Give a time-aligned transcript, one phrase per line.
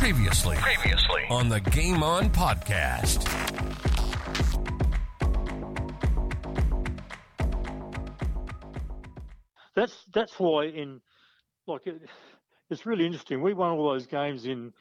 [0.00, 3.22] Previously, previously on the Game On podcast.
[9.76, 11.02] That's that's why in
[11.66, 12.00] like it,
[12.70, 13.42] it's really interesting.
[13.42, 14.72] We won all those games in,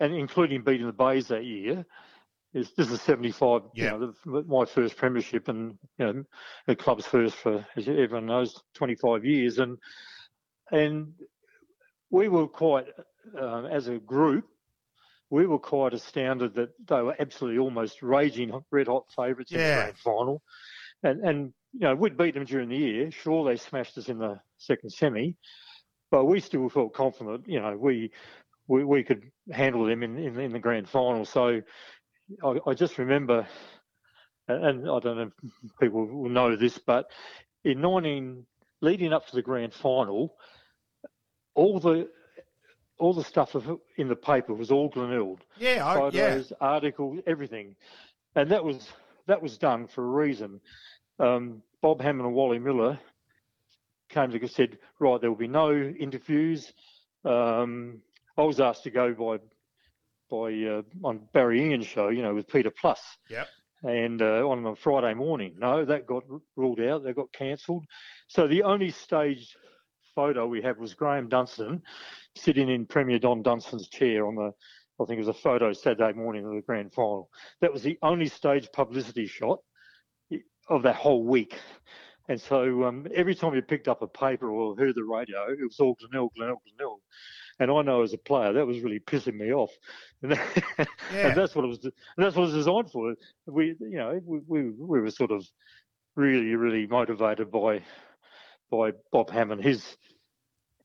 [0.00, 1.84] and including beating the Bays that year.
[2.54, 3.60] Is this is seventy five?
[3.74, 3.92] Yeah.
[3.92, 6.24] You know, the, my first premiership, and you know,
[6.66, 9.76] the club's first for as everyone knows, twenty five years, and
[10.72, 11.12] and
[12.10, 12.86] we were quite
[13.38, 14.46] um, as a group.
[15.30, 19.74] We were quite astounded that they were absolutely almost raging red hot favourites in the
[19.74, 20.42] grand final,
[21.02, 23.10] and and you know we'd beat them during the year.
[23.10, 25.36] Sure, they smashed us in the second semi,
[26.10, 27.46] but we still felt confident.
[27.46, 28.10] You know, we
[28.68, 31.26] we, we could handle them in, in in the grand final.
[31.26, 31.60] So
[32.42, 33.46] I, I just remember,
[34.48, 37.10] and and I don't know if people will know this, but
[37.64, 38.46] in 19
[38.80, 40.36] leading up to the grand final,
[41.54, 42.08] all the
[42.98, 46.42] all the stuff of, in the paper was all Glenelg Yeah, I, yeah.
[46.60, 47.76] articles, everything,
[48.34, 48.88] and that was
[49.26, 50.60] that was done for a reason.
[51.18, 52.98] Um, Bob Hammond and Wally Miller
[54.08, 56.72] came to and said, right, there will be no interviews.
[57.24, 58.00] Um,
[58.36, 59.38] I was asked to go by
[60.30, 63.46] by uh, on Barry Ion's show, you know, with Peter Plus, Yep.
[63.84, 65.54] and uh, on a Friday morning.
[65.58, 66.24] No, that got
[66.56, 67.04] ruled out.
[67.04, 67.84] That got cancelled.
[68.28, 69.56] So the only staged
[70.18, 71.80] photo we have was Graham Dunstan
[72.34, 74.50] sitting in Premier Don Dunstan's chair on the,
[75.00, 77.30] I think it was a photo Saturday morning of the grand final.
[77.60, 79.60] That was the only staged publicity shot
[80.68, 81.56] of that whole week.
[82.28, 85.62] And so um, every time you picked up a paper or heard the radio, it
[85.62, 86.98] was all Glenelg, Glenelg, Glenelg.
[87.60, 89.70] And I know as a player that was really pissing me off,
[90.24, 91.28] and, that- Yeah.
[91.28, 91.78] and that's what it was.
[92.16, 93.14] That's what it was designed for.
[93.46, 95.46] We, you know, we, we we were sort of
[96.16, 97.82] really, really motivated by
[98.70, 99.62] by Bob Hammond.
[99.62, 99.96] His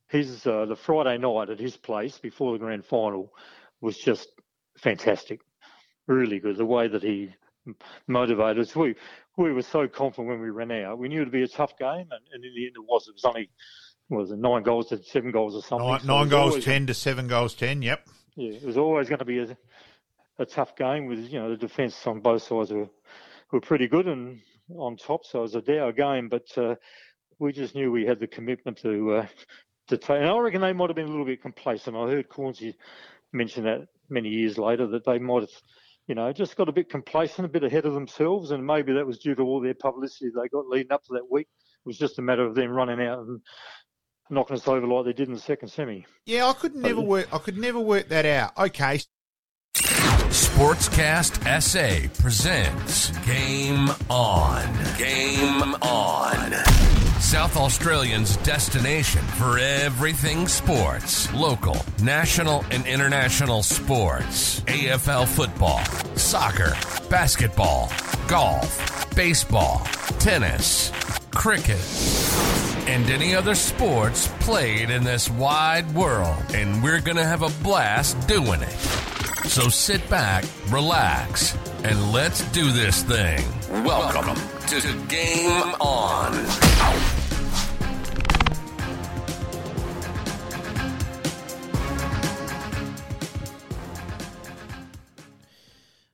[0.09, 3.33] his uh, the Friday night at his place before the grand final
[3.81, 4.29] was just
[4.77, 5.41] fantastic,
[6.07, 6.57] really good.
[6.57, 7.33] The way that he
[8.07, 8.95] motivated us, we
[9.37, 10.97] we were so confident when we ran out.
[10.99, 13.07] We knew it'd be a tough game, and, and in the end it was.
[13.07, 13.49] It was only
[14.09, 15.87] what was it nine goals to seven goals or something.
[15.87, 17.81] Nine, nine goals, always- 10 to 7 goals, 10.
[17.81, 18.07] Yep.
[18.35, 19.57] yeah, it was always going to be a,
[20.39, 22.89] a tough game with you know the defence on both sides were
[23.51, 24.41] were pretty good and
[24.75, 26.29] on top, so it was a dour game.
[26.29, 26.75] But uh,
[27.43, 29.27] we just knew we had the commitment to uh,
[29.89, 30.17] to take.
[30.17, 31.95] And I reckon they might have been a little bit complacent.
[31.95, 32.75] I heard Cornsey
[33.31, 35.51] mention that many years later that they might have.
[36.07, 39.07] You know, just got a bit complacent, a bit ahead of themselves, and maybe that
[39.07, 41.47] was due to all their publicity they got leading up to that week.
[41.47, 43.39] It was just a matter of them running out and
[44.29, 46.05] knocking us over like they did in the second semi.
[46.25, 47.33] Yeah, I could never work.
[47.33, 48.57] I could never work that out.
[48.57, 48.99] Okay,
[50.33, 54.97] Sportscast SA presents Game On.
[54.97, 56.72] Game On.
[57.33, 61.33] South Australians' destination for everything sports.
[61.33, 64.59] Local, national, and international sports.
[64.67, 65.83] AFL football,
[66.15, 66.73] soccer,
[67.09, 67.91] basketball,
[68.27, 69.79] golf, baseball,
[70.19, 70.91] tennis,
[71.31, 71.81] cricket,
[72.87, 76.37] and any other sports played in this wide world.
[76.53, 78.79] And we're going to have a blast doing it.
[79.49, 83.43] So sit back, relax, and let's do this thing.
[83.83, 87.22] Welcome to Game On.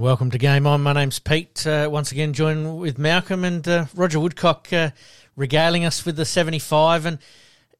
[0.01, 0.81] Welcome to Game On.
[0.81, 1.67] My name's Pete.
[1.67, 4.91] Uh, once again, joined with Malcolm and uh, Roger Woodcock, uh,
[5.35, 7.05] regaling us with the seventy-five.
[7.05, 7.19] And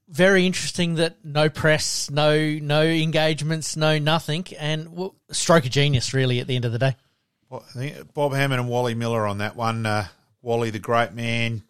[0.10, 6.14] very interesting that no press, no no engagements, no nothing, and well, stroke of genius,
[6.14, 6.42] really.
[6.42, 6.98] At the end of the day,
[7.50, 9.86] Well, I think Bob Hammond and Wally Miller on that one.
[9.86, 10.08] Uh,
[10.42, 11.64] Wally, the great man,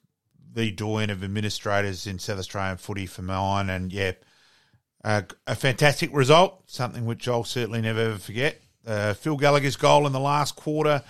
[0.51, 4.13] the doyen of administrators in South Australian footy for mine, and yeah,
[5.03, 6.63] uh, a fantastic result.
[6.65, 8.59] Something which I'll certainly never ever forget.
[8.85, 11.03] Uh, Phil Gallagher's goal in the last quarter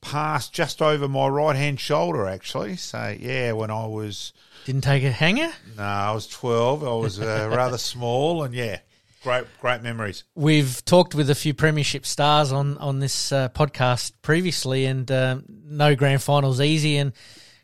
[0.00, 2.76] passed just over my right hand shoulder, actually.
[2.76, 4.32] So yeah, when I was
[4.64, 5.50] didn't take a hanger.
[5.76, 6.84] no, I was twelve.
[6.84, 8.80] I was uh, rather small, and yeah,
[9.22, 10.24] great great memories.
[10.34, 15.44] We've talked with a few premiership stars on on this uh, podcast previously, and um,
[15.48, 16.98] no grand finals easy.
[16.98, 17.12] And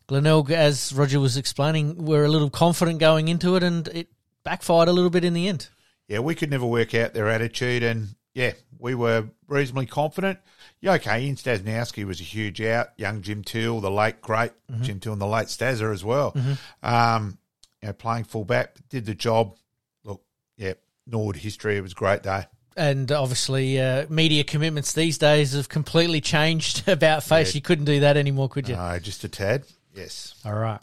[0.06, 4.08] Glenelg, as Roger was explaining, were a little confident going into it, and it
[4.44, 5.68] backfired a little bit in the end.
[6.06, 10.38] yeah, we could never work out their attitude, and yeah, we were reasonably confident.
[10.80, 12.88] Yeah, okay, Ian Stasnowski was a huge out.
[12.96, 14.52] Young Jim Till, the late great
[14.82, 16.34] Jim Till, and the late Stazzer as well.
[16.82, 17.38] Um,
[17.82, 19.56] you know, playing fullback, did the job.
[20.04, 20.22] Look,
[20.56, 20.74] yeah,
[21.06, 21.76] Nord history.
[21.76, 22.46] It was a great day.
[22.76, 27.54] And obviously, uh, media commitments these days have completely changed about face.
[27.54, 28.76] You couldn't do that anymore, could you?
[28.76, 29.64] Uh, just a tad.
[29.94, 30.34] Yes.
[30.44, 30.80] All right.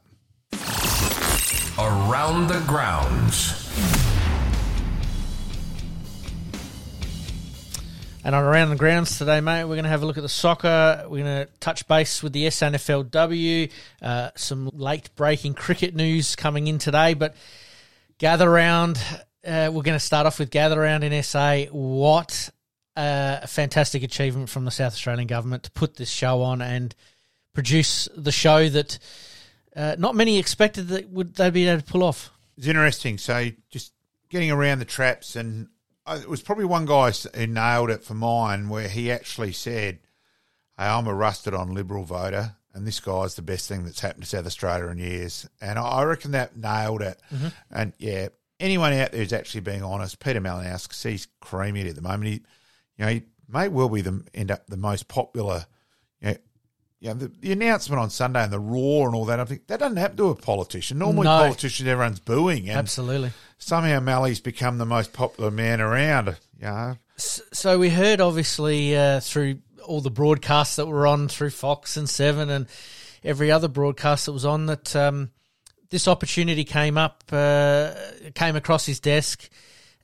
[1.78, 4.05] Around the grounds.
[8.26, 10.28] And on Around the Grounds today, mate, we're going to have a look at the
[10.28, 11.06] soccer.
[11.08, 16.66] We're going to touch base with the SANFLW, uh, some late breaking cricket news coming
[16.66, 17.14] in today.
[17.14, 17.36] But
[18.18, 18.98] gather round,
[19.46, 21.66] uh, we're going to start off with gather round in SA.
[21.66, 22.50] What
[22.96, 26.96] a fantastic achievement from the South Australian government to put this show on and
[27.54, 28.98] produce the show that
[29.76, 32.32] uh, not many expected that would they'd be able to pull off.
[32.58, 33.20] It's interesting.
[33.20, 33.94] So just
[34.30, 35.68] getting around the traps, and
[36.08, 40.00] it was probably one guy who nailed it for mine, where he actually said,
[40.78, 44.30] "Hey, I'm a rusted-on Liberal voter." And this guy's the best thing that's happened to
[44.30, 45.48] South Australia in years.
[45.62, 47.22] And I reckon that nailed it.
[47.34, 47.48] Mm-hmm.
[47.72, 48.28] And yeah,
[48.60, 52.26] anyone out there who's actually being honest, Peter Malinauskas, he's creamy at the moment.
[52.26, 52.34] He,
[52.98, 55.66] you know, he may well be the end up the most popular
[57.06, 59.80] yeah, the, the, announcement on Sunday and the roar and all that, I think that
[59.80, 60.98] doesn't happen to a politician.
[60.98, 61.38] Normally, no.
[61.38, 62.68] politicians, everyone's booing.
[62.68, 63.32] And Absolutely.
[63.60, 66.36] Somehow, Mally's become the most popular man around.
[66.60, 66.96] Yeah.
[67.18, 72.10] So we heard, obviously, uh, through all the broadcasts that were on through Fox and
[72.10, 72.66] Seven and
[73.24, 75.30] every other broadcast that was on, that um,
[75.92, 77.94] this opportunity came up, uh,
[78.34, 79.48] came across his desk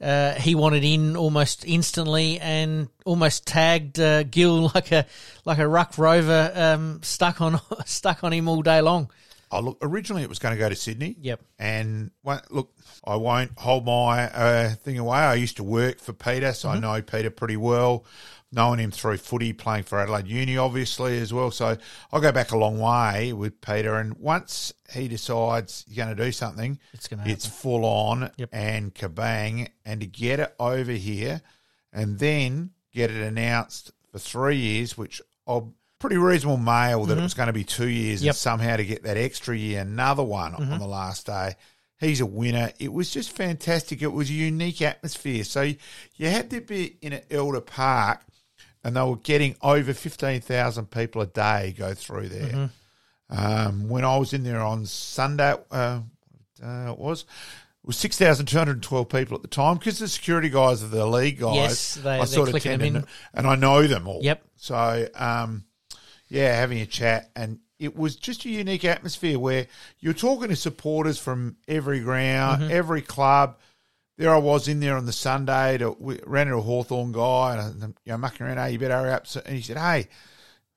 [0.01, 5.05] uh, he wanted in almost instantly and almost tagged uh, Gill like a
[5.45, 9.11] like a ruck rover um, stuck on stuck on him all day long.
[9.53, 11.17] Oh, look, originally it was going to go to Sydney.
[11.19, 11.41] Yep.
[11.59, 12.71] And look,
[13.05, 15.17] I won't hold my uh, thing away.
[15.17, 16.85] I used to work for Peter, so mm-hmm.
[16.85, 18.05] I know Peter pretty well
[18.51, 21.51] knowing him through footy, playing for Adelaide Uni, obviously, as well.
[21.51, 21.77] So
[22.11, 23.95] I'll go back a long way with Peter.
[23.95, 28.31] And once he decides he's going to do something, it's, going to it's full on
[28.37, 28.49] yep.
[28.51, 29.69] and kabang.
[29.85, 31.41] And to get it over here
[31.93, 37.21] and then get it announced for three years, which I'm pretty reasonable mail that mm-hmm.
[37.21, 38.31] it was going to be two years yep.
[38.31, 40.73] and somehow to get that extra year, another one mm-hmm.
[40.73, 41.55] on the last day.
[41.99, 42.71] He's a winner.
[42.79, 44.01] It was just fantastic.
[44.01, 45.43] It was a unique atmosphere.
[45.43, 48.21] So you had to be in an Elder Park
[48.83, 52.49] and they were getting over 15,000 people a day go through there.
[52.49, 53.37] Mm-hmm.
[53.37, 56.01] Um, when I was in there on Sunday, uh,
[56.63, 60.87] uh, it was it was 6,212 people at the time because the security guys are
[60.87, 61.55] the league guys.
[61.55, 64.19] Yes, they, I sort of tend to, and I know them all.
[64.21, 64.43] Yep.
[64.57, 65.63] So, um,
[66.27, 69.67] yeah, having a chat, and it was just a unique atmosphere where
[69.99, 72.71] you're talking to supporters from every ground, mm-hmm.
[72.71, 73.57] every club–
[74.17, 77.83] there I was in there on the Sunday to ran into a Hawthorn guy and
[77.83, 79.25] I'm you know, mucking around, hey, you better hurry up.
[79.45, 80.07] And he said, Hey,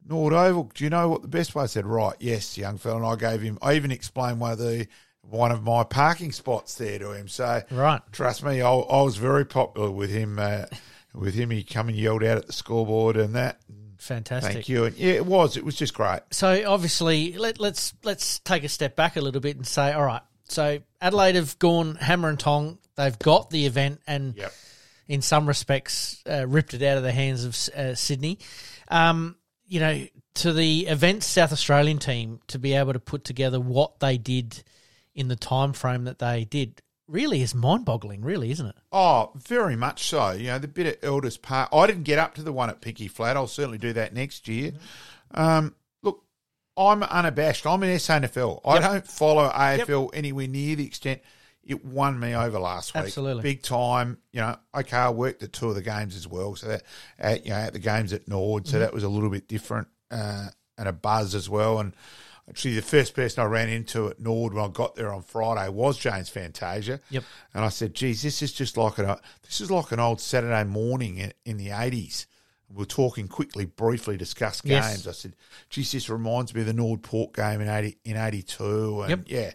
[0.07, 1.65] Nord Oval, do you know what the best way?
[1.65, 2.97] I said, Right, yes, young fella.
[2.97, 4.87] And I gave him I even explained one of the
[5.23, 7.29] one of my parking spots there to him.
[7.29, 8.01] So right.
[8.13, 10.39] trust me, I, I was very popular with him.
[10.39, 10.67] Uh,
[11.15, 13.61] with him, he come and yelled out at the scoreboard and that.
[13.99, 14.53] Fantastic.
[14.53, 14.85] Thank you.
[14.85, 15.57] And yeah, it was.
[15.57, 16.21] It was just great.
[16.31, 20.05] So obviously, let, let's let's take a step back a little bit and say, all
[20.05, 20.23] right.
[20.49, 24.53] So Adelaide have gone hammer and tong They've got the event and, yep.
[25.09, 28.39] in some respects, uh, ripped it out of the hands of uh, Sydney.
[28.89, 29.37] Um,
[29.67, 34.01] you know, to the event South Australian team to be able to put together what
[34.01, 34.63] they did
[35.15, 38.77] in the time frame that they did really is mind-boggling, really, isn't it?
[38.93, 40.33] Oh, very much so.
[40.33, 41.69] You know, the bit at Elders Park.
[41.73, 43.37] I didn't get up to the one at Pinky Flat.
[43.37, 44.73] I'll certainly do that next year.
[44.73, 45.41] Mm-hmm.
[45.41, 45.75] Um,
[46.77, 47.67] I'm unabashed.
[47.67, 48.61] I'm an SANFL.
[48.65, 48.75] Yep.
[48.75, 50.11] I don't follow AFL yep.
[50.15, 51.21] anywhere near the extent–
[51.67, 53.05] it won me over last week.
[53.05, 54.19] Absolutely, big time.
[54.33, 56.83] You know, okay, I worked at two of the games as well, so that
[57.19, 58.81] at, you know at the games at Nord, so mm-hmm.
[58.81, 61.81] that was a little bit different uh, and a buzz as well.
[61.81, 61.95] And
[62.49, 65.69] actually, the first person I ran into at Nord when I got there on Friday
[65.71, 67.01] was James Fantasia.
[67.11, 67.25] Yep.
[67.55, 70.65] And I said, "Geez, this is just like a this is like an old Saturday
[70.65, 72.27] morning in, in the eighties."
[72.73, 75.07] We are talking quickly, briefly, discuss games.
[75.07, 75.07] Yes.
[75.07, 75.37] I said,
[75.71, 79.11] "Geez, this reminds me of the Nord Port game in eighty in eighty two, and
[79.11, 79.21] yep.
[79.27, 79.53] yeah."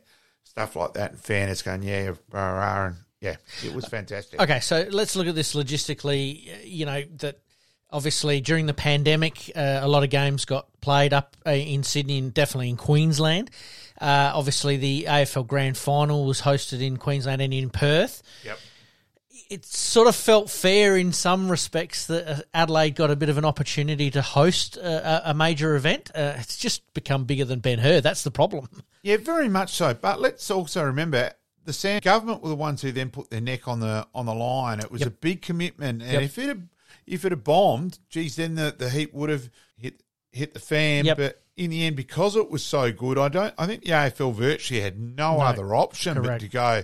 [0.49, 4.41] stuff like that, and fairness going, yeah, rah, rah, and yeah, it was fantastic.
[4.41, 6.65] Okay, so let's look at this logistically.
[6.65, 7.39] You know that
[7.91, 12.17] obviously during the pandemic, uh, a lot of games got played up uh, in Sydney
[12.17, 13.51] and definitely in Queensland.
[13.99, 18.23] Uh, obviously, the AFL Grand Final was hosted in Queensland and in Perth.
[18.43, 18.57] Yep
[19.49, 23.37] it sort of felt fair in some respects that uh, Adelaide got a bit of
[23.37, 26.11] an opportunity to host a, a major event.
[26.13, 28.01] Uh, it's just become bigger than Ben Hur.
[28.01, 28.67] That's the problem.
[29.01, 29.93] Yeah, very much so.
[29.93, 31.31] But let's also remember
[31.63, 34.33] the Sam government were the ones who then put their neck on the on the
[34.33, 34.81] line.
[34.81, 35.07] It was yep.
[35.07, 36.21] a big commitment, and yep.
[36.21, 36.67] if it had,
[37.07, 40.03] if it had bombed, geez, then the, the heat would have hit
[40.33, 41.05] hit the fan.
[41.05, 41.15] Yep.
[41.17, 43.53] But in the end, because it was so good, I don't.
[43.57, 46.27] I think the AFL virtually had no, no other option correct.
[46.27, 46.83] but to go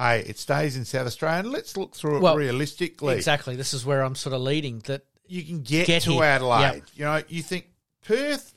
[0.00, 1.40] hey, it stays in South Australia.
[1.40, 3.16] And let's look through it well, realistically.
[3.16, 3.54] Exactly.
[3.54, 6.24] This is where I'm sort of leading that you can get, get to here.
[6.24, 6.74] Adelaide.
[6.74, 6.82] Yep.
[6.94, 7.66] You know, you think
[8.06, 8.54] Perth,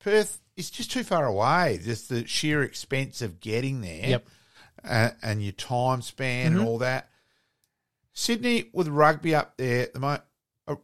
[0.00, 1.80] Perth is just too far away.
[1.82, 4.08] Just the sheer expense of getting there.
[4.08, 4.28] Yep.
[4.84, 6.60] Uh, and your time span mm-hmm.
[6.60, 7.08] and all that.
[8.12, 10.18] Sydney with rugby up there, the mo-
[10.68, 10.74] uh,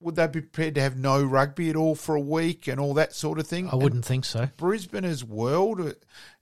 [0.00, 2.94] would they be prepared to have no rugby at all for a week and all
[2.94, 3.70] that sort of thing?
[3.70, 4.50] I wouldn't think so.
[4.58, 5.92] Brisbane as well,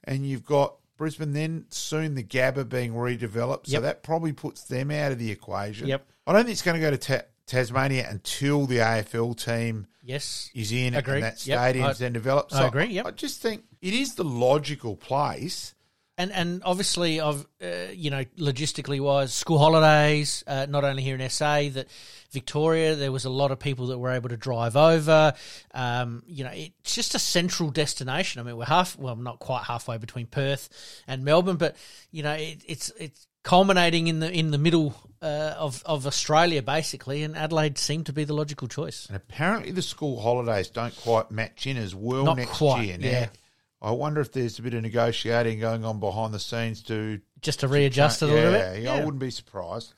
[0.03, 3.83] and you've got Brisbane then soon the Gabba being redeveloped, so Yep.
[3.83, 5.87] that probably puts them out of the equation.
[5.89, 6.07] Yep.
[6.27, 10.51] I don't think it's going to go to ta- Tasmania until the AFL team Yes.
[10.55, 11.17] is in Agree.
[11.17, 11.59] and that Yep.
[11.59, 12.53] stadium's I- then developed.
[12.53, 13.07] So I agree, yep.
[13.07, 15.75] I just think it is the logical place.
[16.19, 20.43] And and obviously, of uh, you know, logistically wise, school holidays.
[20.47, 21.89] Uh, not only here in SA, that
[22.31, 25.35] Victoria, there was a lot of people that were able to drive over.
[25.75, 28.41] Um, you know, it's just a central destination.
[28.41, 30.71] I mean, we're half, well, not quite halfway between Perth
[31.07, 31.77] and Melbourne, but
[32.11, 36.63] you know, it, it's it's culminating in the in the middle uh, of of Australia,
[36.63, 37.23] basically.
[37.23, 39.07] And Adelaide seemed to be the logical choice.
[39.07, 42.99] And apparently the school holidays don't quite match in as well Not next quite, year.
[42.99, 43.27] Now, yeah.
[43.83, 47.61] I wonder if there's a bit of negotiating going on behind the scenes to Just
[47.61, 48.83] to readjust it a yeah, little bit.
[48.83, 49.95] Yeah, I wouldn't be surprised.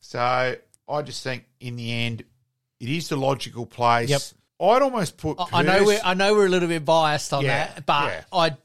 [0.00, 2.22] So I just think in the end,
[2.78, 4.08] it is the logical place.
[4.10, 4.22] Yep.
[4.60, 5.38] I'd almost put.
[5.38, 8.04] I- I know we're I know we're a little bit biased on Yeah, that, but
[8.08, 8.24] yeah.
[8.32, 8.56] I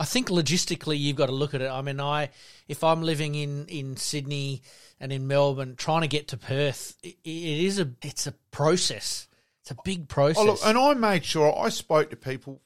[0.00, 1.70] I think logistically you've got to look at it.
[1.70, 2.30] I mean, I
[2.68, 4.62] if I'm living in in Sydney
[5.00, 9.28] and in Melbourne, trying to get to Perth, it, it is a it's a process.
[9.60, 10.42] It's a big process.
[10.42, 12.60] Oh, look, and I made sure I spoke to people,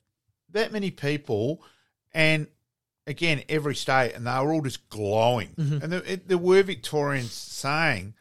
[0.52, 1.62] that many people,
[2.12, 2.46] and
[3.06, 5.48] again, every state, and they were all just glowing.
[5.56, 5.82] Mm-hmm.
[5.82, 8.14] And there, there were Victorians saying,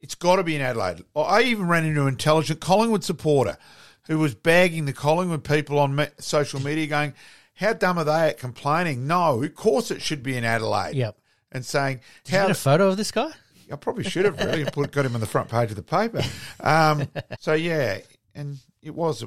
[0.00, 1.04] it's got to be in Adelaide.
[1.14, 3.58] I even ran into an intelligent Collingwood supporter
[4.06, 7.14] who was bagging the Collingwood people on me- social media going,
[7.54, 9.06] how dumb are they at complaining?
[9.06, 10.94] No, of course it should be in Adelaide.
[10.94, 11.16] Yep.
[11.52, 13.32] And saying, Did you how get a photo of this guy?
[13.72, 16.22] I probably should have really put got him on the front page of the paper.
[16.60, 17.08] Um,
[17.40, 17.98] so yeah,
[18.34, 19.24] and it was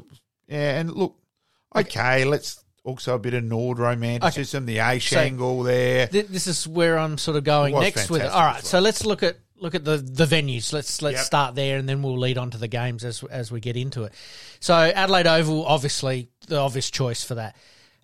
[0.48, 1.16] yeah, and look,
[1.76, 6.08] okay, let's also a bit of Nord romanticism, the Aish So- angle there.
[6.08, 8.30] Th- This is where I'm sort of going next with it.
[8.30, 10.74] All right, so let's look at look at the the venues.
[10.74, 11.26] Let's let's Yep.
[11.26, 14.04] start there, and then we'll lead on to the games as as we get into
[14.04, 14.14] it.
[14.60, 17.56] So Adelaide Oval, obviously the obvious choice for that.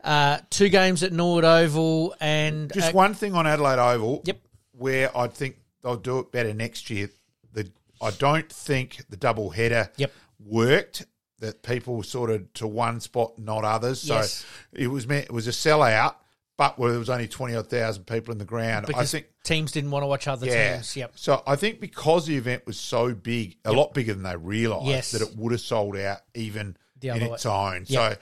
[0.01, 4.37] Uh, two games at Nord Oval, and Just uh, one thing on Adelaide Oval, Yep.
[4.71, 7.09] where I think they'll do it better next year.
[7.51, 7.69] The
[8.01, 10.11] I don't think the double header Yep.
[10.39, 11.05] worked.
[11.39, 14.01] That people were sort of to one spot, not others.
[14.01, 14.45] So Yes.
[14.73, 16.15] it was meant it was a sellout,
[16.57, 18.87] but where there was only twenty odd thousand people in the ground.
[18.87, 20.95] because I think teams didn't want to watch other teams.
[20.97, 21.13] Yep.
[21.15, 24.87] So I think because the event was so big, a lot bigger than they realised,
[24.87, 25.11] Yes.
[25.11, 27.51] that it would have sold out even The in its way.
[27.51, 27.85] own.
[27.87, 28.09] Yeah.
[28.09, 28.17] So,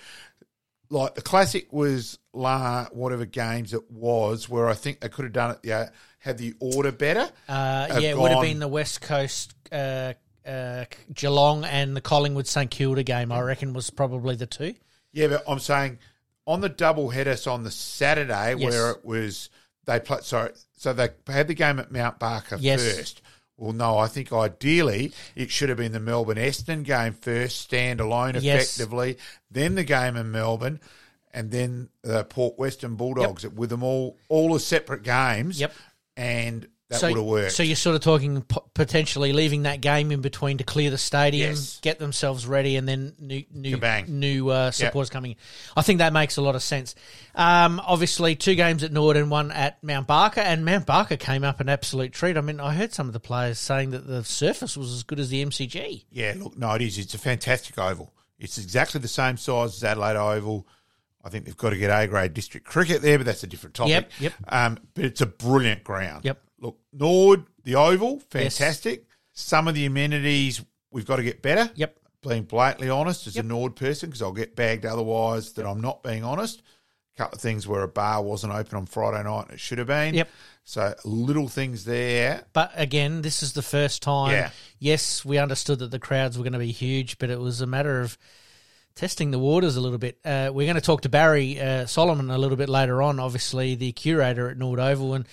[0.90, 5.34] like the classic was la whatever games it was, where I think they could have
[5.34, 5.60] done it.
[5.64, 7.30] Yeah, had the order better.
[7.50, 10.14] Uh, yeah, it would have been the West Coast uh,
[10.48, 13.32] uh, Geelong and the Collingwood St Kilda game.
[13.32, 14.76] I reckon was probably the two.
[15.14, 16.00] Yeah, but I'm saying
[16.46, 18.72] on the double header, so on the Saturday Yes.
[18.72, 19.50] where it was
[19.86, 20.24] they played.
[20.24, 22.82] Sorry, so they had the game at Mount Barker Yes.
[22.96, 23.22] first.
[23.58, 28.40] Well, no, I think ideally it should have been the Melbourne Essendon game first, standalone
[28.42, 28.78] Yes.
[28.78, 29.18] effectively,
[29.50, 30.80] then the game in Melbourne,
[31.34, 35.60] and then the Port Western Bulldogs with them all all as separate games.
[35.60, 35.74] Yep.
[36.16, 37.52] and that so, would have worked.
[37.52, 40.98] So you're sort of talking p- potentially leaving that game in between to clear the
[40.98, 41.80] stadium, Yes.
[41.82, 44.08] get themselves ready, and then new new Kabang.
[44.08, 45.38] new uh, supporters coming in.
[45.76, 46.96] I think that makes a lot of sense.
[47.36, 51.44] Um, obviously, two games at Nord and one at Mount Barker, and Mount Barker came
[51.44, 52.38] up an absolute treat.
[52.38, 55.20] I mean, I heard some of the players saying that the surface was as good
[55.20, 56.06] as the MCG.
[56.10, 56.98] Yeah, look, no, it is.
[56.98, 58.14] It's a fantastic oval.
[58.40, 60.68] It's exactly the same size as Adelaide Oval.
[61.24, 63.74] I think they've got to get A grade district cricket there, but that's a different
[63.76, 63.92] topic.
[63.92, 64.34] Yep, yep.
[64.48, 66.24] Um, but it's a brilliant ground.
[66.24, 66.42] Yep.
[66.60, 68.58] Look, Nord, the oval, Yes.
[68.58, 69.06] fantastic.
[69.34, 71.72] Some of the amenities we've got to get better.
[71.76, 71.98] Yep.
[72.24, 73.46] Being blatantly honest as Yep.
[73.46, 76.62] a Nord person, because I'll get bagged otherwise that I'm not being honest.
[77.16, 79.78] A couple of things where a bar wasn't open on Friday night and it should
[79.78, 80.14] have been.
[80.16, 80.30] Yep.
[80.64, 82.44] So little things there.
[82.54, 84.32] But again, this is the first time.
[84.32, 84.50] Yeah.
[84.80, 87.68] Yes, we understood that the crowds were going to be huge, but it was a
[87.68, 88.18] matter of
[88.96, 90.20] testing the waters a little bit.
[90.26, 93.76] Uh, we're going to talk to Barry uh, Solomon a little bit later on, obviously
[93.76, 95.28] the curator at Nord Oval, and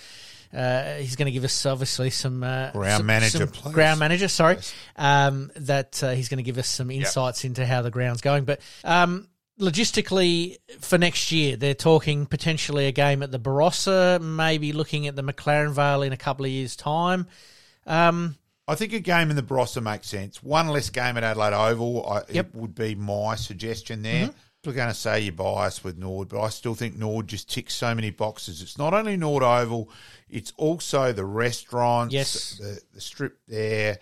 [0.55, 4.27] uh, he's going to give us obviously some uh, Ground some- manager, some ground manager.
[4.27, 4.57] Sorry,
[4.95, 8.45] um, that uh, he's going to give us some insights into how the ground's going.
[8.45, 9.27] But um,
[9.59, 15.15] logistically, for next year, they're talking potentially a game at the Barossa, maybe looking at
[15.15, 17.27] the McLaren Vale in a couple of years' time.
[17.85, 18.35] Um,
[18.67, 20.41] I think a game in the Barossa makes sense.
[20.41, 22.25] One less game at Adelaide Oval I, Yep.
[22.27, 22.37] Mm-hmm.
[22.37, 24.31] it would be my suggestion there.
[24.65, 27.47] People are going to say you're biased with Nord, but I still think Nord just
[27.53, 28.63] ticks so many boxes.
[28.63, 29.91] It's not only Nord Oval,
[30.27, 32.57] it's also the restaurants, Yes.
[32.57, 33.99] the, the strip there,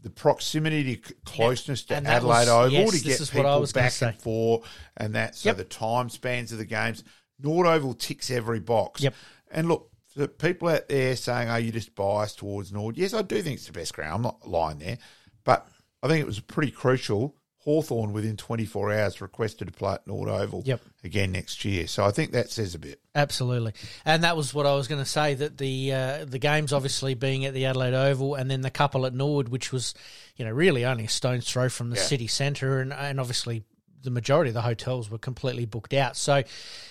[0.00, 3.58] the proximity to closeness to And Adelaide was- Oval yes, to get is what I
[3.60, 4.06] people back say.
[4.08, 5.58] and forth, and that so Yep.
[5.58, 7.04] the time spans of the games.
[7.38, 9.02] Nord Oval ticks every box.
[9.02, 9.14] Yep.
[9.50, 13.20] And look, the people out there saying, "Are you just biased towards Nord?" Yes, I
[13.20, 14.14] do think it's the best ground.
[14.14, 14.96] I'm not lying there,
[15.44, 15.68] but
[16.02, 17.36] I think it was pretty crucial.
[17.66, 20.80] Hawthorn within 24 hours requested to play at Nord Oval Yep.
[21.04, 21.86] again next year.
[21.88, 23.00] So I think that says a bit.
[23.14, 23.72] Absolutely,
[24.04, 25.34] and that was what I was going to say.
[25.34, 29.04] That the uh, the games obviously being at the Adelaide Oval, and then the couple
[29.04, 29.94] at Norwood, which was
[30.36, 32.02] you know really only a stone's throw from the Yeah.
[32.02, 33.64] city centre, and and obviously
[34.06, 36.16] the majority of the hotels were completely booked out.
[36.16, 36.42] So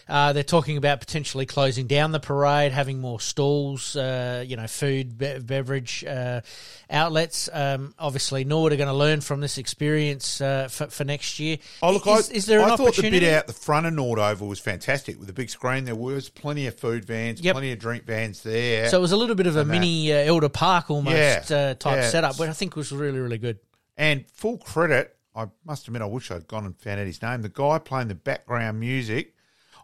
[0.08, 4.68] uh, they're talking about potentially closing down the parade, having more stalls, uh, you know,
[4.68, 6.42] food, be- beverage uh,
[6.90, 7.50] outlets.
[7.52, 11.58] Um, obviously, Norwood are going to learn from this experience uh, for, for next year.
[11.82, 13.94] Oh, look, is, I, is there an I thought the bit out the front of
[13.94, 15.86] Nord Oval was fantastic with the big screen.
[15.86, 17.54] There was plenty of food vans, Yep.
[17.54, 18.90] plenty of drink vans there.
[18.90, 21.74] So it was a little bit of a mini uh, Elder Park almost Yeah, uh,
[21.74, 22.10] type yeah.
[22.10, 23.60] setup, but I think was really, really good.
[23.98, 27.42] And full credit, I must admit, I wish I'd gone and found out his name.
[27.42, 29.34] The guy playing the background music.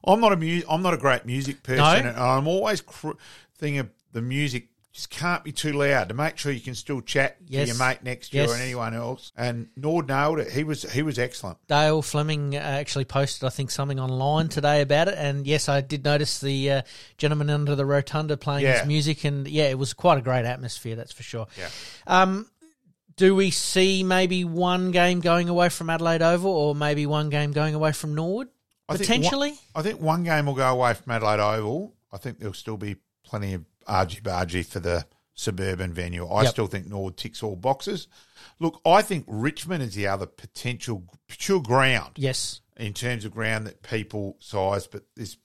[0.05, 2.10] I'm not a mu- I'm not a great music person, No?
[2.10, 3.12] and I'm always cr-
[3.58, 7.00] thinking of the music just can't be too loud to make sure you can still
[7.00, 7.70] chat Yes.
[7.70, 8.51] to your mate next year Yes.
[8.51, 9.31] and anyone else.
[9.38, 10.51] And Nord nailed it.
[10.51, 11.60] He was he was excellent.
[11.67, 15.15] Dale Fleming uh, actually posted, I think, something online today about it.
[15.17, 16.81] And yes, I did notice the uh,
[17.17, 18.79] gentleman under the rotunda playing Yeah.
[18.79, 19.24] his music.
[19.24, 21.48] And yeah, it was quite a great atmosphere, that's for sure.
[21.58, 21.70] Yeah.
[22.05, 22.50] Um,
[23.22, 27.51] do we see maybe one game going away from Adelaide Oval or maybe one game
[27.51, 28.48] going away from Norwood?
[28.90, 29.50] I think Potentially?
[29.51, 31.94] one- I think one game will go away from Adelaide Oval.
[32.12, 36.28] I think there'll still be plenty of argy bargy for the suburban venue.
[36.28, 36.51] I Yep.
[36.51, 38.08] still think Nord ticks all boxes.
[38.60, 42.62] Look, I think Richmond is the other potential pure ground Yes.
[42.75, 45.38] in terms of ground that people size, but there's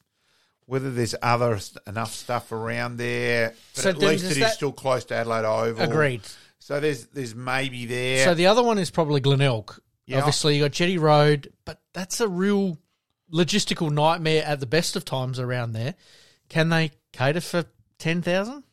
[0.64, 3.54] whether there's other enough stuff around there.
[3.74, 5.84] But So at least it is that- still close to Adelaide Oval.
[5.84, 6.22] Agreed.
[6.66, 8.24] So there's there's maybe there.
[8.24, 9.78] So the other one is probably Glenelg.
[10.04, 10.18] Yeah.
[10.18, 12.76] Obviously, you got Jetty Road, but that's a real
[13.32, 15.94] logistical nightmare at the best of times around there.
[16.48, 17.66] Can they cater for
[18.00, 18.64] 10,000?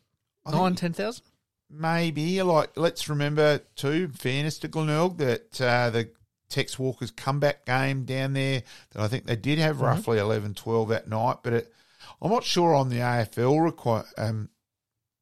[0.44, 1.24] I 9, 10,000?
[1.70, 4.08] Maybe like let's remember too.
[4.08, 6.10] Fairness to Glenelg that uh, the
[6.50, 8.64] Tex Walker's comeback game down there
[8.94, 9.86] that I think they did have Mm-hmm.
[9.86, 11.74] roughly 11, 12 that night, but it,
[12.24, 14.50] I'm not sure on the AFL require um,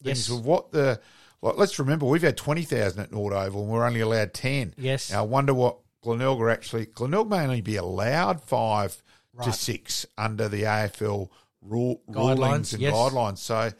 [0.04, 0.26] Yes.
[0.28, 1.02] things of what the
[1.41, 1.58] like.
[1.58, 4.73] Let's remember we've had twenty thousand at Nord Oval and we're only allowed ten.
[4.77, 5.12] Yes.
[5.12, 6.86] Now, I wonder what Glenelg actually.
[6.88, 9.01] Glenelg may only be allowed five
[9.43, 11.30] to six under the AFL
[11.62, 12.93] rule, rulings and yes.
[12.93, 13.38] guidelines.
[13.38, 13.71] So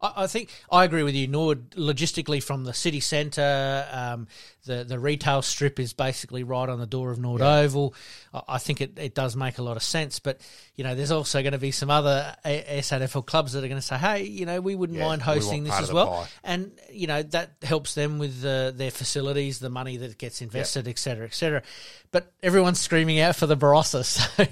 [0.00, 1.26] I, I think I agree with you.
[1.26, 4.28] Nord logistically from the city centre, um,
[4.64, 7.94] the the retail strip is basically right on the door of Nord Oval.
[8.32, 10.18] I, I think it, it does make a lot of sense.
[10.18, 10.40] But
[10.76, 13.80] you know, there's also going to be some other A- SANFL clubs that are going
[13.80, 16.26] to say, "Hey, you know, we wouldn't Yeah, mind we hosting this as well," pie.
[16.44, 20.86] and you know that helps them with uh, their facilities, the money that gets invested,
[20.88, 21.62] et cetera, et cetera.
[22.10, 24.44] But everyone's screaming out for the Barossa, so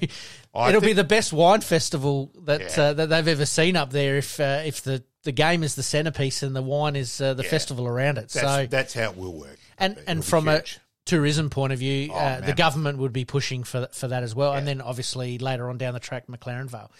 [0.56, 2.82] I it'll be the best wine festival that Yeah.
[2.84, 4.16] uh, that they've ever seen up there.
[4.16, 7.42] If uh, if the the game is the centerpiece and the wine is uh, the
[7.42, 7.50] Yeah.
[7.50, 8.28] festival around it.
[8.28, 9.58] that's so that's how it will work.
[9.78, 10.62] and It'll and from a
[11.04, 14.34] tourism point of view, Oh, uh, the government would be pushing for for that as
[14.34, 14.52] well.
[14.54, 16.90] And then obviously later on down the track, McLaren Vale.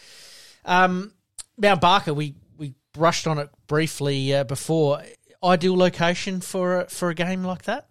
[0.64, 1.12] Um,
[1.56, 5.02] Mount Barker, we we brushed on it briefly uh, before.
[5.44, 7.88] Ideal location for a, for a game like that.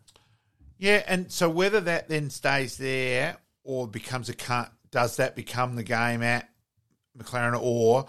[0.78, 5.76] Yeah, and so whether that then stays there or becomes a cut, does that become
[5.76, 6.50] the game at
[7.18, 8.06] McLaren, or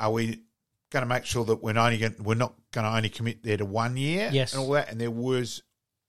[0.00, 0.42] are we
[0.90, 3.56] going to make sure that we're only going, we're not going to only commit there
[3.56, 4.28] to one year?
[4.32, 4.52] Yes.
[4.52, 4.90] and all that.
[4.90, 5.62] And there was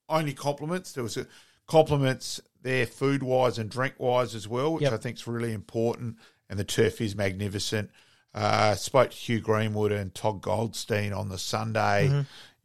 [0.08, 0.94] only compliments.
[0.94, 1.16] There was
[1.68, 4.92] compliments there, food wise and drink wise as well, which Yep.
[4.94, 6.16] I think is really important.
[6.48, 7.90] And the turf is magnificent.
[8.34, 12.20] Uh, spoke to Hugh Greenwood and Todd Goldstein on the Sunday Mm-hmm.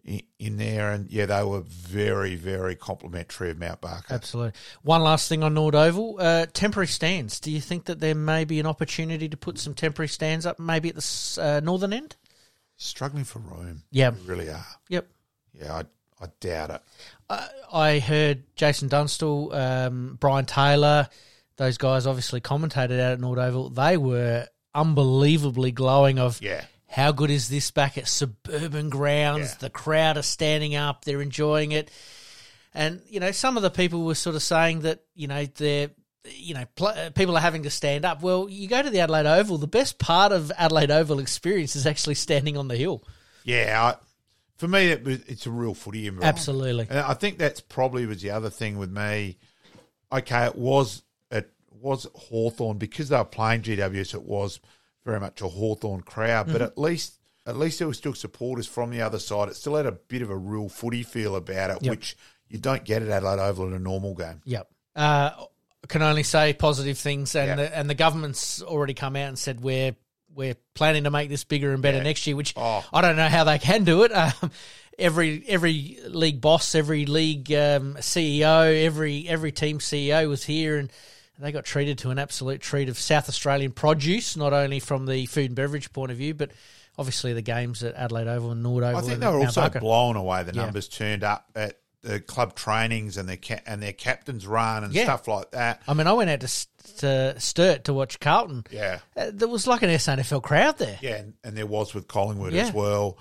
[0.05, 4.13] In, in there, and yeah, they were very, very complimentary of Mount Barker.
[4.13, 4.53] Absolutely.
[4.83, 7.39] One last thing on Nord Oval, uh, temporary stands.
[7.39, 10.59] Do you think that there may be an opportunity to put some temporary stands up,
[10.59, 12.15] maybe at the uh, northern end?
[12.77, 13.83] Struggling for room.
[13.91, 14.11] Yeah.
[14.11, 14.65] They really are.
[14.89, 15.07] Yep.
[15.53, 16.81] Yeah, I, I doubt it.
[17.29, 21.07] Uh, I heard Jason Dunstall, um, Brian Taylor,
[21.57, 23.69] those guys obviously commentated out at Nord Oval.
[23.69, 26.65] They were unbelievably glowing of Yeah.
[26.95, 29.49] How good is this back at suburban grounds?
[29.51, 29.57] Yeah.
[29.59, 31.91] The crowd are standing up, they're enjoying it.
[32.73, 35.89] And, you know, some of the people were sort of saying that, you know, they're,
[36.23, 38.21] you know, pl- uh, people are having to stand up.
[38.21, 41.85] Well, you go to the Adelaide Oval, the best part of Adelaide Oval experience is
[41.85, 43.03] actually standing on the hill.
[43.43, 44.05] Yeah, I,
[44.55, 46.33] for me, it was, it's a real footy environment.
[46.33, 46.87] Absolutely.
[46.89, 49.37] And I think that's probably was the other thing with me.
[50.13, 54.13] Okay, it was it was Hawthorn because they were playing GWS.
[54.13, 54.61] It was
[55.05, 56.53] very much a Hawthorn crowd, Mm-hmm.
[56.53, 59.49] but at least at least there were still supporters from the other side.
[59.49, 61.89] It still had a bit of a real footy feel about it, Yep.
[61.91, 62.17] which
[62.49, 64.41] you don't get at Adelaide Oval in a normal game.
[64.45, 64.67] Yep.
[64.95, 65.29] Uh,
[65.87, 67.55] can only say positive things, and Yeah.
[67.67, 69.95] the, and the government's already come out and said we're
[70.33, 72.03] we're planning to make this bigger and better Yeah.
[72.03, 72.35] next year.
[72.35, 72.83] Which Oh.
[72.91, 74.11] I don't know how they can do it.
[74.11, 74.51] Um,
[74.97, 80.91] every every league boss, every league um, CEO, every every team CEO was here, and
[81.39, 85.25] they got treated to an absolute treat of South Australian produce, not only from the
[85.25, 86.51] food and beverage point of view, but
[86.97, 88.97] obviously the games at Adelaide Oval and Nord Oval.
[88.97, 89.79] I think they were also Barker.
[89.79, 90.43] blown away.
[90.43, 90.63] The Yeah.
[90.63, 94.93] numbers turned up at the club trainings and their ca- and their captain's run and
[94.93, 95.05] Yeah.
[95.05, 95.81] stuff like that.
[95.87, 96.67] I mean, I went out to,
[96.99, 98.63] to Sturt to watch Carlton.
[98.69, 100.99] Yeah, Uh, there was like an SANFL crowd there.
[101.01, 102.67] yeah, and, and there was with Collingwood Yeah.
[102.67, 103.17] as well.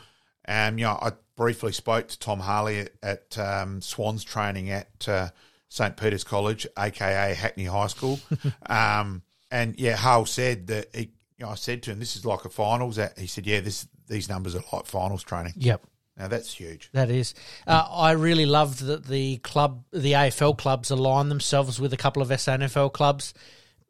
[0.47, 5.09] Um, you know, I briefly spoke to Tom Harley at, at um, Swans training at
[5.09, 5.31] uh,
[5.75, 8.21] St Peter's College, aka Hackney High School.
[8.67, 10.95] um, and yeah, Hull said that.
[10.95, 13.59] He, you know, I said to him, "This is like a finals." He said, "Yeah,
[13.59, 15.85] this these numbers are like finals training." Yep.
[16.17, 16.91] Now that's huge.
[16.93, 17.35] That is.
[17.67, 22.23] Uh, I really loved that the club, the AFL clubs aligned themselves with a couple
[22.23, 23.35] of SANFL clubs,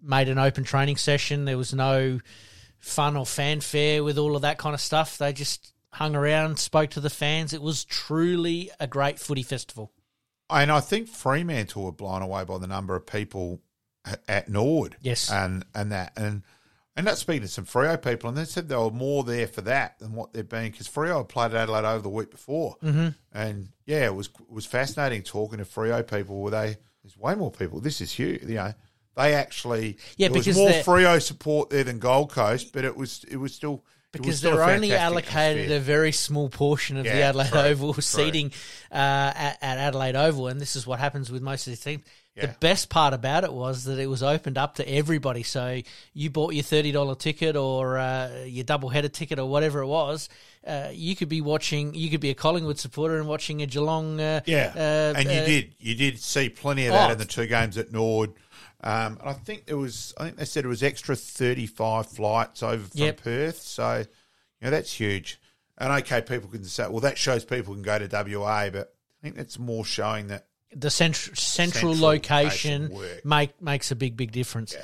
[0.00, 1.44] made an open training session.
[1.44, 2.18] There was no
[2.78, 5.18] fun or fanfare with all of that kind of stuff.
[5.18, 7.52] They just hung around, spoke to the fans.
[7.52, 9.92] It was truly a great footy festival.
[10.62, 13.60] And I think Fremantle were blown away by the number of people
[14.28, 14.96] at- Nord.
[15.00, 15.30] Yes.
[15.30, 16.42] And and that and
[16.96, 19.62] and that's speaking to some Freo people, and they said they were more there for
[19.62, 22.76] that than what they've been because Freo had played at Adelaide over the week before,
[22.82, 23.08] mm-hmm.
[23.32, 26.40] and yeah, it was it was fascinating talking to Freo people.
[26.40, 27.80] Where they there's way more people.
[27.80, 28.42] This is huge.
[28.42, 28.74] You know,
[29.16, 32.84] they actually Yeah, there was because more they're- Freo support there than Gold Coast, but
[32.84, 33.82] it was it was still was
[34.22, 35.76] Because they're only allocated atmosphere.
[35.76, 38.02] a very small portion of the Adelaide true, Oval true.
[38.02, 38.52] seating
[38.90, 42.02] uh, at, at Adelaide Oval, and this is what happens with most of these teams.
[42.36, 45.44] The best part about it was that it was opened up to everybody.
[45.44, 45.80] So
[46.14, 49.86] you bought your thirty dollar ticket or uh, your double header ticket or whatever it
[49.86, 50.28] was.
[50.66, 51.94] Uh, you could be watching.
[51.94, 54.20] You could be a Collingwood supporter and watching a Geelong.
[54.20, 55.74] Uh, Yeah, uh, and you uh, did.
[55.78, 57.12] You did see plenty of that Oh.
[57.12, 58.32] in the two games at Nord.
[58.84, 60.12] Um, and I think it was.
[60.18, 63.22] I think they said it was extra thirty-five flights over from Yep.
[63.22, 63.60] Perth.
[63.62, 64.04] So, you
[64.60, 65.40] know, that's huge.
[65.78, 68.06] And okay, people can say, well, that shows people can go to
[68.38, 70.46] WA, but I think that's more showing that.
[70.76, 74.76] the central central, Central location location make makes a big big difference.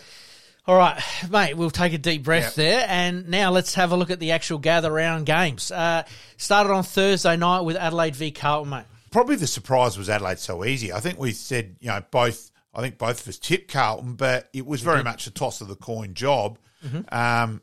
[0.66, 2.64] All right, mate, we'll take a deep breath Yeah.
[2.64, 5.70] there, and now let's have a look at the actual gather round games.
[5.70, 6.04] Uh,
[6.36, 8.84] started on Thursday night with Adelaide v Carlton, mate.
[9.10, 10.92] Probably the surprise was Adelaide so easy.
[10.92, 12.49] I think we said, you know, both.
[12.74, 15.68] I think both of us tipped Carlton, but it was very much a toss of
[15.68, 16.58] the coin job.
[16.86, 17.12] Mm-hmm.
[17.14, 17.62] Um,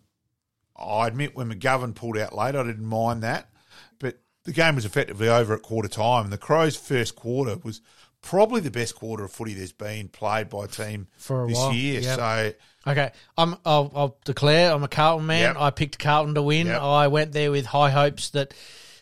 [0.77, 3.49] I admit when McGovern pulled out late, I didn't mind that,
[3.99, 7.81] but the game was effectively over at quarter time, and the Crows' first quarter was
[8.21, 11.57] probably the best quarter of footy there's been played by a team For a this
[11.57, 12.01] while, year.
[12.01, 12.19] yep.
[12.19, 12.53] So
[12.87, 15.55] Okay, I'm, I'll, I'll declare I'm a Carlton man.
[15.55, 15.61] Yep.
[15.61, 16.67] I picked Carlton to win.
[16.67, 16.81] Yep.
[16.81, 18.53] I went there with high hopes that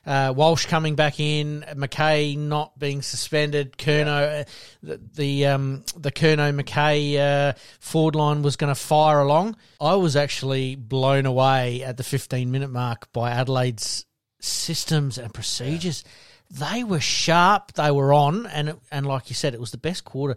[0.06, 4.44] uh, Walsh coming back in, McKay not being suspended, Curnow, uh,
[4.84, 9.56] the the, um, the Curnow McKay uh, forward line was going to fire along.
[9.82, 14.06] I was actually blown away at the 15 minute mark by Adelaide's
[14.40, 16.04] systems and procedures.
[16.52, 17.74] They were sharp.
[17.74, 20.36] They were on, and it, and like you said, it was the best quarter.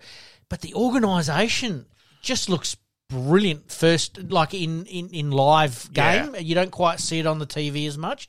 [0.49, 1.85] But the organisation
[2.23, 2.77] just looks
[3.11, 3.71] brilliant.
[3.71, 6.41] First, like in in in live game, Yeah.
[6.41, 8.29] you don't quite see it on the TV as much.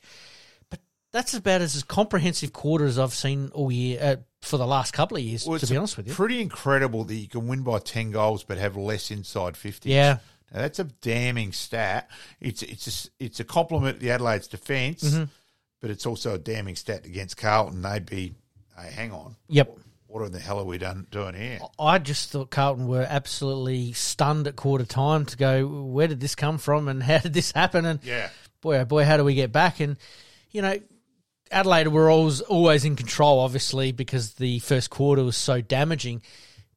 [1.12, 5.16] That's about as comprehensive quarter as I've seen all year uh, for the last couple
[5.16, 5.46] of years.
[5.46, 8.44] well, to be honest with you, pretty incredible that you can win by ten goals
[8.44, 9.90] but have less inside fifty.
[9.90, 10.18] Yeah.
[10.52, 12.08] Now, that's a damning stat.
[12.40, 15.24] It's it's a, it's a compliment to the Adelaide's defence, Mm-hmm.
[15.80, 17.82] but it's also a damning stat against Carlton.
[17.82, 18.34] They'd be,
[18.76, 19.76] hey, hang on, yep.
[20.08, 21.60] what in the hell are we done, doing here?
[21.78, 26.34] I just thought Carlton were absolutely stunned at quarter time to go, where did this
[26.34, 27.84] come from and how did this happen?
[27.84, 28.28] And Yeah,
[28.60, 29.78] boy, oh boy, how do we get back?
[29.80, 29.96] And,
[30.50, 30.78] you know,
[31.50, 36.22] Adelaide were always, always in control, obviously, because the first quarter was so damaging.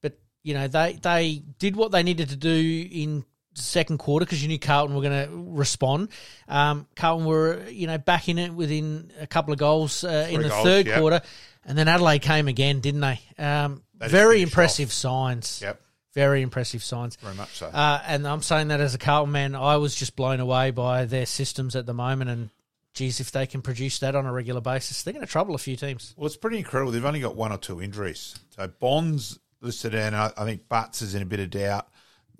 [0.02, 4.42] But, you know, they, they did what they needed to do in second quarter because
[4.42, 6.10] you knew Carlton were going to respond.
[6.48, 10.42] Um, Carlton were, you know, back in it within a couple of goals uh, in
[10.42, 11.00] the goals, third yep.
[11.00, 11.22] quarter.
[11.66, 13.20] And then Adelaide came again, didn't they?
[13.38, 15.62] Um, They very impressive signs.
[15.62, 15.80] yep,
[16.14, 17.16] Very impressive signs.
[17.18, 17.68] very much so.
[17.68, 21.06] Uh, and I'm saying that as a Carlton man, I was just blown away by
[21.06, 22.30] their systems at the moment.
[22.30, 22.50] And
[22.94, 25.60] geez, if they can produce that on a regular basis, they're going to trouble a
[25.60, 26.14] few teams.
[26.18, 26.92] well, it's pretty incredible.
[26.92, 28.36] They've only got one or two injuries.
[28.50, 31.88] So Bonds listed, and I, I think Butts is in a bit of doubt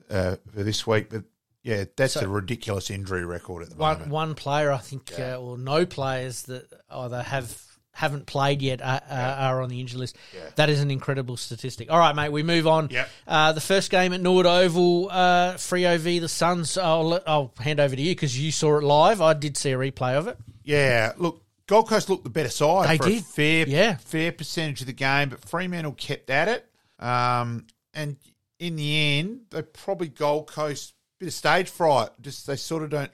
[0.10, 1.10] uh, for this week.
[1.10, 1.24] But
[1.64, 4.12] yeah, that's a ridiculous injury record at the One moment.
[4.12, 7.58] one player, I think, uh, or no players that either have
[7.94, 10.18] haven't played yet are, are, are on the injury list.
[10.56, 11.92] That is an incredible statistic.
[11.92, 12.90] All right, mate, we move on.
[12.90, 13.10] Yep.
[13.28, 16.78] Uh, the first game at Nord Oval, uh, Freo v the Suns.
[16.78, 19.22] I'll let- I'll hand over to you because you saw it live.
[19.22, 20.38] I did see a replay of it.
[20.64, 22.90] Yeah, look, Gold Coast looked the better side.
[22.90, 23.20] They for did.
[23.22, 23.96] A fair, Yeah.
[23.98, 26.68] fair percentage of the game, but Fremantle kept at it.
[27.00, 28.18] Um, and
[28.60, 32.10] in the end, they probably Gold Coast bit of stage fright.
[32.22, 33.12] Just they sort of don't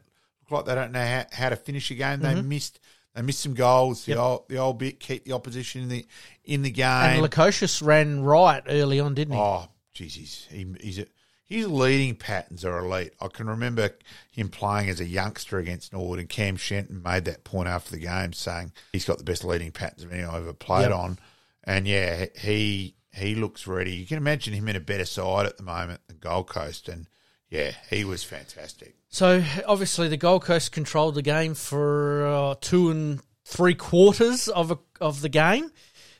[0.50, 2.20] look like they don't know how, how to finish a game.
[2.20, 2.36] Mm-hmm.
[2.36, 2.80] They missed
[3.20, 4.06] They missed some goals.
[4.06, 4.20] The Yep.
[4.20, 6.06] old the old bit keep the opposition in the
[6.46, 6.88] in the game.
[6.88, 9.40] And Lukosius ran right early on, didn't he?
[9.42, 11.06] Oh, geez, he's, he, he's a,
[11.44, 13.12] his leading patterns are elite.
[13.20, 13.90] I can remember
[14.32, 17.98] him playing as a youngster against Norwood, and Cam Shenton made that point after the
[18.00, 20.92] game, saying he's got the best leading patterns of anyone I've ever played Yep.
[20.98, 21.20] on.
[21.66, 23.96] And yeah, he he looks ready.
[23.98, 27.06] You can imagine him in a better side at the moment than Gold Coast, and
[27.50, 28.96] yeah, he was fantastic.
[29.10, 34.72] So obviously the Gold Coast controlled the game for uh, two and three quarters of
[34.72, 35.72] a, of the game,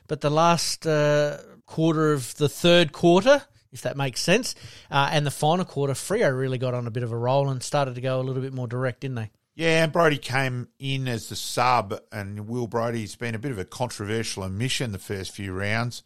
[0.08, 4.56] but the last uh, quarter of the third quarter, if that makes sense,
[4.90, 7.62] uh, and the final quarter, Freo really got on a bit of a roll and
[7.62, 9.30] started to go a little bit more direct, didn't they?
[9.56, 13.58] Yeah, and Brodie came in as the sub, and Will Brodie's been a bit of
[13.58, 16.02] a controversial omission the first few rounds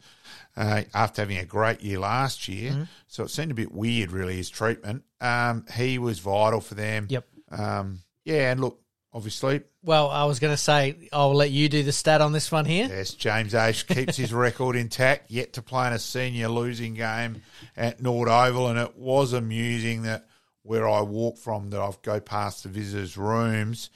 [0.57, 2.71] uh, after having a great year last year.
[2.71, 2.83] Mm-hmm.
[3.07, 5.03] So it seemed a bit weird, really, his treatment.
[5.21, 7.07] Um, he was vital for them.
[7.09, 7.25] Yep.
[7.51, 8.81] Um, yeah, and look,
[9.13, 12.51] obviously, Well, I was going to say I'll let you do the stat on this
[12.51, 12.87] one here.
[12.89, 17.43] yes, James Aish keeps his record intact, yet to play in a senior losing game
[17.77, 20.27] at Nord Oval, and it was amusing that
[20.65, 23.89] where I walk from, that I've go past the visitors' rooms,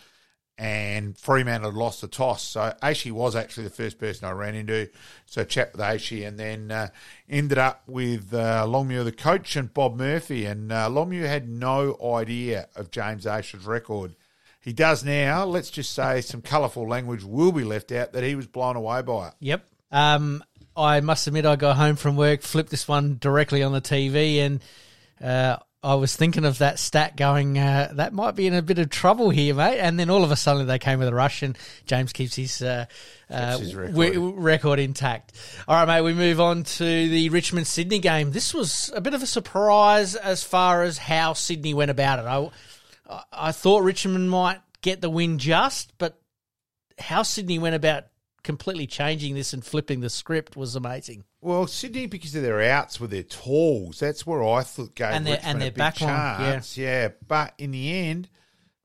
[0.58, 2.44] and Fremantle had lost the toss.
[2.44, 4.90] So Aishi was actually the first person I ran into.
[5.26, 6.90] So chat with Aishi, and then uh,
[7.30, 10.46] ended up with uh, Longmuir, the coach, and Bob Murphy.
[10.46, 14.16] And uh, Longmuir had no idea of James Aish's record.
[14.60, 15.46] He does now.
[15.46, 19.02] Let's just say some colourful language will be left out that he was blown away
[19.02, 19.34] by it.
[19.40, 19.66] Yep.
[19.92, 20.44] Um,
[20.76, 24.40] I must admit, I got home from work, flipped this one directly on the TV,
[24.40, 24.62] and
[25.22, 28.80] uh, I was thinking of that stat going, uh, that might be in a bit
[28.80, 29.80] of trouble here, mate.
[29.80, 32.62] And then all of a sudden they came with a rush, and James keeps his,
[32.62, 32.86] uh,
[33.30, 33.96] uh, his record.
[33.96, 35.32] wi- record intact.
[35.70, 38.32] All right, mate, we move on to the Richmond Sydney game.
[38.32, 42.26] This was a bit of a surprise as far as how Sydney went about it.
[43.10, 46.20] I- I thought Richmond might get the win just, but
[47.00, 48.04] how Sydney went about
[48.44, 51.24] completely changing this and flipping the script was amazing.
[51.42, 55.26] Well, Sydney, because of their outs with their talls, that's where I thought gave And
[55.26, 56.38] their- Richmond and their a big back line, yeah.
[56.38, 56.78] chance.
[56.78, 57.10] Yeah.
[57.28, 58.28] but in the end,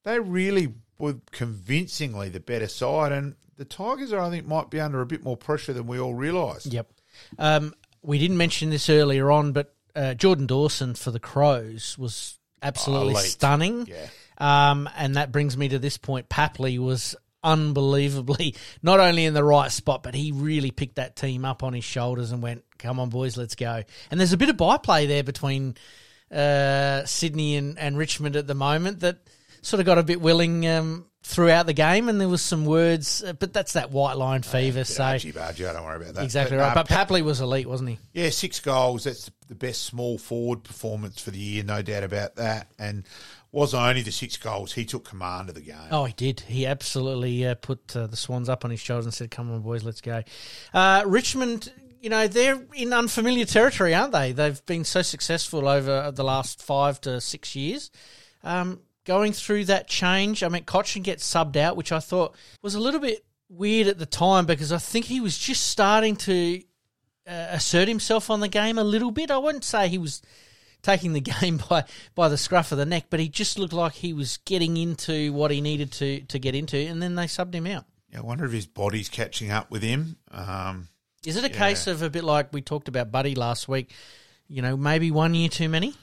[0.05, 5.01] they really were convincingly the better side, and the Tigers, I think, might be under
[5.01, 6.73] a bit more pressure than we all realised.
[6.73, 6.93] Yep.
[7.39, 12.39] Um, we didn't mention this earlier on, but uh, Jordan Dawson for the Crows was
[12.63, 13.87] absolutely Oh, stunning.
[13.89, 14.07] Yeah.
[14.39, 16.29] Um, and that brings me to this point.
[16.29, 17.15] Papley was
[17.45, 21.73] unbelievably not only in the right spot, but he really picked that team up on
[21.75, 25.07] his shoulders and went, "Come on, boys, let's go." And there's a bit of byplay
[25.07, 25.77] there between
[26.33, 29.19] uh, Sydney and, and Richmond at the moment that
[29.63, 33.23] sort of got a bit willing um, throughout the game, and there was some words,
[33.23, 34.85] uh, but that's that white line fever.
[34.85, 36.25] so Archie Barger, don't worry about that.
[36.25, 36.77] exactly But, right.
[36.77, 37.99] uh, But Papley was elite, wasn't he?
[38.13, 39.05] Yeah, six goals.
[39.05, 42.71] That's the best small forward performance for the year, no doubt about that.
[42.79, 43.05] And
[43.55, 45.77] wasn't only the six goals, he took command of the game.
[45.91, 46.41] Oh, he did.
[46.41, 49.61] He absolutely uh, put uh, the Swans up on his shoulders and said, "Come on,
[49.61, 50.23] boys, let's go."
[50.73, 54.33] Uh, Richmond, you know, they're in unfamiliar territory, aren't they?
[54.33, 57.91] They've been so successful over the last five to six years.
[58.43, 62.75] Um, going through that change, I mean, Cotchin gets subbed out, which I thought was
[62.75, 66.61] a little bit weird at the time because I think he was just starting to
[67.27, 69.31] uh, assert himself on the game a little bit.
[69.31, 70.23] I wouldn't say he was
[70.85, 73.95] taking the game by, by the scruff of the neck, but he just looked like
[73.95, 77.55] he was getting into what he needed to, to get into, and then they subbed
[77.55, 77.85] him out.
[78.13, 80.17] Yeah, I wonder if his body's catching up with him.
[80.31, 80.89] Um,
[81.27, 83.93] Is it a case of a bit like we talked about Buddy last week?
[84.47, 85.95] You know, maybe one year too many?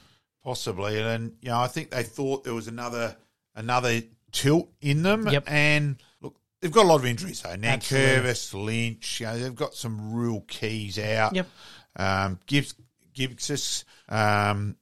[0.44, 3.16] Possibly, and you know, I think they thought there was another
[3.54, 5.28] another tilt in them.
[5.28, 5.44] Yep.
[5.46, 7.50] And look, they've got a lot of injuries though.
[7.50, 11.36] Nankervis, Lynch, you know, they've got some real keys out.
[11.36, 11.46] Yep.
[11.94, 12.74] Um, Gibbs,
[13.14, 14.76] Gibbs, um,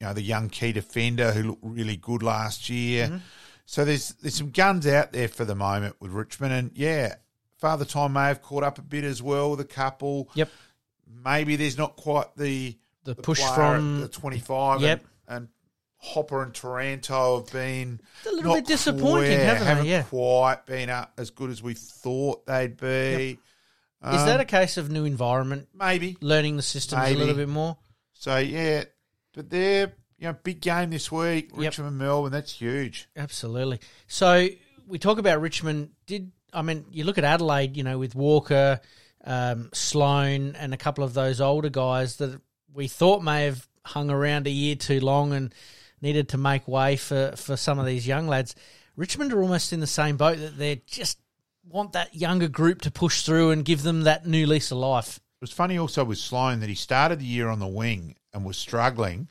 [0.00, 3.06] you know, the young key defender who looked really good last year.
[3.06, 3.16] Mm-hmm.
[3.66, 7.14] So there's there's some guns out there for the moment with Richmond, and yeah,
[7.58, 10.28] Father Time may have caught up a bit as well with a couple.
[10.34, 10.50] Yep.
[11.24, 14.80] Maybe there's not quite the The push player from- the 25.
[14.80, 15.04] Yep.
[15.28, 15.48] And, and
[15.98, 19.90] Hopper and Taranto have been A little not bit disappointing, quite- haven't they?
[19.90, 20.02] Yeah.
[20.02, 22.86] quite been up as good as we thought they'd be.
[23.32, 23.36] Is
[24.02, 26.16] Um, that a case of new environment, maybe?
[26.20, 27.14] learning the systems Maybe.
[27.14, 27.76] a little bit more?
[28.14, 28.84] So yeah,
[29.34, 31.50] but they're you know big game this week.
[31.54, 33.08] Richmond and Melbourne, that's huge.
[33.16, 33.80] Absolutely.
[34.06, 34.48] So
[34.86, 35.90] we talk about Richmond.
[36.06, 37.76] Did I mean you look at Adelaide?
[37.76, 38.80] You know, with Walker,
[39.24, 42.40] um, Sloan, and a couple of those older guys that
[42.72, 45.54] we thought may have hung around a year too long and
[46.00, 48.54] needed to make way for for some of these young lads.
[48.96, 51.18] Richmond are almost in the same boat that they're just
[51.68, 55.16] want that younger group to push through and give them that new lease of life.
[55.16, 58.44] It was funny also with Sloan that he started the year on the wing and
[58.44, 59.28] was struggling.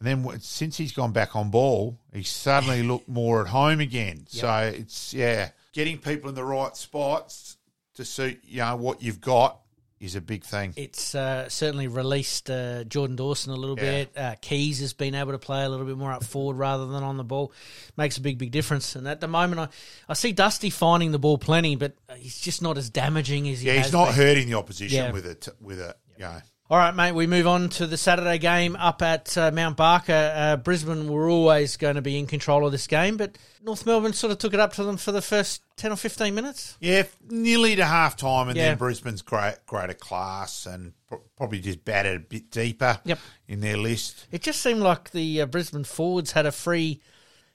[0.00, 4.26] And then since he's gone back on ball, he suddenly looked more at home again.
[4.28, 7.56] So it's, yeah, getting people in the right spots
[7.94, 9.60] to suit you know what you've got
[10.00, 10.72] is a big thing.
[10.76, 13.82] It's uh, certainly released uh, Jordan Dawson a little Yeah.
[14.04, 14.12] bit.
[14.16, 17.02] Uh, Keays has been able to play a little bit more up forward rather than
[17.02, 17.52] on the ball.
[17.96, 18.94] Makes a big, big difference.
[18.96, 19.68] And at the moment, I,
[20.08, 23.66] I see Dusty finding the ball plenty, but he's just not as damaging as he
[23.68, 24.14] yeah, has he's not been.
[24.14, 25.10] hurting the opposition Yeah.
[25.12, 25.48] with it.
[25.60, 26.40] With it, you know.
[26.70, 27.12] All right, mate.
[27.12, 30.32] We move on to the Saturday game up at uh, Mount Barker.
[30.36, 34.12] Uh, Brisbane were always going to be in control of this game, but North Melbourne
[34.12, 36.76] sort of took it up to them for the first ten or fifteen minutes.
[36.78, 38.68] Yeah, nearly to half time, and Yeah.
[38.68, 40.92] then Brisbane's great, greater class and
[41.38, 43.18] probably just batted a bit deeper Yep.
[43.46, 44.26] in their list.
[44.30, 47.00] It just seemed like the uh, Brisbane forwards had a free,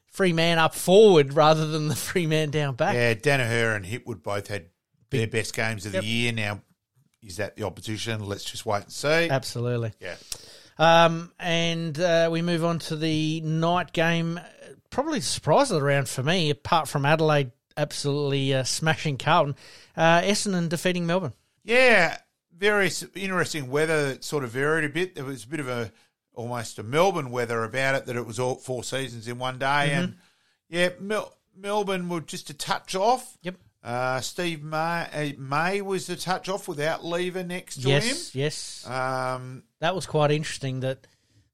[0.07, 2.95] free man up forward rather than the free man down back.
[2.95, 4.69] Yeah, Daniher and Hipwood both had
[5.11, 6.01] their best games of Yep.
[6.01, 6.31] the year.
[6.31, 6.61] Now,
[7.25, 8.25] is that the opposition?
[8.25, 9.29] Let's just wait and see.
[9.29, 9.93] Absolutely.
[9.99, 10.15] Yeah.
[10.77, 14.39] Um, and uh, we move on to the night game.
[14.89, 19.55] Probably the surprise of the round for me, apart from Adelaide absolutely uh, smashing Carlton,
[19.97, 21.33] uh, Essendon defeating Melbourne.
[21.63, 22.17] Yeah,
[22.55, 24.17] very interesting weather.
[24.21, 25.15] Sort of varied a bit.
[25.15, 25.91] There was a bit of a
[26.35, 29.65] almost a Melbourne weather about it that it was all four seasons in one day,
[29.91, 29.99] Mm-hmm.
[30.03, 30.15] and
[30.69, 33.37] yeah, Mel- Melbourne were just a touch off.
[33.43, 33.55] Yep.
[33.83, 38.01] Uh, Steve May, uh, May was the touch off without Lever next to him.
[38.01, 38.87] Yes, yes.
[38.87, 41.05] Um, that was quite interesting that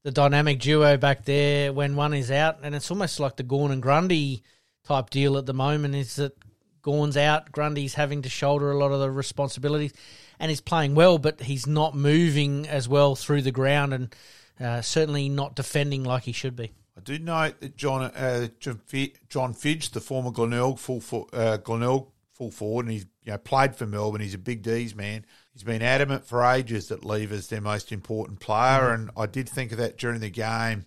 [0.03, 3.71] the dynamic duo back there when one is out and it's almost like the Gawn
[3.71, 4.43] and Grundy
[4.83, 6.37] type deal at the moment is that
[6.83, 9.93] Gawn's out, Grundy's having to shoulder a lot of the responsibilities
[10.39, 14.15] and he's playing well but he's not moving as well through the ground and
[14.59, 16.71] uh, certainly not defending like he should be.
[16.95, 22.07] I do note that John uh, John Fidge, the former Glenelg full for, uh, Glenelg
[22.39, 24.21] full forward, and he's you know played for Melbourne.
[24.21, 25.25] He's a big D's man.
[25.54, 29.71] He's been adamant for ages that Lever's their most important player, and I did think
[29.73, 30.86] of that during the game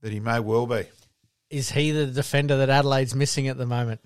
[0.00, 0.84] that he may well be.
[1.50, 4.00] Is he the defender that Adelaide's missing at the moment?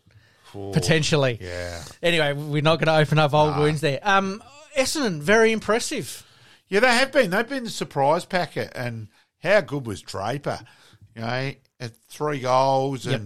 [0.52, 1.38] Potentially.
[1.42, 4.00] Yeah, Anyway, we're not going to open up old wounds there.
[4.02, 4.42] Um,
[4.76, 6.26] Essendon, very impressive.
[6.68, 7.30] yeah, they have been.
[7.30, 9.08] They've been the surprise packet, and
[9.42, 10.58] how good was Draper?
[11.14, 13.20] You know, at three goals Yep.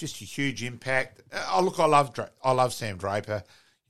[0.00, 1.20] Just a huge impact.
[1.52, 3.42] Oh, look, I love Dra- I love Sam Draper.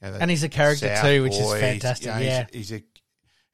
[0.03, 1.61] You know, And he's a character South too, which is boy.
[1.61, 2.47] He's- fantastic, you know, yeah.
[2.53, 2.85] he's, he's a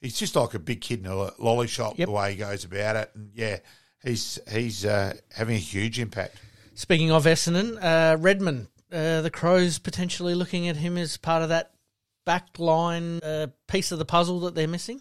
[0.00, 1.98] he's just like a big kid in a lolly shop.
[1.98, 2.06] Yep.
[2.06, 3.58] The way he goes about it, and yeah,
[4.02, 6.36] he's he's uh, having a huge impact.
[6.74, 11.48] Speaking of Essendon, uh, Redman, uh, the Crows potentially looking at him as part of
[11.50, 11.72] that
[12.24, 15.00] back line uh, piece of the puzzle that they're missing.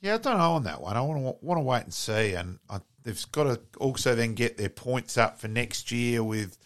[0.00, 0.96] Yeah, I don't know on that one.
[0.96, 4.34] I want to want to wait and see, and I, they've got to also then
[4.34, 6.56] get their points up for next year with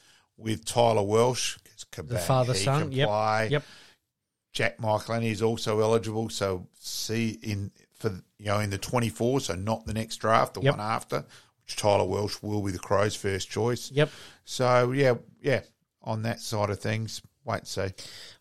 [0.42, 1.58] with Tyler Welsh,
[1.90, 2.82] 'cause The father he son.
[2.84, 3.08] can Yep.
[3.08, 3.48] play.
[3.50, 3.64] Yep.
[4.52, 9.40] Jack Michael is also eligible, so see in for you know in the twenty four,
[9.40, 10.76] so not the next draft, the Yep.
[10.78, 11.24] one after,
[11.64, 13.90] which Tyler Welsh will be the Crows' first choice.
[13.92, 14.10] Yep.
[14.44, 15.60] So yeah, yeah,
[16.02, 17.88] on that side of things, wait and see.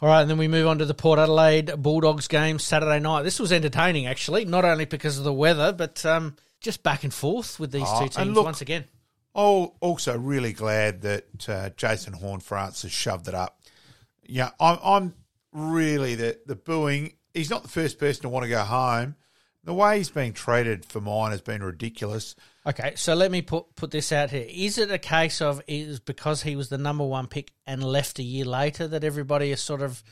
[0.02, 3.22] All right, and then we move on to the Port Adelaide Bulldogs game Saturday night.
[3.24, 7.14] This was entertaining, actually, not only because of the weather, but um, just back and
[7.14, 8.86] forth with these Oh, two teams look- once again.
[9.34, 13.62] Oh, also really glad that uh, Jason Horne-Francis has shoved it up.
[14.24, 15.14] Yeah, I'm, I'm
[15.54, 17.14] really the the booing.
[17.34, 19.16] He's not the first person to want to go home.
[19.64, 22.36] The way he's being treated for mine has been ridiculous.
[22.66, 24.46] Okay, so let me put put this out here.
[24.50, 28.20] Is it a case of is because he was the number one pick and left
[28.20, 30.04] a year later that everybody is sort of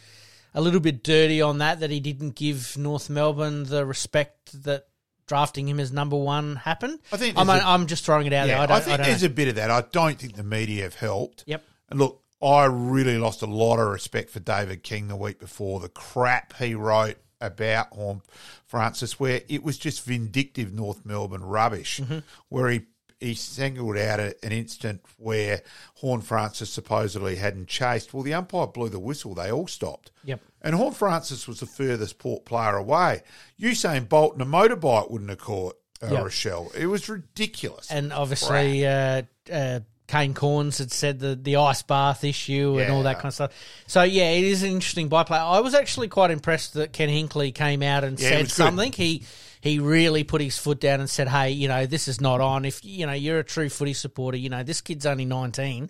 [0.54, 4.88] a little bit dirty on that that he didn't give North Melbourne the respect that
[5.30, 7.00] drafting him as number one happened?
[7.13, 8.60] I think I'm, a- I'm just throwing it out Yeah, there.
[8.60, 9.28] I I, don't, think I there's know.
[9.28, 9.72] a bit of that.
[9.72, 11.46] I don't think the media have helped.
[11.48, 11.63] Yep.
[11.89, 15.80] And look, I really lost a lot of respect for David King the week before.
[15.80, 18.22] The crap he wrote about Horn
[18.65, 22.20] Francis, where it was just vindictive North Melbourne rubbish, Mm-hmm.
[22.50, 22.82] where he
[23.20, 25.62] he singled out a, an instant where
[25.96, 28.14] Horne-Francis supposedly hadn't chased.
[28.14, 29.34] Well, the umpire blew the whistle.
[29.36, 30.12] They all stopped.
[30.24, 30.40] Yep.
[30.62, 33.24] And Horne-Francis was the furthest port player away.
[33.60, 36.24] Usain Bolt and a motorbike wouldn't have caught uh, Yep.
[36.26, 36.76] Rachele.
[36.76, 37.92] It was ridiculous.
[37.92, 43.04] And obviously, uh, uh, Kane Cornes had said the, the ice bath issue and all
[43.04, 43.52] that kind of stuff.
[43.86, 45.38] So, yeah, it is an interesting byplay.
[45.38, 48.92] I was actually quite impressed that Ken Hinkley came out and Yeah, said something.
[48.92, 49.24] He
[49.62, 52.66] he really put his foot down and said, hey, you know, this is not on.
[52.66, 55.90] If, you know, you're a true footy supporter, you know, this kid's only 19.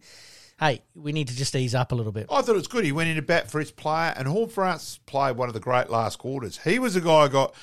[0.59, 2.27] Hey, we need to just ease up a little bit.
[2.29, 2.83] I thought it was good.
[2.83, 5.89] He went in to bat for his player, and Horne-Francis played one of the great
[5.89, 6.57] last quarters.
[6.63, 7.55] He was the guy who got.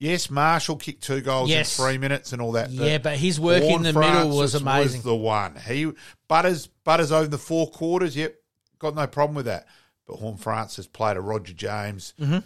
[0.00, 1.76] Yes, Marshall kicked two goals Yes.
[1.76, 2.70] in three minutes and all that.
[2.70, 5.02] Yeah, but his work in the middle was amazing.
[5.02, 5.56] the one.
[5.56, 5.90] He
[6.28, 8.14] Butters Butters over the four quarters.
[8.16, 8.34] Yep,
[8.78, 9.66] got no problem with that.
[10.06, 12.38] But Horne-Francis played a Roger James Mm-hmm.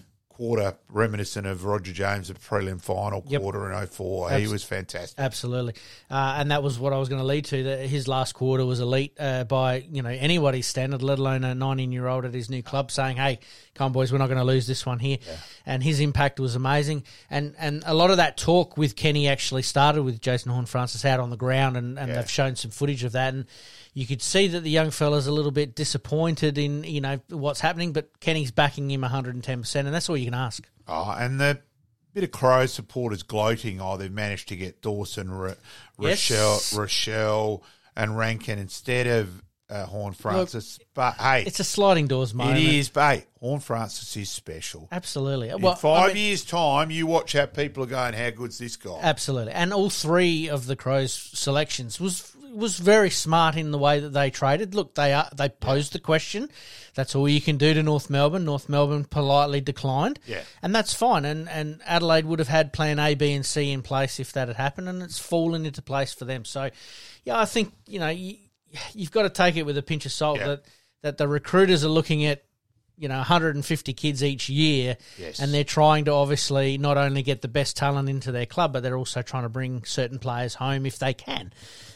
[0.43, 3.41] Quarter reminiscent of Roger James' at the prelim final Yep.
[3.43, 4.33] quarter in 04.
[4.33, 5.17] He was fantastic.
[5.17, 5.75] Absolutely,
[6.11, 7.63] uh, and that was what I was going to lead to.
[7.63, 11.55] That his last quarter was elite uh, by you know anybody's standard, let alone a
[11.55, 13.39] 19 year old at his new club saying, "Hey,
[13.77, 15.19] come on, boys, we're not going to lose this one here."
[15.65, 19.63] And his impact was amazing, and and a lot of that talk with Kenny actually
[19.63, 22.17] started with Jason Horne-Francis out on the ground, and, and Yeah.
[22.17, 23.45] they've shown some footage of that, and
[23.95, 27.61] you could see that the young fella's a little bit disappointed in you know what's
[27.61, 30.67] happening, but Kenny's backing him 110, percent and that's all you can ask.
[30.89, 31.61] Oh, and the
[32.15, 35.29] bit of Crow supporters gloating, oh, they've managed to get Dawson,
[35.99, 36.31] Yes.
[36.31, 37.63] Rachele, Rachele,
[37.97, 40.79] and Rankin instead of uh, Horne-Francis.
[40.93, 42.59] but hey, It's a sliding doors moment.
[42.59, 44.89] it is, but hey, Horne-Francis is special.
[44.93, 45.49] absolutely.
[45.49, 48.59] In Well, I five mean- years' time, you watch how people are going, how good's
[48.59, 48.99] this guy?
[49.01, 54.01] Absolutely, and all three of the Crows selections was was very smart in the way
[54.01, 54.75] that they traded.
[54.75, 56.49] Look, they are they posed the question.
[56.95, 58.45] That's all you can do to North Melbourne.
[58.45, 60.19] North Melbourne politely declined.
[60.27, 60.43] Yeah.
[60.63, 61.25] and that's fine.
[61.25, 64.49] And and Adelaide would have had Plan A, B, and C in place if that
[64.49, 66.45] had happened, and it's fallen into place for them.
[66.45, 66.71] So,
[67.25, 68.37] yeah, I think you know you,
[68.95, 70.47] you've got to take it with a pinch of salt Yeah.
[70.47, 70.65] that
[71.03, 72.45] that the recruiters are looking at
[72.99, 75.41] you know 150 kids each year Yes.
[75.41, 78.83] and they're trying to obviously not only get the best talent into their club but
[78.83, 81.53] they're also trying to bring certain players home if they can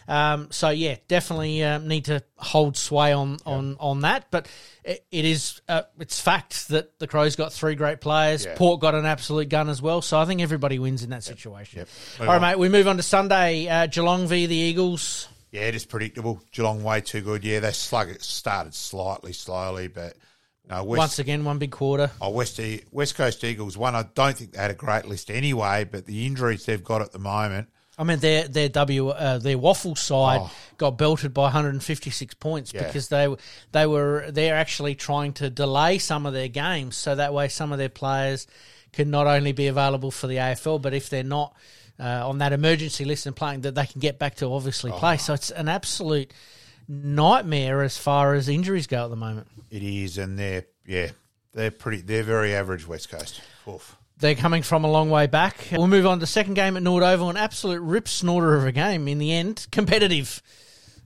[0.08, 4.30] um, so yeah definitely um, need to hold sway on on on that.
[4.30, 4.48] But
[4.84, 8.44] it, it is uh, it's fact that the crows got three great players.
[8.44, 8.54] Yeah.
[8.56, 10.02] port got an absolute gun as well.
[10.02, 11.80] So i think everybody wins in that situation.
[11.80, 11.88] Yep.
[12.20, 13.68] all right mate we move on to sunday.
[13.68, 15.28] Uh, geelong v the eagles.
[15.52, 16.42] Yeah, it is predictable.
[16.52, 17.44] Geelong way too good.
[17.44, 20.14] Yeah, they slug it started slightly slowly, but
[20.68, 22.10] no, West, once again one big quarter.
[22.20, 25.84] Oh, West, West Coast Eagles, one, I don't think they had a great list anyway,
[25.84, 27.68] but the injuries they've got at the moment,
[27.98, 30.50] I mean, their their W uh, their WAFL side Oh.
[30.76, 32.84] got belted by 156 points Yeah.
[32.86, 33.34] because they
[33.72, 37.72] they were they're actually trying to delay some of their games so that way some
[37.72, 38.46] of their players
[38.92, 41.54] can not only be available for the AFL but if they're not
[41.98, 44.98] uh, on that emergency list and playing that they can get back to obviously Oh.
[44.98, 45.16] play.
[45.16, 46.32] So it's an absolute
[46.88, 49.46] nightmare as far as injuries go at the moment.
[49.70, 51.10] it is, and they're, yeah,
[51.52, 53.40] they're pretty, they're very average West Coast.
[53.68, 53.96] Oof.
[54.18, 55.68] They're coming from a long way back.
[55.72, 58.64] We'll move on to the second game at Nord Oval, an absolute rip snorter of
[58.64, 59.66] a game in the end.
[59.70, 60.42] Competitive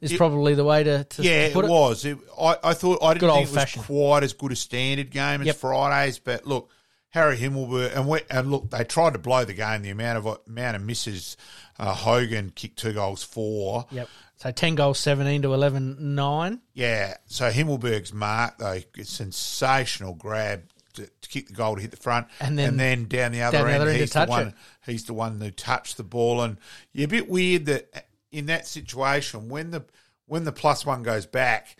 [0.00, 2.04] is probably the way to, to Yeah, put it was.
[2.04, 5.10] It, I, I thought I Good didn't think it was quite as good a standard
[5.10, 5.56] game as Yep.
[5.56, 6.70] Fridays, but look,
[7.10, 9.82] Harry Himmelberg and we, and look, they tried to blow the game.
[9.82, 11.36] The amount of amount of misses,
[11.80, 13.86] uh, Hogan kicked two goals for.
[13.90, 14.08] Yep.
[14.36, 16.60] So 10 goals, 17 to 11, 9.
[16.72, 21.90] Yeah, so Himmelberg's mark though, a sensational grab to, to kick the goal to hit
[21.90, 24.26] the front, And then down the other down the end, other end to he's the
[24.26, 24.46] one.
[24.48, 24.54] it.
[24.86, 26.56] He's the one who touched the ball, and
[26.92, 29.84] you're a bit weird that in that situation when the
[30.26, 31.76] when the plus one goes back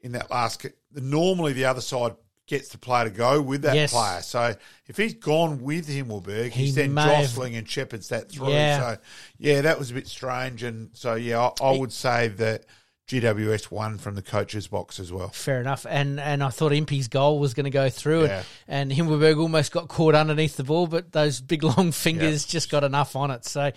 [0.00, 2.14] in that last, normally the other side
[2.46, 3.92] gets the player to go with that Yes.
[3.92, 4.20] player.
[4.22, 4.54] So
[4.86, 8.50] if he's gone with Himmelberg, He he's then may have- jostling and shepherds that through.
[8.50, 8.78] Yeah.
[8.96, 8.98] So
[9.38, 12.64] yeah, that was a bit strange, and so yeah, I, I would say that.
[13.08, 15.28] GWS won from the coach's box as well.
[15.28, 15.84] Fair enough.
[15.88, 18.42] And and I thought Impey's goal was going to go through, Yeah.
[18.68, 22.70] and, and Himmelberg almost got caught underneath the ball, but those big long fingers just
[22.70, 23.44] got enough on it.
[23.44, 23.72] So,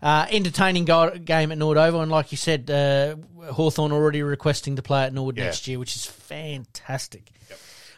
[0.00, 2.00] uh, entertaining go- game at Nord Oval.
[2.02, 3.16] And like you said, uh,
[3.52, 5.44] Hawthorn already requesting to play at Nord Yeah.
[5.46, 7.30] next year, which is fantastic.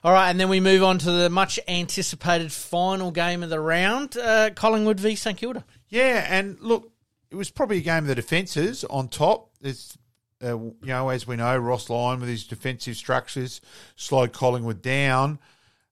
[0.02, 3.60] All right, and then we move on to the much anticipated final game of the
[3.60, 5.62] round uh, Collingwood v St Kilda.
[5.90, 6.90] Yeah, and look,
[7.30, 9.50] it was probably a game of the defences on top.
[9.60, 9.98] There's,
[10.42, 13.60] uh, you know, as we know, Ross Lyon with his defensive structures
[13.96, 15.38] slowed Collingwood down.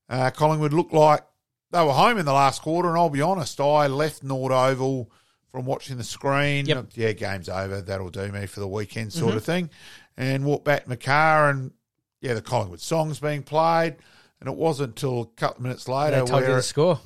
[0.09, 1.23] Uh, Collingwood looked like
[1.71, 5.11] they were home in the last quarter, and I'll be honest, I left Nord Oval
[5.53, 6.67] from watching the screen.
[6.67, 6.87] Yep.
[6.95, 7.81] Yeah, game's over.
[7.81, 9.71] That'll do me for the weekend, sort of thing.
[10.17, 11.73] And walked back to my car, and
[12.21, 13.97] yeah, the Collingwood song's being played.
[14.41, 17.01] And it wasn't until a couple of minutes later where, the score.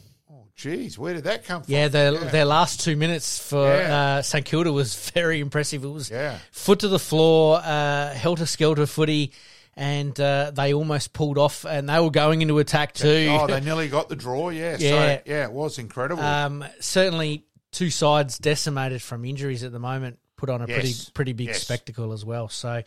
[0.63, 1.73] Geez, where did that come from?
[1.73, 4.17] Yeah, their their last two minutes for Yeah.
[4.19, 5.85] uh, St Kilda was very impressive.
[5.85, 6.39] It was Yeah.
[6.51, 9.33] foot to the floor, uh, helter skelter footy,
[9.77, 13.29] and uh, they almost pulled off, and they were going into attack too.
[13.31, 14.51] Oh, they nearly got the draw.
[14.51, 14.91] Yeah, Yeah.
[15.17, 16.23] So, yeah, it was incredible.
[16.23, 20.19] um, certainly, two sides decimated from injuries at the moment.
[20.37, 20.75] Put on a Yes.
[20.75, 21.63] pretty pretty big Yes.
[21.63, 22.49] spectacle as well.
[22.49, 22.83] So,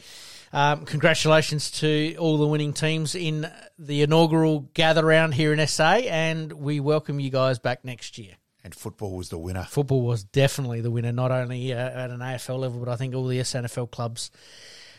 [0.55, 5.83] um, congratulations to all the winning teams in the inaugural gather round here in SA,
[6.07, 8.35] and we welcome you guys back next year.
[8.63, 9.65] and football was the winner.
[9.69, 13.13] football was definitely the winner, not only uh, at an AFL level, but I think
[13.13, 14.31] all the SANFL clubs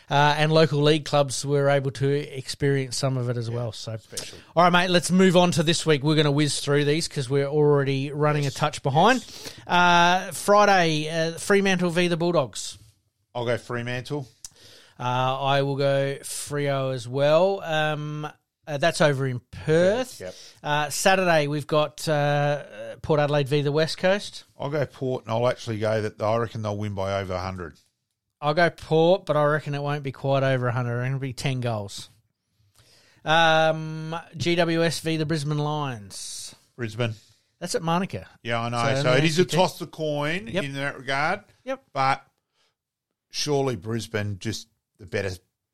[0.09, 3.71] uh, and local league clubs were able to experience some of it as well.
[3.71, 4.37] So, special.
[4.55, 6.03] all right, mate, let's move on to this week.
[6.03, 9.25] We're going to whiz through these because we're already running a touch behind.
[9.65, 12.77] Uh, Friday, uh, Fremantle v the Bulldogs.
[13.35, 14.27] I'll go Fremantle.
[14.99, 17.61] Uh, I will go Freo as well.
[17.63, 18.27] Um,
[18.69, 20.19] Uh, that's over in Perth.
[20.19, 20.35] Yep.
[20.61, 22.63] Uh, Saturday, we've got uh,
[23.01, 24.43] Port Adelaide v the West Coast.
[24.59, 27.75] I'll go Port, and I'll actually go that I reckon they'll win by over 100.
[28.41, 31.01] I'll go Port, but I reckon it won't be quite over 100.
[31.01, 32.09] I it'll be 10 goals.
[33.23, 36.53] Um, GWS v the Brisbane Lions.
[36.75, 37.13] Brisbane.
[37.59, 38.27] That's at Manuka.
[38.43, 38.95] Yeah, I know.
[38.95, 40.63] So So, it is a toss the coin Yep.
[40.63, 41.43] in that regard.
[41.63, 41.83] Yep.
[41.93, 42.21] But
[43.31, 44.67] surely Brisbane just
[44.99, 45.31] the better,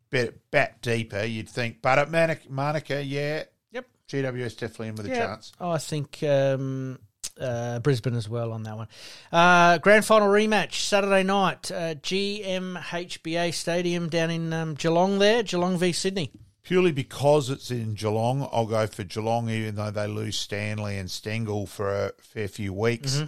[0.10, 1.82] better bat deeper, you'd think.
[1.82, 3.44] But at Manuka, Manuka yeah.
[3.72, 3.86] Yep.
[4.10, 5.52] GWS definitely in with a chance.
[5.60, 7.00] Oh, I think um,
[7.40, 8.88] uh, Brisbane as well on that one.
[9.32, 15.20] Uh, grand final rematch Saturday night, uh, GMHBA Stadium down in um, Geelong.
[15.20, 16.32] There, Geelong v Sydney.
[16.64, 21.10] Purely because it's in Geelong, I'll go for Geelong, even though they lose Stanley and
[21.10, 23.18] Stengle for a fair few weeks.
[23.18, 23.26] Mm-hmm.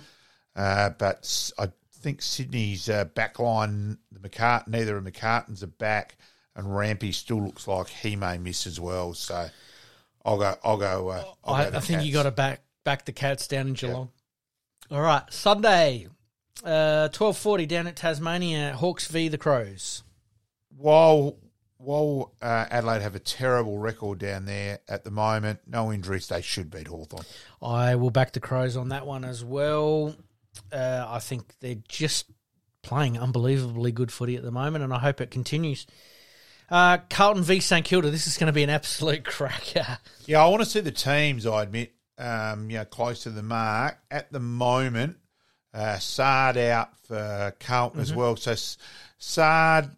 [0.55, 1.69] Uh, but s- I
[2.05, 6.17] think Sydney's uh, back line, the McCart- neither of McCartins are back,
[6.55, 9.15] and Rampe still looks like he may miss as well.
[9.15, 9.49] So
[10.23, 10.55] I'll go.
[10.63, 11.09] I'll go.
[11.09, 13.73] Uh, I'll I, go I think you got to back back the Cats down in
[13.73, 14.11] Geelong.
[14.91, 16.07] All right, Sunday,
[16.63, 18.73] uh, twelve forty down at Tasmania.
[18.73, 20.03] Hawks v the Crows.
[20.77, 21.37] While
[21.77, 26.41] while uh, Adelaide have a terrible record down there at the moment, no injuries, they
[26.41, 27.25] should beat Hawthorn.
[27.63, 30.15] I will back the Crows on that one as well.
[30.71, 32.25] Uh, I think they're just
[32.81, 35.87] playing unbelievably good footy at the moment, and I hope it continues.
[36.69, 38.09] Uh, Carlton v St Kilda.
[38.09, 39.97] This is going to be an absolute cracker.
[40.25, 41.45] Yeah, I want to see the teams.
[41.45, 45.17] I admit, um, you know, close to the mark at the moment.
[45.73, 48.35] Uh, Saad out for Carlton as well.
[48.37, 48.55] So
[49.17, 49.95] Saad,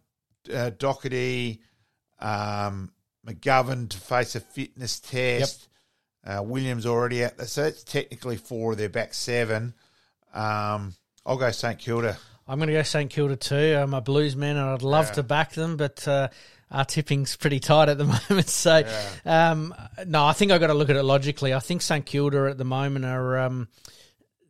[0.51, 1.60] uh, Docherty,
[2.20, 2.91] um,
[3.26, 5.68] McGovern to face a fitness test.
[6.26, 7.38] Uh, Williams already out.
[7.38, 7.45] there.
[7.45, 9.74] So that's technically four of their back seven.
[10.34, 10.93] Um,
[11.25, 12.17] I'll go St Kilda.
[12.47, 13.78] I'm going to go St Kilda too.
[13.78, 16.30] I'm a Blues man, and I'd love to back them, but uh,
[16.71, 18.47] our tipping's pretty tight at the moment.
[18.47, 18.88] So,
[19.25, 19.75] um,
[20.05, 21.53] no, I think I've got to look at it logically.
[21.53, 23.67] I think St Kilda at the moment are um,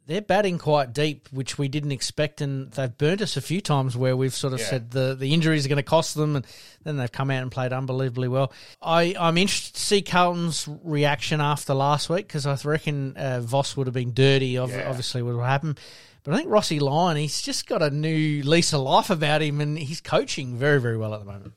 [0.08, 3.96] they're batting quite deep, which we didn't expect, and they've burnt us a few times
[3.96, 4.66] where we've sort of Yeah.
[4.70, 6.46] said the the injuries are going to cost them, and
[6.84, 8.52] then they've come out and played unbelievably well.
[8.82, 13.78] I I'm interested to see Carlton's reaction after last week because I reckon uh, Voss
[13.78, 14.58] would have been dirty.
[14.58, 14.90] Of, Yeah.
[14.90, 15.80] Obviously, what happened.
[16.24, 19.62] But I think Rossi Lyon, he's just got a new lease of life about him,
[19.62, 21.54] and he's coaching very, very well at the moment.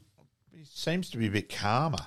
[0.53, 2.07] He seems to be a bit calmer.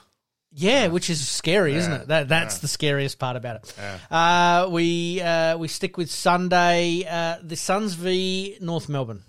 [0.55, 2.07] Yeah, which is scary, isn't it?
[2.09, 3.75] That that's the scariest part about it.
[4.11, 7.05] Uh, we uh, we stick with Sunday.
[7.09, 9.23] Uh, the Suns v North Melbourne.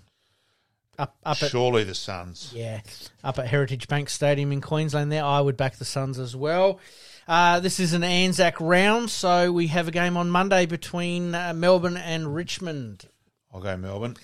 [0.97, 2.51] Up up at Surely the Suns.
[2.55, 2.79] yeah,
[3.23, 5.11] up at Heritage Bank Stadium in Queensland.
[5.11, 6.79] There, I would back the Suns as well.
[7.27, 11.53] Uh, this is an Anzac round, so we have a game on Monday between uh,
[11.55, 13.09] Melbourne and Richmond.
[13.51, 14.15] I'll go Melbourne.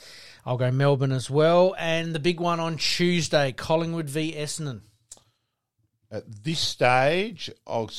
[0.46, 1.76] I'll go Melbourne as well.
[1.78, 4.82] And the big one on Tuesday, Collingwood v Essendon.
[6.12, 7.90] At this stage, I'll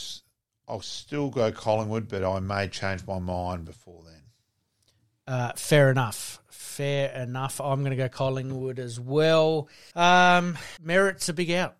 [0.68, 5.34] I'll still go Collingwood, but I may change my mind before then.
[5.34, 6.40] Uh, fair enough.
[6.50, 7.60] Fair enough.
[7.60, 9.68] I'm going to go Collingwood as well.
[9.94, 11.76] Um, Merrett's a big out.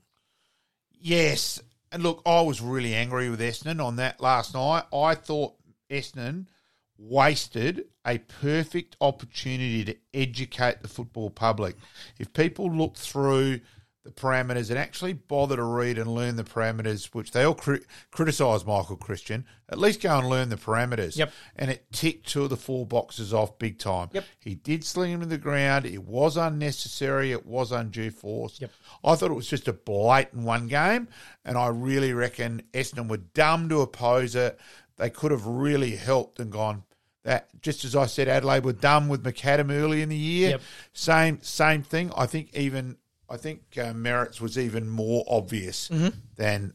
[1.00, 1.60] Yes,
[1.90, 4.84] and look, I was really angry with Essendon on that last night.
[4.92, 5.54] I thought
[5.90, 6.46] Essendon
[6.96, 11.76] wasted a perfect opportunity to educate the football public.
[12.18, 13.60] If people look through
[14.04, 17.84] the parameters and actually bother to read and learn the parameters, which they all cri-
[18.10, 21.16] criticise Michael Christian, at least go and learn the parameters.
[21.16, 21.32] Yep.
[21.54, 24.08] And it ticked two of the four boxes off big time.
[24.12, 24.24] Yep.
[24.40, 25.86] He did sling him to the ground.
[25.86, 27.30] It was unnecessary.
[27.30, 28.60] It was undue force.
[28.60, 28.72] Yep.
[29.04, 31.06] I thought it was just a blatant one game,
[31.44, 34.58] and I really reckon Essendon were dumb to oppose it.
[34.96, 36.82] They could have really helped and gone.
[37.24, 40.50] That just as I said, Adelaide were dumb with McAdam early in the year.
[40.50, 40.60] Yep.
[40.92, 42.10] Same same thing.
[42.16, 42.96] I think even
[43.32, 45.88] I think uh, Merrett's was even more obvious
[46.36, 46.74] than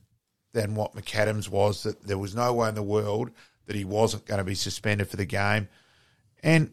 [0.54, 1.84] than what McAdams was.
[1.84, 3.30] That there was no way in the world
[3.68, 5.70] that he wasn't going to be suspended for the game,
[6.42, 6.72] and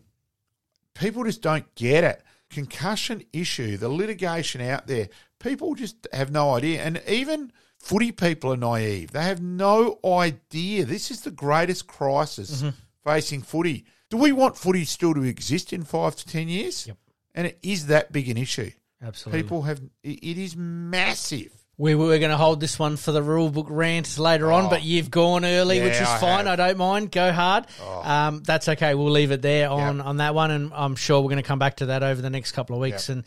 [0.95, 2.23] people just don't get it.
[2.49, 5.09] Concussion issue, the litigation out there,
[5.39, 6.83] people just have no idea.
[6.83, 9.11] And even footy people are naive.
[9.11, 10.85] They have no idea.
[10.85, 12.63] This is the greatest crisis
[13.05, 13.85] facing footy.
[14.09, 16.87] Do we want footy still to exist in five to ten years?
[16.87, 16.97] Yep.
[17.35, 18.71] And it is that big an issue.
[19.03, 19.43] Absolutely.
[19.43, 21.53] People have, it is massive.
[21.77, 24.71] We were going to hold this one for the rule book rant later on, Oh.
[24.71, 26.47] but you've gone early, which is I fine.
[26.47, 26.61] have.
[26.61, 26.63] Oh.
[26.63, 27.11] I don't mind.
[27.11, 27.67] Go hard.
[27.83, 28.95] Um, that's okay.
[28.95, 31.59] We'll leave it there on, on that one, and I'm sure we're going to come
[31.59, 33.09] back to that over the next couple of weeks.
[33.09, 33.17] Yep.
[33.17, 33.25] And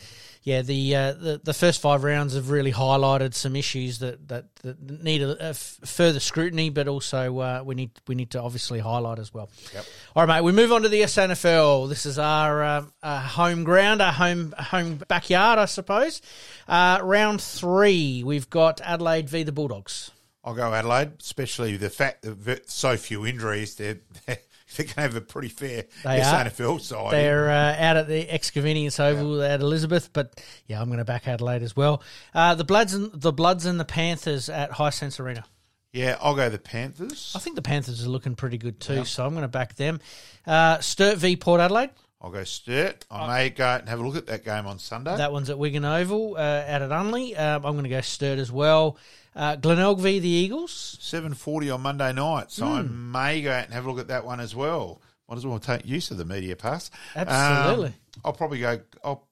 [0.48, 4.56] yeah, the, uh, the the first five rounds have really highlighted some issues that that,
[4.64, 8.41] that need a, a f- further scrutiny, but also uh, we need we need to
[8.41, 9.50] obviously highlight as well.
[9.74, 9.86] Yep.
[10.16, 10.45] All right, mate.
[10.45, 11.89] We move on to the SANFL.
[11.89, 16.22] This is our, uh, our home ground, our home home backyard, I suppose.
[16.66, 20.12] Uh, round three, we've got Adelaide v the Bulldogs.
[20.45, 23.76] I'll go Adelaide, especially the fact that so few injuries.
[23.76, 24.38] They're, they're,
[24.78, 26.20] they're going to have a pretty fair They.
[26.20, 27.12] SANFL side.
[27.14, 31.06] They're uh, out at the X Convenience oval at Elizabeth, but yeah, I'm going to
[31.06, 32.04] back Adelaide as well.
[32.34, 35.46] Uh, the Bloods and the Bloods and the Panthers at Hisense Arena.
[35.92, 37.34] yeah, I'll go the Panthers.
[37.36, 40.00] I think the Panthers are looking pretty good too, so I'm going to back them.
[40.46, 41.90] Uh, Sturt v Port Adelaide.
[42.20, 43.06] I'll go Sturt.
[43.12, 45.16] I may go and have a look at that game on Sunday.
[45.16, 47.40] That one's at Wigan Oval uh, out at Unley.
[47.40, 48.98] Um, I'm going to go Sturt as well.
[49.38, 50.98] Uh, Glenelg v the Eagles.
[51.00, 53.12] Seven forty on Monday night, so I Hmm.
[53.12, 55.00] may go out and have a look at that one as well.
[55.30, 56.90] Might as well take use of the media pass.
[57.16, 57.90] Absolutely.
[57.90, 57.94] Um,
[58.26, 58.80] I'll probably go.
[59.04, 59.28] I'll,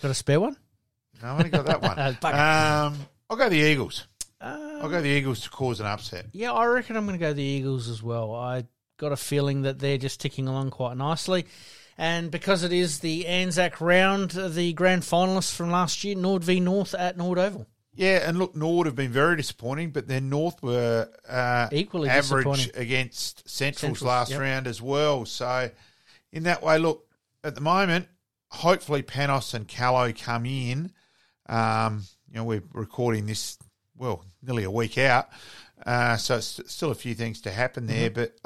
[0.00, 0.56] Got a spare one?
[1.22, 1.98] no, I only got that one.
[2.24, 4.06] Um, I'll go the Eagles.
[4.40, 6.26] Uh, I'll go the Eagles to cause an upset.
[6.32, 8.34] Yeah, I reckon I'm going to go the Eagles as well.
[8.34, 8.64] I
[8.98, 11.46] got a feeling that they're just ticking along quite nicely.
[11.98, 16.58] And because it is the Anzac round, the grand finalists from last year, Nord v
[16.58, 17.66] North at Nord Oval.
[17.94, 22.46] Yeah, and look, Nord have been very disappointing, but then North were uh, Equally average
[22.46, 22.70] disappointing.
[22.74, 24.40] against Central's, Central's, last yep.
[24.40, 25.26] round as well.
[25.26, 25.70] So,
[26.32, 27.06] in that way, look,
[27.44, 28.08] at the moment,
[28.50, 30.92] hopefully Panos and Callow come in.
[31.46, 33.58] Um, you know, we're recording this,
[33.94, 35.28] well, nearly a week out.
[35.84, 38.08] Uh, so, it's still a few things to happen there.
[38.08, 38.20] Mm-hmm.
[38.20, 38.36] But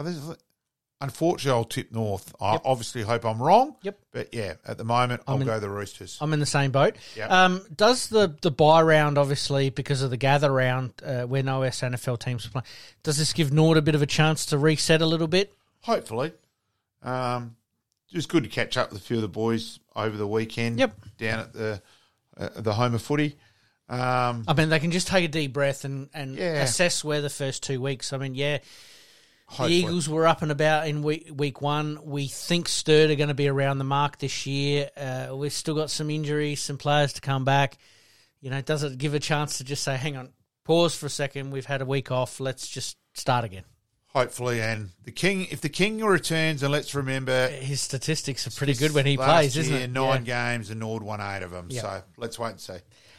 [1.01, 2.35] unfortunately, I'll tip North.
[2.41, 3.77] I obviously hope I'm wrong.
[3.83, 3.99] Yep.
[4.13, 6.19] But yeah, at the moment, I'll in- go the Roosters.
[6.21, 6.97] I'm in the same boat.
[7.17, 7.31] Yep.
[7.31, 11.61] Um, does the the buy round, obviously, because of the gather round uh, where no
[11.61, 12.67] SANFL teams are playing,
[13.03, 15.53] does this give Nord a bit of a chance to reset a little bit?
[15.83, 16.33] Hopefully.
[17.03, 17.57] Um,
[18.09, 20.79] just good to catch up with a few of the boys over the weekend.
[20.79, 20.95] Yep.
[21.19, 21.83] Down at the
[22.37, 23.37] uh, the home of footy.
[23.89, 26.63] Um, I mean, they can just take a deep breath and, and Yeah.
[26.63, 28.13] assess where the first two weeks.
[28.13, 28.59] I mean, yeah,
[29.47, 29.69] hopefully.
[29.69, 31.99] The Eagles were up and about in week, week one.
[32.05, 34.91] We think Sturt are going to be around the mark this year.
[34.97, 37.79] Uh, we've still got some injuries, some players to come back.
[38.41, 40.31] You know, does it give a chance to just say, hang on,
[40.65, 41.51] pause for a second.
[41.51, 42.39] We've had a week off.
[42.41, 43.65] Let's just start again.
[44.09, 45.47] Hopefully, and the king.
[45.51, 49.55] If the king returns, and let's remember, His statistics are pretty good when he plays,
[49.55, 49.91] year, isn't it?
[49.91, 51.67] Nine games and Nord won eight of them.
[51.69, 51.83] Yeah.
[51.83, 52.79] So let's wait and see.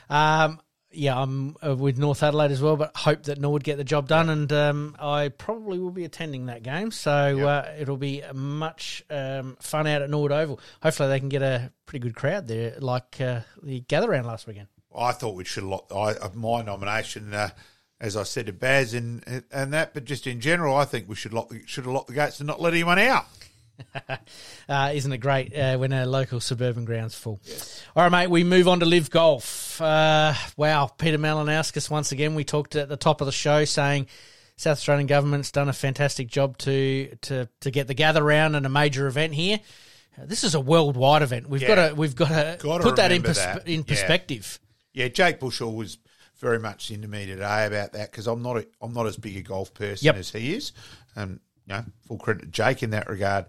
[0.10, 0.60] Um,
[0.92, 4.08] yeah, I'm uh, with North Adelaide as well, but hope that Nord get the job
[4.08, 9.04] done, and um, I probably will be attending that game, so uh, it'll be much
[9.10, 10.60] um, fun out at Nord Oval.
[10.82, 14.48] Hopefully, they can get a pretty good crowd there, like uh, the gather round last
[14.48, 14.68] weekend.
[14.98, 17.50] I thought we should lock I, my nomination, uh,
[18.00, 21.16] as I said to Baz and and that, but just in general, I think we
[21.16, 23.26] should lock should have locked the gates and not let anyone out.
[24.70, 27.40] Uh, isn't it great uh, when a local suburban ground's full?
[27.96, 29.80] All right, mate, we move on to live golf.
[29.82, 34.08] Uh, wow, Peter Malinauskas, once again, we talked at the top of the show saying
[34.58, 38.66] South Australian government's done a fantastic job to to, to get the gather round and
[38.66, 39.60] a major event here.
[40.18, 41.48] This is a worldwide event.
[41.48, 41.68] We've Yeah.
[41.76, 43.68] got to we've got to Gotta put that in perspe- that.
[43.68, 43.86] in Yeah.
[43.88, 44.60] perspective.
[44.94, 45.98] Yeah, Jake Bushell was
[46.42, 49.38] very much into me today about that because I'm not a, I'm not as big
[49.38, 50.16] a golf person Yep.
[50.18, 50.74] as he is,
[51.16, 53.45] and you know, full credit to Jake in that regard.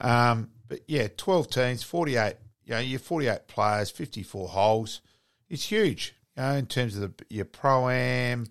[0.00, 2.34] Um, but yeah, 12 teams, 48.
[2.66, 5.00] You know, your 48 players, 54 holes.
[5.48, 6.14] It's huge.
[6.36, 8.46] You know, in terms of the, your pro am.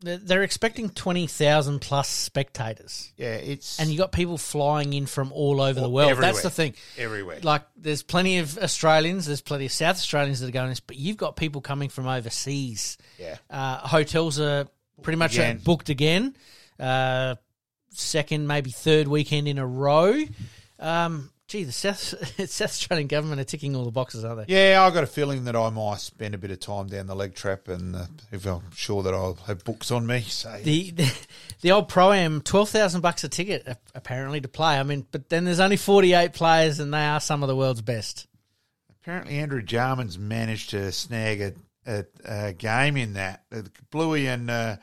[0.00, 3.12] They're- expecting twenty thousand plus spectators.
[3.16, 6.12] Yeah, it's And you've got people flying in from all over the world.
[6.12, 6.30] everywhere.
[6.32, 6.74] That's the thing.
[6.96, 7.40] everywhere.
[7.42, 10.96] like there's plenty of Australians, there's plenty of South Australians that are going this, but
[10.96, 12.96] you've got people coming from overseas.
[13.18, 13.38] Yeah.
[13.50, 14.68] Uh, hotels are
[15.02, 15.60] pretty much again.
[15.64, 16.36] booked again.
[16.78, 17.34] Uh,
[17.90, 20.22] second, maybe third weekend in a row.
[20.78, 21.98] Um, gee, the South
[22.50, 24.54] South Australian government are ticking all the boxes, aren't they?
[24.54, 27.16] Yeah, I've got a feeling that I might spend a bit of time down the
[27.16, 30.20] leg trap, and uh, if I'm sure that I'll have books on me.
[30.22, 31.26] So The, the
[31.62, 34.78] the old pro am twelve thousand bucks a ticket apparently to play.
[34.78, 37.56] I mean, but then there's only forty eight players, and they are some of the
[37.56, 38.26] world's best.
[39.00, 41.52] apparently Andrew Jarman's managed to snag a,
[41.86, 42.04] a,
[42.48, 43.42] a game in that.
[43.90, 44.76] Bluey and uh,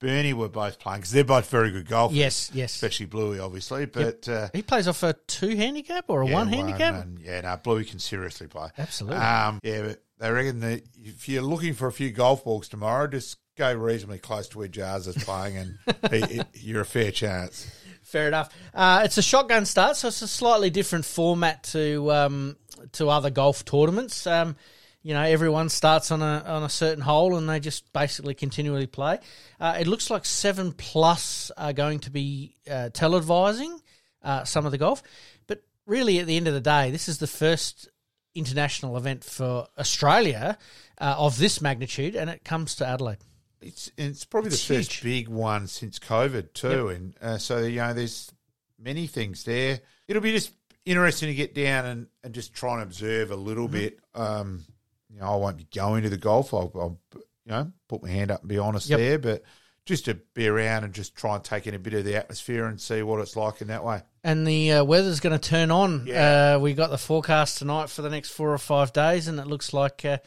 [0.00, 2.16] Bernie were both playing because they're both very good golfers.
[2.16, 2.74] Yes, yes.
[2.74, 3.84] especially Bluey, obviously.
[3.86, 7.04] But uh, He plays off a two handicap or a yeah, one handicap.
[7.04, 8.68] and, yeah, no, Bluey can seriously play.
[8.78, 9.18] Absolutely.
[9.18, 13.06] Um, yeah, but they reckon that if you're looking for a few golf balls tomorrow,
[13.06, 17.70] just go reasonably close to where Jars is playing, and you're a fair chance.
[18.02, 18.48] Fair enough.
[18.74, 22.56] Uh, it's a shotgun start, so it's a slightly different format to um,
[22.92, 24.26] to other golf tournaments.
[24.26, 24.56] Um,
[25.02, 28.86] you know, everyone starts on a on a certain hole, and they just basically continually
[28.86, 29.18] play.
[29.58, 33.80] Uh, it looks like seven plus are going to be uh, televising
[34.22, 35.02] uh, some of the golf,
[35.46, 37.88] but really, at the end of the day, this is the first
[38.34, 40.56] international event for Australia
[41.00, 43.18] uh, of this magnitude, and it comes to Adelaide.
[43.62, 47.76] It's it's probably the It's first big one since COVID too, and uh, so you
[47.76, 48.30] know there's
[48.78, 49.80] many things there.
[50.08, 50.52] It'll be just
[50.86, 53.72] interesting to get down and, and just try and observe a little Mm-hmm.
[53.72, 54.00] bit.
[54.14, 54.64] Um,
[55.12, 56.54] you know, I won't be going to the golf.
[56.54, 58.98] I'll, I'll you know put my hand up and be honest Yep.
[58.98, 59.42] there, but
[59.86, 62.66] just to be around and just try and take in a bit of the atmosphere
[62.66, 64.02] and see what it's like in that way.
[64.22, 66.06] And the uh, weather's going to turn on.
[66.06, 66.54] Yeah.
[66.56, 69.46] Uh, we got the forecast tonight for the next four or five days, and it
[69.46, 70.18] looks like uh,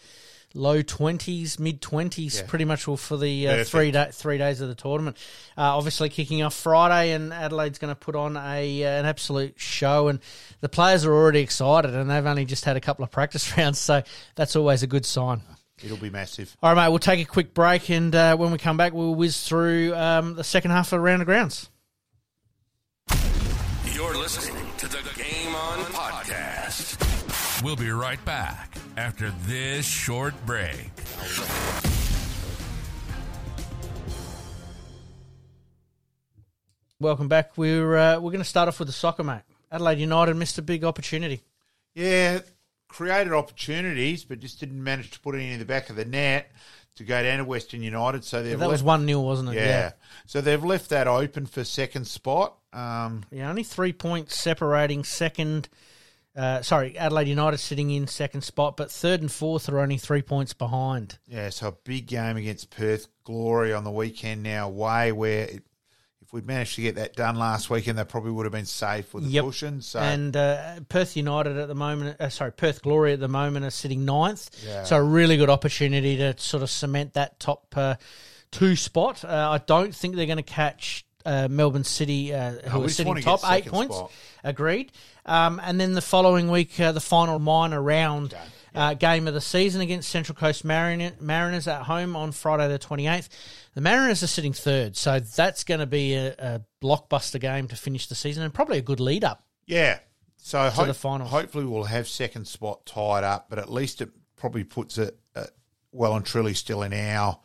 [0.54, 2.45] low twenties, mid twenties, Yeah.
[2.47, 5.18] pretty much all for the uh, three da- three days of the tournament.
[5.58, 9.56] Uh, obviously, kicking off Friday, and Adelaide's going to put on a uh, an absolute
[9.60, 10.20] show, and
[10.62, 13.80] the players are already excited, and they've only just had a couple of practice rounds,
[13.80, 14.04] so
[14.36, 15.41] that's always a good sign.
[15.84, 16.56] It'll be massive.
[16.64, 16.89] All right, mate.
[16.91, 20.36] We'll take a quick break, and uh, when we come back, we'll whiz through um,
[20.36, 21.70] the second half of the round of grounds.
[23.93, 27.03] You're listening to the Game On Podcast.
[27.64, 30.91] We'll be right back after this short break.
[36.99, 37.57] Welcome back.
[37.57, 39.41] We're uh, we're going to start off with the soccer, mate.
[39.72, 41.41] Adelaide United missed a big opportunity.
[41.95, 42.39] Yeah,
[42.88, 46.51] created opportunities, but just didn't manage to put it in the back of the net
[46.95, 48.24] to go down to Western United.
[48.24, 49.55] So they've That was one 0 wasn't it?
[49.55, 49.93] yeah.
[50.26, 52.57] So they've left that open for second spot.
[52.72, 55.70] Um, Yeah, only three points separating second.
[56.36, 60.22] Uh, sorry, Adelaide United sitting in second spot, but third and fourth are only three
[60.24, 61.20] points behind.
[61.28, 65.64] yeah, so a big game against Perth Glory on the weekend now way where it,
[66.24, 69.14] if we'd managed to get that done last weekend, they probably would have been safe
[69.14, 69.46] with the Yep.
[69.46, 69.82] cushion.
[69.84, 73.64] So And uh, Perth United at the moment, uh, sorry, Perth Glory at the moment
[73.64, 74.50] are sitting ninth.
[74.66, 74.86] Yeah.
[74.86, 77.96] So a really good opportunity to sort of cement that top uh,
[78.50, 79.24] two spot.
[79.24, 83.16] Uh, I don't think they're going to catch uh, Melbourne City, uh, who are sitting
[83.22, 83.96] top, eight points.
[83.96, 84.12] spot.
[84.44, 84.92] Agreed.
[85.26, 88.36] Um, and then the following week, uh, the final minor round
[88.76, 92.80] uh, game of the season against Central Coast Marin- Mariners at home on Friday the
[92.80, 93.30] 28th.
[93.76, 97.76] The Mariners are sitting third, so that's going to be a, a blockbuster game to
[97.76, 99.46] finish the season and probably a good lead up.
[99.66, 100.00] Yeah.
[100.38, 101.30] So To the finals.
[101.32, 105.46] hopefully we'll have second spot tied up, but at least it probably puts it uh,
[105.94, 107.40] well and truly still in our.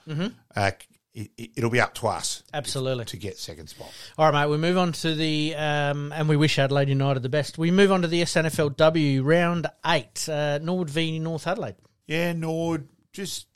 [0.57, 0.73] Uh,
[1.15, 3.05] it, it'll be up to us Absolutely.
[3.07, 3.91] to get second spot.
[4.17, 4.51] All right, mate.
[4.51, 7.59] We move on to the, um, and we wish Adelaide United the best.
[7.59, 11.77] We move on to the SANFLW round eight, uh, Norwood v North Adelaide.
[12.07, 13.47] Yeah, Nord just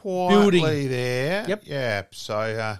[0.00, 0.88] quietly Building.
[0.90, 1.44] there.
[1.48, 1.62] Yep.
[1.66, 2.02] Yeah.
[2.12, 2.76] So uh,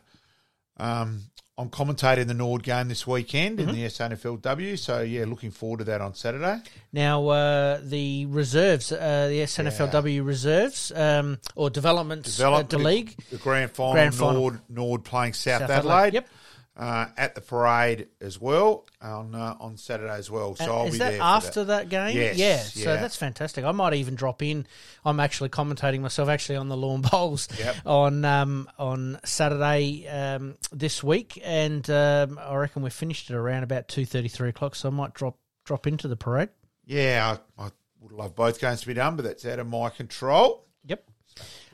[0.78, 1.22] um,
[1.62, 3.68] I'm commentating the Nord game this weekend Mm-hmm.
[3.70, 4.78] in the SANFLW.
[4.78, 6.60] So yeah, looking forward to that on Saturday.
[6.92, 13.14] Now, uh, the reserves, uh, the SANFLW reserves, um, or developments Developed uh, the league.
[13.30, 13.92] the grand final.
[13.94, 14.40] Grand final.
[14.40, 15.94] Nord Nord playing South, South Adelaide.
[15.94, 16.28] Adelaide, yep.
[16.74, 20.56] Uh, at the parade as well on uh, on Saturday as well.
[20.56, 21.90] So I'll Is be that there after that.
[21.90, 22.16] that, game?
[22.16, 22.84] Yes, yeah.
[22.84, 23.66] So that's fantastic.
[23.66, 24.66] I might even drop in.
[25.04, 27.76] I'm actually commentating myself actually on the Lawn Bowls Yep.
[27.84, 33.64] on um, on Saturday um, this week, and um, I reckon we're finished at around
[33.64, 34.74] about two thirty, three o'clock.
[34.74, 36.48] So I might drop drop into the parade.
[36.86, 37.70] Yeah, I, I
[38.00, 40.64] would love both games to be done, but that's out of my control.
[40.86, 41.04] Yep.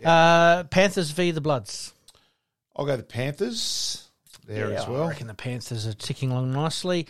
[0.04, 1.92] Uh, Panthers v the Bloods.
[2.74, 4.07] I'll go the Panthers
[4.48, 5.04] there Yeah, as well.
[5.04, 7.06] I reckon the Panthers are ticking along nicely.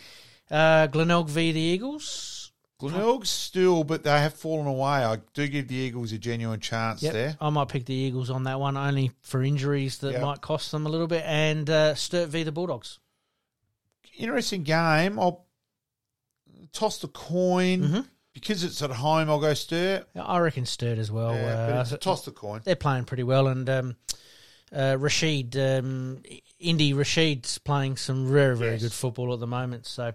[0.51, 2.51] Uh, Glenelg v the Eagles.
[2.79, 5.03] Glenelg still, but they have fallen away.
[5.03, 7.13] I do give the Eagles a genuine chance Yep.
[7.13, 7.37] there.
[7.41, 10.21] I might pick the Eagles on that one, only for injuries that Yep.
[10.21, 11.23] might cost them a little bit.
[11.25, 12.99] And uh, Sturt v the Bulldogs.
[14.17, 15.19] Interesting game.
[15.19, 15.45] I'll
[16.73, 17.81] toss the coin.
[17.81, 17.99] Mm-hmm.
[18.33, 20.07] Because it's at home, I'll go Sturt.
[20.15, 21.33] I reckon Sturt as well.
[21.33, 22.61] Yeah, uh, toss the coin.
[22.63, 23.95] they're playing pretty well, and um,
[24.73, 26.21] uh, Rashid, um,
[26.59, 28.81] Indy Rashid's playing some very, very Yes.
[28.81, 29.85] good football at the moment.
[29.85, 30.13] So,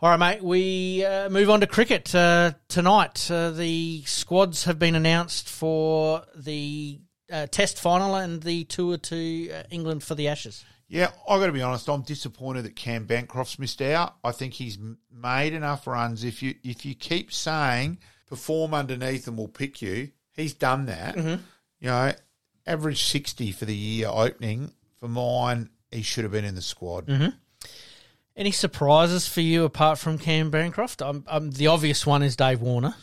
[0.00, 3.30] all right, mate, we uh, move on to cricket uh, tonight.
[3.30, 7.00] Uh, the squads have been announced for the
[7.32, 10.64] uh, Test final and the tour to uh, England for the Ashes.
[10.88, 11.88] Yeah, I've got to be honest.
[11.88, 14.16] I'm disappointed that Cam Bancroft's missed out.
[14.24, 14.78] I think he's
[15.12, 16.24] made enough runs.
[16.24, 21.14] If you if you keep saying perform underneath and we'll pick you, he's done that.
[21.14, 21.42] Mm-hmm.
[21.80, 22.12] You know,
[22.66, 24.72] average sixty for the year opening.
[25.00, 27.06] For mine, he should have been in the squad.
[27.06, 27.28] Mm-hmm.
[28.36, 31.02] Any surprises for you apart from Cam Bancroft?
[31.02, 32.94] Um, um, the obvious one is Dave Warner.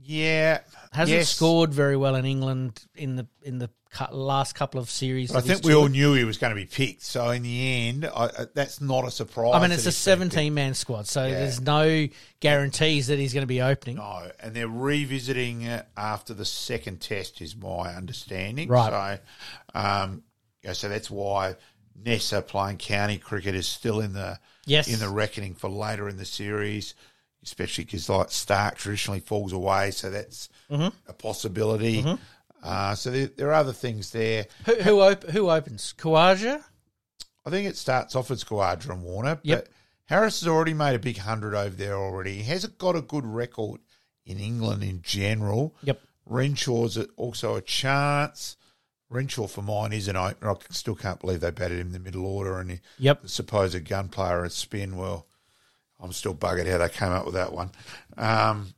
[0.00, 0.60] Yeah,
[0.92, 1.28] Hasn't yes.
[1.30, 3.68] scored very well in England in the in the
[4.12, 5.34] last couple of series.
[5.34, 7.02] I think we all knew he was going to be picked.
[7.02, 9.54] So in the end, I, that's not a surprise.
[9.54, 10.32] I mean, it's a he's been picked.
[10.34, 11.30] 17 man squad, so Yeah.
[11.40, 12.06] there's no
[12.38, 13.96] guarantees that he's going to be opening.
[13.96, 18.68] No, and they're revisiting it after the second test, is my understanding.
[18.68, 19.18] Right.
[19.74, 20.22] So, um,
[20.66, 21.54] yeah, so that's why
[22.02, 24.88] Neser playing county cricket is still in the Yes.
[24.88, 26.94] in the reckoning for later in the series,
[27.44, 30.88] especially because like Stark traditionally falls away, so that's Mm-hmm.
[31.08, 32.04] a possibility.
[32.62, 34.46] Uh, so there, there are other things there.
[34.64, 35.94] Who who, op- who opens?
[35.96, 36.62] Khawaja?
[37.44, 39.64] I think it starts off as Khawaja and Warner, Yep.
[39.64, 39.72] but
[40.06, 42.38] Harris has already made a big hundred over there already.
[42.38, 43.80] He hasn't got a good record
[44.24, 45.76] in England in general.
[45.84, 46.00] Yep.
[46.28, 48.56] Renshaw's also a chance.
[49.08, 50.50] Renshaw for mine is an opener.
[50.52, 53.22] I still can't believe they batted him in the middle order and Yep.
[53.22, 54.96] the supposed gun player at spin.
[54.96, 55.26] Well,
[56.00, 57.70] I'm still buggered how they came up with that one.
[58.16, 58.74] Um,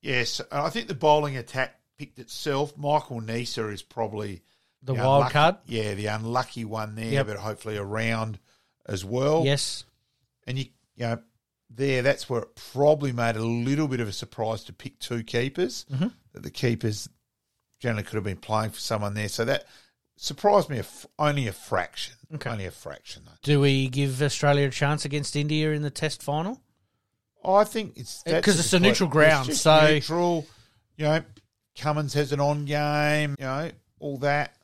[0.00, 2.76] yes, I think the bowling attack picked itself.
[2.76, 4.42] Michael Neser is probably
[4.82, 5.56] The wild unlucky- card.
[5.66, 7.26] Yeah, the unlucky one there, Yep.
[7.26, 8.38] but hopefully around
[8.86, 9.44] as well.
[9.44, 9.84] Yes.
[10.46, 11.22] And you, you know,
[11.68, 15.22] there, that's where it probably made a little bit of a surprise to pick two
[15.24, 15.84] keepers.
[15.92, 16.08] Mm-hmm.
[16.32, 17.08] That the keepers
[17.78, 19.28] generally could have been playing for someone there.
[19.28, 19.66] So that
[20.16, 22.14] surprised me a f- only a fraction.
[22.34, 22.50] Okay.
[22.50, 23.32] Only a fraction, though.
[23.42, 26.60] Do we give Australia a chance against India in the Test final?
[27.44, 30.46] I think it's because it's a neutral ground, so- neutral.
[30.96, 31.22] You know,
[31.78, 33.36] Cummins has an on game.
[33.38, 33.70] You know,
[34.00, 34.54] all that.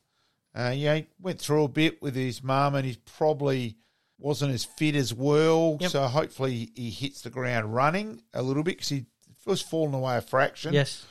[0.57, 3.77] Uh, yeah, he went through a bit with his mum, and he's probably
[4.19, 5.79] wasn't as fit as well.
[5.81, 5.91] Yep.
[5.91, 9.07] So hopefully he hits the ground running a little bit because he
[9.47, 10.73] was falling away a fraction.
[10.73, 11.05] Yes.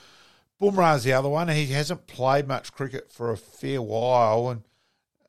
[0.72, 1.48] Bumrah's the other one.
[1.50, 4.64] He hasn't played much cricket for a fair while, and,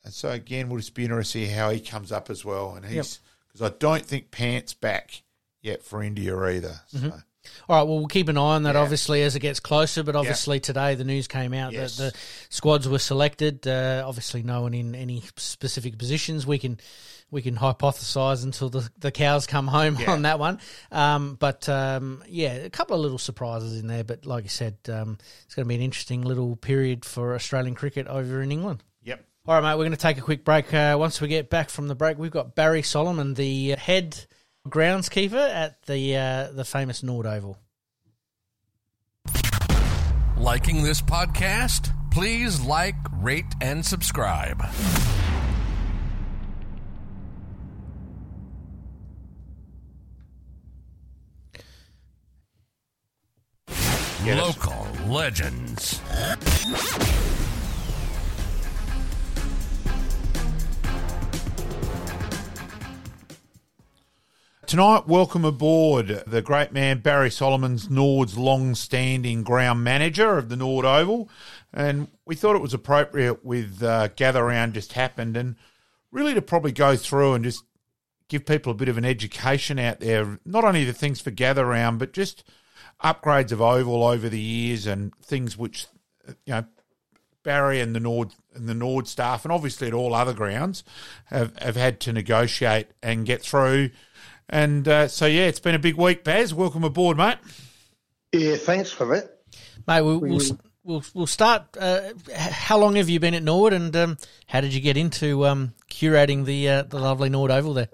[0.04, 2.74] and so again, we'll just be interested to see how he comes up as well.
[2.74, 3.20] And he's
[3.52, 5.22] because I don't think Pant's back
[5.62, 6.80] yet for India either.
[6.94, 7.10] Mm-hmm.
[7.68, 7.82] All right.
[7.86, 8.80] Well, we'll keep an eye on that, Yeah.
[8.80, 10.02] obviously, as it gets closer.
[10.02, 11.96] But obviously, today the news came out Yes.
[11.98, 12.18] that the
[12.48, 13.66] squads were selected.
[13.66, 16.46] Uh, obviously, no one in any specific positions.
[16.46, 16.78] We can
[17.30, 20.12] we can hypothesize until the, the cows come home Yeah.
[20.12, 20.60] on that one.
[20.92, 24.04] Um, but um, yeah, a couple of little surprises in there.
[24.04, 27.74] But like you said, um, it's going to be an interesting little period for Australian
[27.74, 28.84] cricket over in England.
[29.02, 29.24] Yep.
[29.46, 30.72] All right, mate, we're going to take a quick break.
[30.72, 34.24] Uh, once we get back from the break, we've got Barry Solomon, the head
[34.68, 37.58] groundskeeper at the uh, the famous Nord Oval.
[40.38, 41.90] Liking this podcast?
[42.10, 44.62] Please like, rate, and subscribe.
[54.26, 56.00] Local legends.
[64.66, 70.86] Tonight, welcome aboard the great man Barry Solomon's Nord's long-standing ground manager of the Nord
[70.86, 71.28] Oval,
[71.74, 75.56] and we thought it was appropriate with uh, gather round just happened, and
[76.10, 77.64] really to probably go through and just
[78.28, 81.66] give people a bit of an education out there, not only the things for gather
[81.66, 82.42] round, but just
[83.02, 85.86] upgrades of oval over the years and things which
[86.26, 86.64] you know
[87.42, 90.82] Barry and the Nord and the Nord staff, and obviously at all other grounds,
[91.26, 93.90] have, have had to negotiate and get through.
[94.48, 96.52] And uh, so, yeah, it's been a big week, Baz.
[96.54, 97.38] Welcome aboard, mate.
[98.32, 99.40] Yeah, thanks for that.
[99.86, 100.40] Mate, we'll we'll,
[100.82, 101.76] we'll, we'll start.
[101.78, 105.46] Uh, how long have you been at Nord, and um, how did you get into
[105.46, 107.88] um, curating the uh, the lovely Nord Oval there?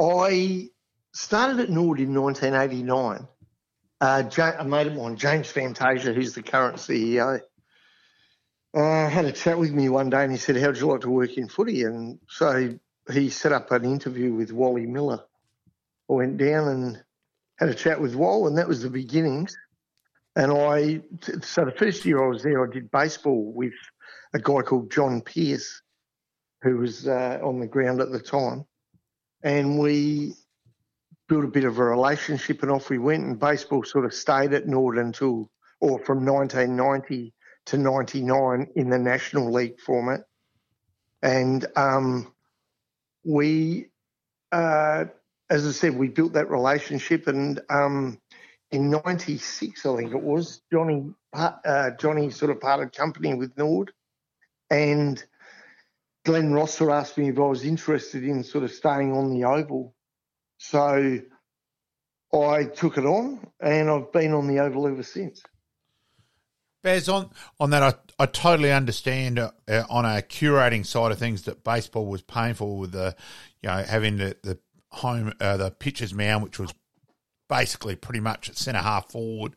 [0.00, 0.68] I
[1.12, 3.26] started at Nord in 1989.
[4.00, 4.22] Uh,
[4.58, 7.40] a mate of James Fantasia, who's the current CEO,
[8.74, 11.10] uh, had a chat with me one day and he said, How'd you like to
[11.10, 11.84] work in footy?
[11.84, 12.78] And so
[13.10, 15.24] he set up an interview with Wally Miller.
[16.10, 17.02] I went down and
[17.58, 19.56] had a chat with Wall, and that was the beginnings.
[20.36, 21.00] And I,
[21.40, 23.72] so the first year I was there, I did baseball with
[24.34, 25.80] a guy called John Pierce,
[26.60, 28.66] who was uh, on the ground at the time.
[29.42, 30.34] And we
[31.28, 33.24] built a bit of a relationship, and off we went.
[33.24, 35.50] And baseball sort of stayed at Nord until,
[35.80, 37.32] or from 1990
[37.66, 40.20] to 99 in the National League format.
[41.22, 42.32] And um,
[43.24, 43.86] we,
[44.52, 45.04] uh,
[45.50, 47.26] as I said, we built that relationship.
[47.26, 48.20] And um,
[48.70, 53.92] in '96, I think it was, Johnny uh, Johnny sort of parted company with Nord,
[54.70, 55.22] and
[56.24, 59.94] Glenn Rosser asked me if I was interested in sort of staying on the oval.
[60.70, 61.20] So
[62.34, 65.40] I took it on, and I've been on the oval ever since.
[66.82, 71.42] Baz, on, on that, I, I totally understand uh, on a curating side of things
[71.42, 73.14] that baseball was painful with the,
[73.62, 74.58] you know, having the, the
[74.90, 76.74] home, uh, the pitcher's mound, which was
[77.48, 79.54] basically pretty much at centre half forward,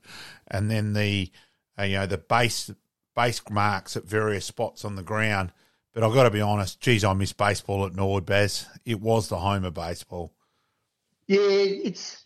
[0.47, 1.31] and then the,
[1.79, 2.71] uh, you know, the base
[3.15, 5.51] base marks at various spots on the ground.
[5.93, 8.67] But I've got to be honest, geez, I miss baseball at Nord, Baz.
[8.85, 10.33] It was the home of baseball.
[11.29, 12.25] Yeah, it's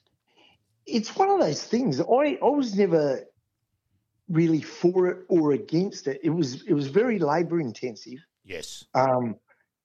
[0.86, 2.00] it's one of those things.
[2.00, 3.26] I I was never
[4.30, 6.22] really for it or against it.
[6.24, 8.20] It was it was very labour intensive.
[8.46, 8.86] Yes.
[8.94, 9.36] Um,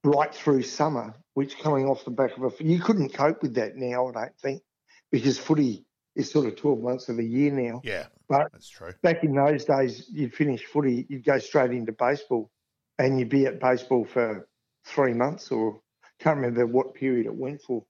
[0.05, 3.77] right through summer, which coming off the back of a you couldn't cope with that
[3.77, 4.07] now.
[4.09, 4.62] I don't think
[5.11, 7.81] because footy is sort of twelve months of the year now.
[7.83, 8.93] Yeah, But that's true.
[9.03, 12.53] back in those days, you'd finish footy, you'd go straight into baseball,
[13.01, 14.49] and you'd be at baseball for
[14.85, 15.81] three months or
[16.21, 17.85] can't remember what period it went for.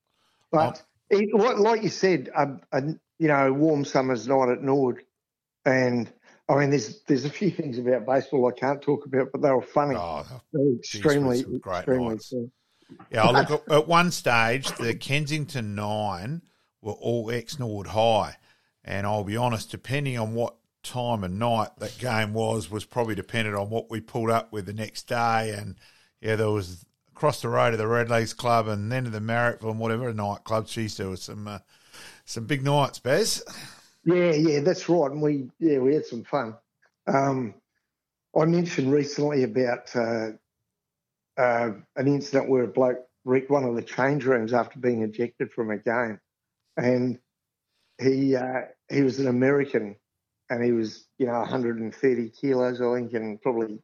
[0.51, 0.88] But Oh.
[1.11, 2.83] It, like, like you said, a, a
[3.19, 5.03] you know warm summer's night at Nord,
[5.65, 6.11] and
[6.49, 9.51] I mean, there's there's a few things about baseball I can't talk about, but they
[9.51, 9.97] were funny.
[9.97, 12.31] Oh, they were extremely, some great extremely nights.
[12.31, 12.51] fun.
[13.11, 13.29] yeah.
[13.29, 16.43] Look, at, at one stage, the Kensington Nine
[16.81, 18.37] were all ex Norwood High,
[18.85, 23.15] and I'll be honest, depending on what time of night that game was, was probably
[23.15, 25.55] dependent on what we pulled up with the next day.
[25.57, 25.77] And
[26.21, 26.85] yeah, there was
[27.19, 30.13] across the road to the Red Legs Club, and then to the Marryatville and whatever
[30.15, 30.69] nightclub.
[30.69, 31.59] Geez, there was some uh,
[32.25, 33.43] some big nights, Bez.
[34.05, 35.11] Yeah, yeah, that's right.
[35.11, 36.55] And we, yeah, we had some fun.
[37.09, 37.55] Um,
[38.39, 40.29] I mentioned recently about uh,
[41.37, 45.51] uh, an incident where a bloke wrecked one of the change rooms after being ejected
[45.51, 46.21] from a game,
[46.77, 47.19] and
[48.01, 49.97] he uh, he was an American,
[50.51, 53.81] and he was you know 130 kilos, I think, and probably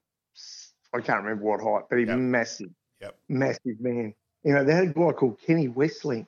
[0.95, 2.19] I can't remember what height, but he was Yep.
[2.21, 2.71] massive,
[3.05, 3.17] Yep.
[3.29, 4.15] massive man.
[4.45, 6.27] You know, they had a guy called Kenny Westlink,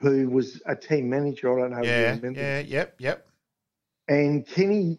[0.00, 1.56] who was a team manager.
[1.58, 2.40] I don't know if you Yeah, remember.
[2.40, 3.26] yeah, yep, yep.
[4.08, 4.98] And Kenny,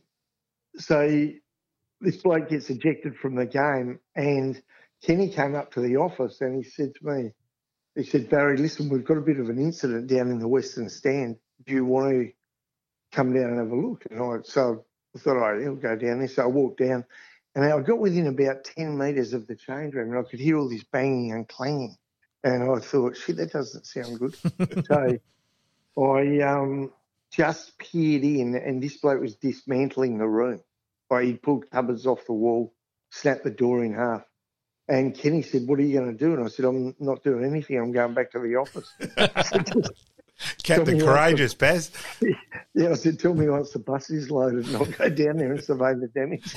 [0.78, 1.30] so
[2.02, 4.62] this bloke gets ejected from the game, and
[5.06, 7.32] Kenny came up to the office and he said to me,
[7.96, 10.90] he said, Barry, listen, we've got a bit of an incident down in the Western
[10.90, 11.38] Stand.
[11.66, 12.32] Do you want to
[13.12, 14.04] come down and have a look?
[14.10, 16.28] And I, so I thought, all right, I'll go down there.
[16.28, 17.06] So I walked down,
[17.56, 20.58] and I got within about 10 metres of the change room, and I could hear
[20.58, 21.96] all this banging and clanging.
[22.44, 24.36] And I thought, shit, that doesn't sound good.
[24.86, 25.18] so
[25.98, 26.92] I um,
[27.32, 30.62] just peered in, and this bloke was dismantling the room.
[31.10, 32.74] Like he pulled cupboards off the wall,
[33.12, 34.24] snapped the door in half.
[34.88, 37.46] And Kenny said, "What are you going to do?" And I said, "I'm not doing
[37.46, 37.78] anything.
[37.78, 38.92] I'm going back to the office."
[40.64, 41.92] Captain me Courageous, Bez.
[42.74, 45.52] yeah, I said, "Tell me once the bus is loaded, and I'll go down there
[45.54, 46.54] and survey the damage."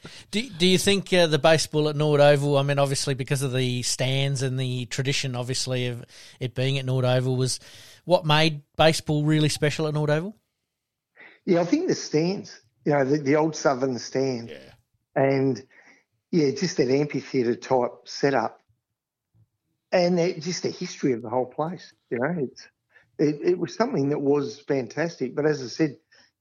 [0.30, 3.52] Do, do you think uh, the baseball at Norwood Oval, I mean, obviously because of
[3.52, 6.04] the stands and the tradition, obviously, of
[6.40, 7.60] it being at Norwood Oval, was
[8.04, 10.36] what made baseball really special at Norwood Oval?
[11.46, 14.72] yeah, I think the stands, you know, the, the old Southern stand, Yeah.
[15.16, 15.62] and
[16.30, 18.60] yeah, just that amphitheatre type setup,
[19.90, 21.94] and the, just the history of the whole place.
[22.10, 22.68] You know, it's
[23.18, 25.34] it, it was something that was fantastic.
[25.34, 25.96] But as I said,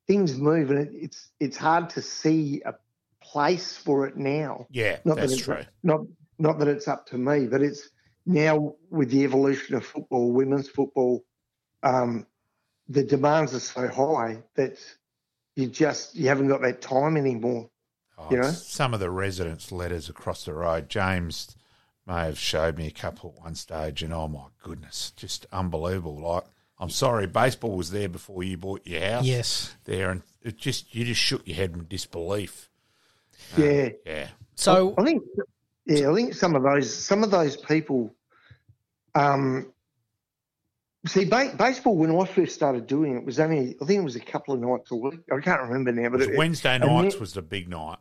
[0.08, 2.76] things move, and it, it's it's hard to see a
[3.22, 4.68] place for it now.
[4.70, 5.64] Yeah, Not that's that it's true.
[5.84, 6.02] Not
[6.40, 7.90] not that it's up to me, but it's
[8.26, 11.24] now with the evolution of football, women's football,
[11.84, 12.28] um,
[12.90, 14.78] the demands are so high that
[15.56, 17.70] you just you haven't got that time anymore.
[18.18, 18.52] Oh, You know?
[18.52, 20.90] Some of the residents' letters across the road.
[20.90, 21.56] James
[22.06, 26.20] may have showed me a couple at one stage, and oh my goodness, just unbelievable.
[26.20, 26.44] Like,
[26.80, 29.26] I'm sorry, baseball was there before you bought your house.
[29.26, 29.76] Yes.
[29.86, 32.70] There, and it just you just shook your head in disbelief.
[33.58, 34.28] Yeah, Yeah.
[34.56, 35.24] So, I think
[35.86, 38.14] yeah, I think some of those some of those people.
[39.16, 39.72] Um,
[41.08, 44.16] see, ba- baseball when I first started doing it was only I think it was
[44.16, 45.20] a couple of nights a week.
[45.32, 47.98] I can't remember now, but It was it, Wednesday nights then- was the big night.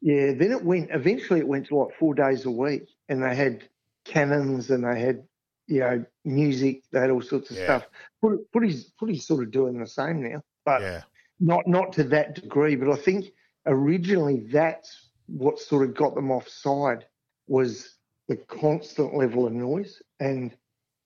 [0.00, 0.90] Yeah, then it went.
[0.92, 3.68] Eventually, it went to like four days a week, and they had
[4.04, 5.24] cannons and they had
[5.68, 6.82] you know music.
[6.90, 7.64] They had all sorts of Yeah.
[7.64, 7.88] stuff.
[8.20, 11.02] Footy- Footy's footy's sort of doing the same now, but Yeah.
[11.38, 12.74] not not to that degree.
[12.74, 13.26] But I think
[13.66, 17.06] originally that's what sort of got them offside
[17.46, 17.94] was
[18.28, 20.02] the constant level of noise.
[20.20, 20.56] And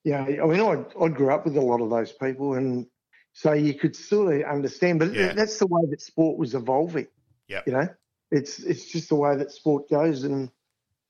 [0.04, 2.86] yeah, I mean, I I grew up with a lot of those people, and
[3.32, 4.98] so you could sort of understand.
[5.00, 5.32] But Yeah.
[5.32, 7.08] that's the way that sport was evolving.
[7.48, 7.62] Yeah.
[7.66, 7.88] You know,
[8.30, 10.50] it's it's just the way that sport goes, and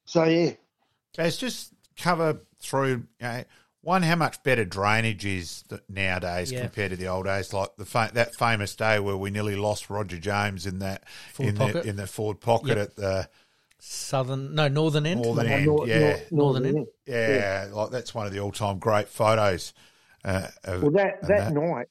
[0.07, 0.53] so yeah,
[1.19, 3.07] Let's just cover through.
[3.21, 3.45] You know,
[3.83, 6.61] one, how much better drainage is nowadays Yeah.
[6.63, 9.91] compared to the old days, like the fa- that famous day where we nearly lost
[9.91, 11.03] Roger James in that
[11.35, 11.83] Forward in pocket.
[11.83, 12.79] the in the forward pocket Yep.
[12.79, 13.29] at the
[13.81, 15.23] southern, no, northern end.
[15.23, 15.67] northern end.
[15.67, 16.77] nor- yeah, nor- Northern northern end.
[16.79, 16.87] end.
[17.07, 19.73] yeah, like that's one of the all-time great photos.
[20.25, 21.87] Uh, of, Well, that and that night,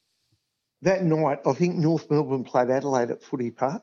[0.80, 3.82] that night, I think North Melbourne played Adelaide at Footy Park,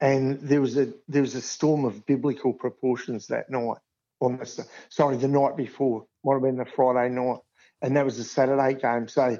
[0.00, 3.76] and there was a there was a storm of biblical proportions that night.
[4.24, 7.38] Almost, sorry, the night before might have been the Friday night,
[7.82, 9.06] and that was the Saturday game.
[9.06, 9.38] So,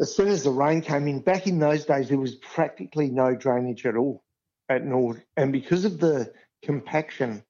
[0.00, 3.34] as soon as the rain came in, back in those days, there was practically no
[3.34, 4.24] drainage at all
[4.68, 7.42] at North, and because of the compaction,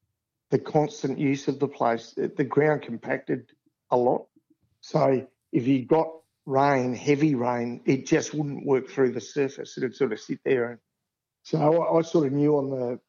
[0.51, 3.53] the constant use of the place, eh, the ground compacted
[3.91, 4.27] a lot.
[4.81, 6.09] So if you got
[6.45, 9.77] rain, heavy rain, it just wouldn't work through the surface.
[9.77, 10.71] It'd sort of sit there.
[10.73, 10.81] And
[11.43, 13.01] so I, I sort of knew on the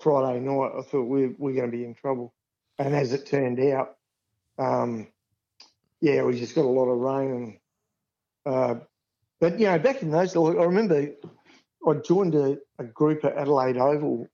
[0.00, 2.34] Friday night, I thought we're, we're going to be in trouble.
[2.80, 3.96] And as it turned out,
[4.58, 5.08] um,
[6.00, 7.60] yeah, we just got a lot of rain.
[8.46, 8.74] And uh,
[9.38, 11.10] but you know, back in those, days, I remember
[11.86, 14.26] I joined a, a group at Adelaide Oval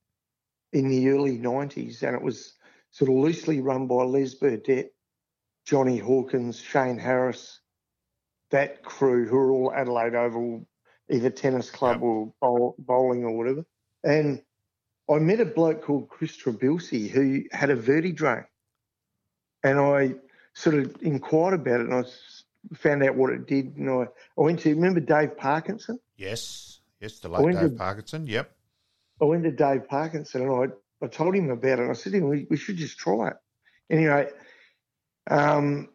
[0.72, 2.54] in the early '90s, and it was
[2.92, 4.94] sort of loosely run by Les Burdett,
[5.64, 7.58] Johnny Hawkins, Shane Harris,
[8.52, 10.68] that crew who are all Adelaide Oval,
[11.10, 12.02] either tennis club Yep.
[12.02, 13.64] or bowl, bowling or whatever.
[14.04, 14.40] And
[15.10, 18.44] I met a bloke called Chris Trabilsi who had a verti drain.
[19.62, 20.14] And I
[20.54, 22.04] sort of inquired about it and I
[22.76, 23.76] found out what it did.
[23.76, 25.98] And I, I went to, remember Dave Parkinson?
[26.16, 26.80] Yes.
[27.00, 28.26] Yes, the late Dave to, Parkinson.
[28.26, 28.50] Yep.
[29.20, 31.82] I went to Dave Parkinson and I, I told him about it.
[31.82, 33.36] And I said to him, we, we should just try it.
[33.88, 34.28] Anyway,
[35.30, 35.88] um,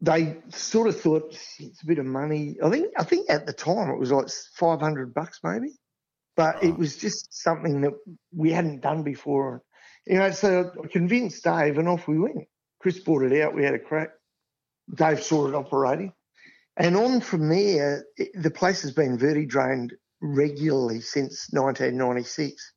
[0.00, 2.56] they sort of thought it's a bit of money.
[2.62, 5.70] I think I think at the time it was like five hundred bucks maybe,
[6.36, 6.68] but oh.
[6.68, 7.94] it was just something that
[8.34, 9.62] we hadn't done before.
[10.06, 12.46] You know, so I convinced Dave, and off we went.
[12.80, 13.54] Chris brought it out.
[13.54, 14.10] We had a crack.
[14.94, 16.12] Dave saw it operating,
[16.76, 22.72] and on from there, it, the place has been verti drained regularly since 1996,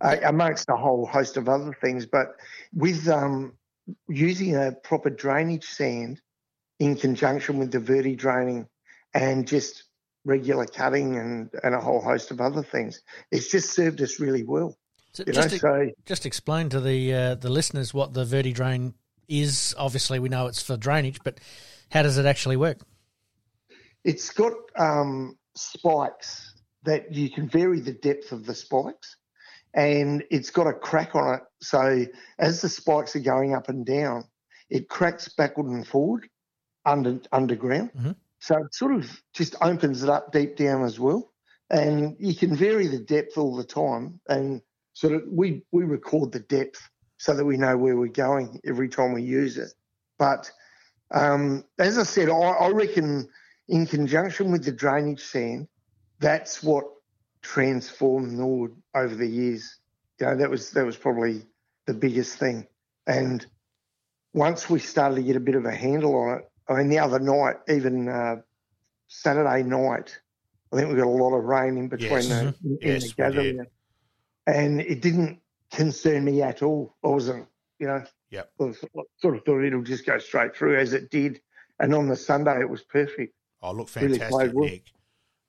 [0.00, 2.06] uh, amongst a whole host of other things.
[2.06, 2.28] But
[2.72, 3.54] with um,
[4.08, 6.20] using a proper drainage sand
[6.78, 8.68] in conjunction with the verti draining
[9.14, 9.84] and just
[10.26, 13.00] regular cutting and, and a whole host of other things.
[13.30, 14.76] It's just served us really well.
[15.12, 18.92] So just, know, so, just explain to the uh, the listeners what the verti drain
[19.28, 19.74] is.
[19.78, 21.40] Obviously, we know it's for drainage, but
[21.90, 22.80] how does it actually work?
[24.04, 29.16] It's got um, spikes that you can vary the depth of the spikes,
[29.72, 31.40] and it's got a crack on it.
[31.62, 32.04] So
[32.38, 34.24] as the spikes are going up and down,
[34.68, 36.28] it cracks backward and forward
[36.84, 37.90] under underground.
[37.96, 38.12] Mm-hmm.
[38.40, 41.32] So it sort of just opens it up deep down as well.
[41.70, 44.20] And you can vary the depth all the time.
[44.28, 44.62] And
[44.92, 48.88] sort of we, we record the depth so that we know where we're going every
[48.88, 49.72] time we use it.
[50.18, 50.50] But
[51.10, 53.28] um, as I said, I, I reckon
[53.68, 55.68] in conjunction with the drainage sand,
[56.18, 56.84] that's what
[57.42, 59.78] transformed Norwood over the years.
[60.20, 61.42] You know, that was that was probably
[61.86, 62.66] the biggest thing.
[63.06, 63.44] And
[64.32, 66.98] once we started to get a bit of a handle on it, I mean, the
[66.98, 68.36] other night, even uh,
[69.08, 70.18] Saturday night,
[70.72, 72.28] I think we got a lot of rain in between yes.
[72.28, 72.74] the, mm-hmm.
[72.80, 73.66] in yes, the gathering,
[74.46, 75.40] and it didn't
[75.70, 76.96] concern me at all.
[77.04, 77.46] I wasn't,
[77.78, 78.50] you know, yep.
[78.60, 78.72] I
[79.18, 81.40] sort of thought it'll just go straight through as it did,
[81.78, 83.34] and on the Sunday it was perfect.
[83.62, 84.84] Oh, look, fantastic, really Nick.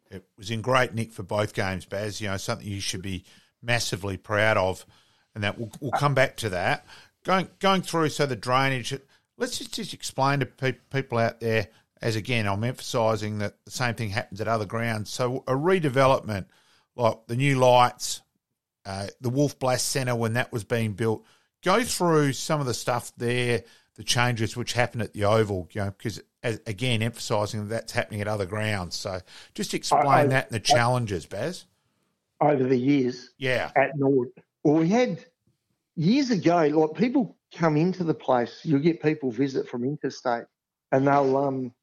[0.10, 2.22] It was in great nick for both games, Baz.
[2.22, 3.26] You know, something you should be
[3.62, 4.86] massively proud of,
[5.36, 6.86] and that we'll, we'll come back to that.
[7.26, 8.94] Going going through, so the drainage
[9.38, 11.68] let's just, just explain to pe- people out there,
[12.02, 15.10] as again, I'm emphasising that the same thing happens at other grounds.
[15.10, 16.46] So a redevelopment,
[16.96, 18.22] like the new lights,
[18.86, 21.26] uh, the Wolf Blass Centre when that was being built,
[21.64, 23.64] go through some of the stuff there,
[23.96, 28.22] the changes which happened at the Oval, you know, because again, emphasising that that's happening
[28.22, 28.96] at other grounds.
[28.96, 29.20] So
[29.54, 31.66] just explain I, I, that and the challenges, Baz.
[32.40, 34.30] Over the years, yeah, at Norwood,
[34.64, 35.26] well, we had
[35.96, 40.46] years ago, like people come into the place, you'll get people visit from interstate
[40.92, 41.74] and they'll um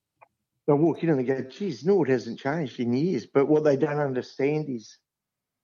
[0.66, 3.26] they'll walk in and they go, geez, Norwood hasn't changed in years.
[3.26, 4.96] But what they don't understand is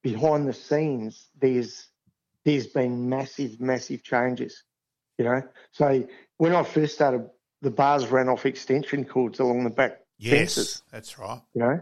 [0.03, 1.89] behind the scenes there's
[2.45, 4.65] there's been massive, massive changes.
[5.19, 5.43] You know?
[5.73, 6.07] So
[6.39, 7.29] when I first started
[7.63, 10.83] the bars ran off extension cords along the back yes, fences.
[10.91, 11.41] That's right.
[11.55, 11.81] You know?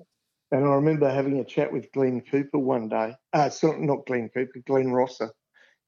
[0.50, 3.14] And I remember having a chat with Glenn Cooper one day.
[3.32, 5.30] Uh, it's not, not Glenn Cooper, Glenn Rosser.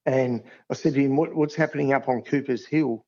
[0.07, 3.05] And I said to him, what, what's happening up on Cooper's Hill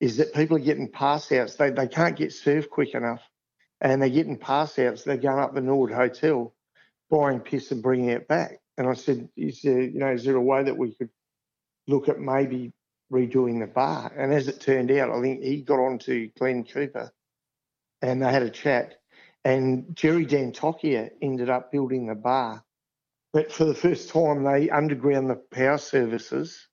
[0.00, 1.56] is that people are getting pass outs.
[1.56, 3.22] They, they can't get served quick enough.
[3.80, 5.04] And they're getting pass outs.
[5.04, 6.54] They're going up the Norwood Hotel,
[7.10, 8.58] buying piss and bringing it back.
[8.76, 11.10] And I said, is there, you know, is there a way that we could
[11.86, 12.72] look at maybe
[13.12, 14.12] redoing the bar?
[14.16, 17.12] And as it turned out, I think he got on to Glenn Cooper
[18.02, 18.94] and they had a chat.
[19.44, 22.64] And Jerry D'Antochia ended up building the bar
[23.32, 26.66] but for the first time, they underground the power services.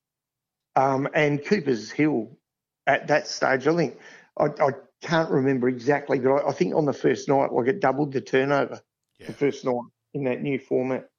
[0.76, 2.38] Um, and Cooper's Hill
[2.86, 3.98] at that stage, I think,
[4.38, 4.70] I, I
[5.02, 8.22] can't remember exactly, but I, I, think on the first night, like it doubled the
[8.22, 8.82] turnover
[9.20, 9.28] yeah.
[9.28, 9.82] the first night
[10.14, 11.10] in that new format.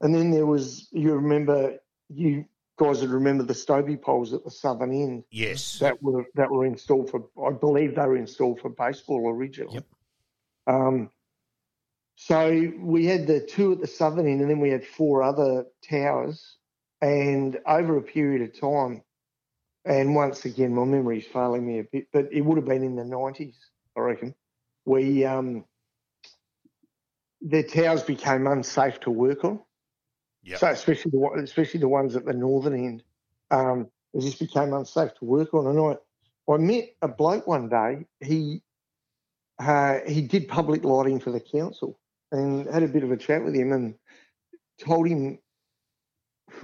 [0.00, 1.78] And then there was, you remember,
[2.08, 2.46] you
[2.78, 5.24] guys would remember the Stobie poles at the southern end.
[5.30, 5.78] Yes.
[5.80, 9.74] That were that were installed for, I believe they were installed for baseball originally.
[9.74, 9.86] Yep.
[10.66, 11.10] Um,
[12.22, 15.64] so we had the two at the southern end, and then we had four other
[15.88, 16.56] towers.
[17.00, 19.02] And over a period of time,
[19.86, 22.94] and once again, my memory's failing me a bit, but it would have been in
[22.94, 23.54] the 90s,
[23.96, 24.34] I reckon.
[24.84, 25.64] We um,
[27.40, 29.60] the towers became unsafe to work on.
[30.42, 30.58] Yep.
[30.58, 33.02] So especially the especially the ones at the northern end,
[33.50, 35.68] um, it just became unsafe to work on.
[35.68, 38.04] And I I met a bloke one day.
[38.20, 38.60] He
[39.58, 41.98] uh, he did public lighting for the council,
[42.32, 43.94] and had a bit of a chat with him and
[44.80, 45.38] told him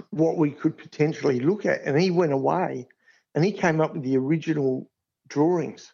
[0.09, 1.83] what we could potentially look at.
[1.83, 2.87] And he went away
[3.35, 4.89] and he came up with the original
[5.27, 5.93] drawings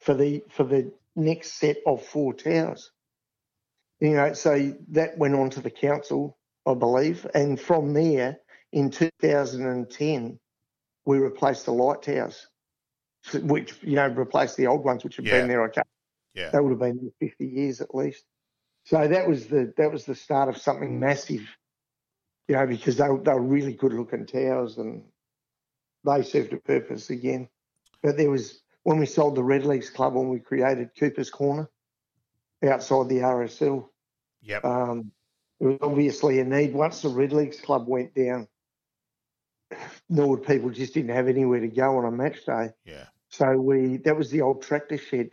[0.00, 2.90] for the for the next set of four towers.
[4.00, 6.36] You know, so that went on to the council.
[6.66, 7.26] I believe.
[7.34, 8.38] And from there,
[8.72, 10.38] in 2010,
[11.04, 12.48] we replaced the light towers,
[13.34, 15.40] which, you know, replaced the old ones, which had Yeah.
[15.40, 15.82] been there, okay.
[16.34, 16.50] Yeah.
[16.50, 18.24] That would have been 50 years at least.
[18.84, 21.42] So that was the that was the start of something massive,
[22.48, 25.02] you know, because they, were- they were really good looking towers and
[26.04, 27.48] they served a purpose again.
[28.02, 31.70] But there was when we sold the Redlegs Club when we created Cooper's Corner
[32.62, 33.88] outside the RSL.
[34.42, 34.64] Yep.
[34.64, 35.10] Um,
[35.58, 36.74] there was obviously a need.
[36.74, 38.46] Once the Redlegs Club went down,
[40.10, 42.70] Norwood people just didn't have anywhere to go on a match day.
[42.84, 43.04] yeah.
[43.30, 45.30] So we that was the old tractor shed,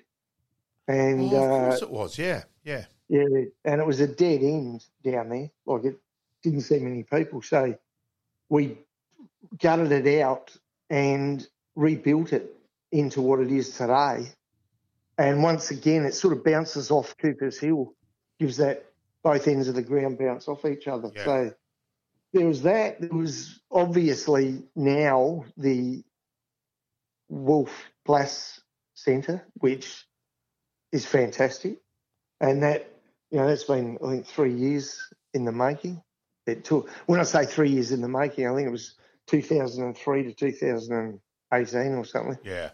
[0.88, 2.18] and Oh, of uh, course it was.
[2.18, 2.44] Yeah.
[2.64, 2.86] Yeah.
[3.11, 5.51] Yeah, and it was a dead end down there.
[5.65, 5.97] Like it
[6.43, 7.41] didn't see many people.
[7.41, 7.77] So
[8.47, 8.77] we
[9.59, 10.55] gutted it out
[10.89, 12.55] and rebuilt it
[12.89, 14.31] into what it is today.
[15.17, 17.93] And once again, it sort of bounces off Cooper's Hill,
[18.39, 18.85] gives that
[19.23, 21.11] both ends of the ground bounce off each other.
[21.13, 21.25] Yeah.
[21.25, 21.53] So
[22.31, 23.01] there was that.
[23.01, 26.01] There was obviously now the
[27.27, 28.61] Wolf Blass
[28.93, 30.07] Centre, which
[30.93, 31.79] is fantastic.
[32.39, 32.88] And that,
[33.31, 34.99] you know, that's been, I think, three years
[35.33, 36.01] in the making.
[36.45, 38.95] It took, when I say three years in the making, I think it was
[39.27, 42.71] 2003 to 2018 or something Yeah.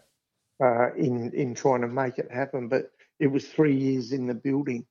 [0.62, 2.68] uh, in in trying to make it happen.
[2.68, 2.90] But
[3.20, 4.86] it was three years in the building.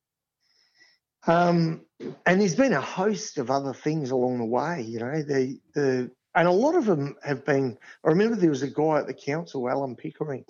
[1.26, 1.82] Um,
[2.26, 4.82] and there's been a host of other things along the way.
[4.82, 7.78] You know, the the and a lot of them have been.
[8.06, 10.46] I remember there was a guy at the council, Alan Pickering,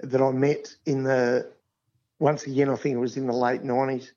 [0.00, 1.52] that I met in the.
[2.18, 4.14] Once again, I think it was in the late nineties,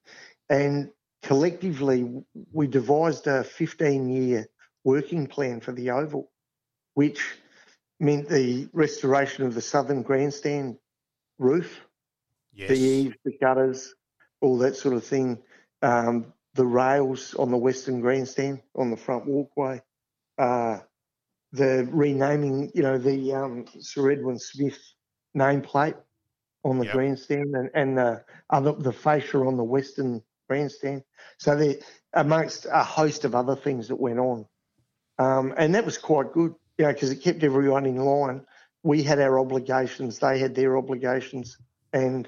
[0.49, 0.91] and
[1.23, 4.47] collectively we devised a 15 year
[4.83, 6.31] working plan for the Oval,
[6.95, 7.37] which
[7.99, 10.77] meant the restoration of the southern grandstand
[11.39, 11.87] roof,
[12.53, 12.69] Yes.
[12.69, 13.95] the eaves, the gutters,
[14.41, 15.43] all that sort of thing,
[15.81, 19.81] um, the rails on the western grandstand on the front walkway,
[20.37, 20.79] uh,
[21.51, 24.79] the renaming, you know, the um, Sir Edwin Smith
[25.37, 25.97] nameplate
[26.63, 26.95] on the Yep.
[26.95, 31.03] grandstand and, and the other the fascia on the western grandstand.
[31.37, 31.75] So there,
[32.13, 34.45] amongst a host of other things that went on,
[35.17, 38.45] um, and that was quite good, you know, because it kept everyone in line.
[38.83, 41.57] We had our obligations, they had their obligations,
[41.93, 42.27] and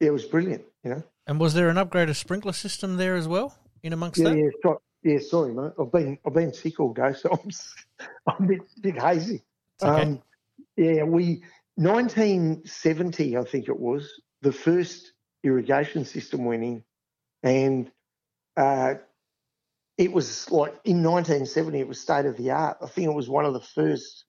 [0.00, 1.02] it was brilliant, you know.
[1.26, 4.36] And was there an upgraded sprinkler system there as well in amongst Yeah, that?
[4.36, 5.18] yeah, so, yeah.
[5.20, 5.72] Sorry, mate.
[5.78, 7.50] I've been I've been sick all day, so I'm
[8.26, 9.42] I'm a bit, bit hazy.
[9.80, 10.02] Okay.
[10.02, 10.22] Um,
[10.76, 11.42] yeah, we
[11.76, 14.10] 1970, I think it was
[14.40, 15.12] the first
[15.44, 16.84] irrigation system went in,
[17.42, 17.90] and
[18.56, 18.94] uh,
[19.98, 22.78] it was like in 1970 it was state of the art.
[22.82, 24.24] I think it was one of the first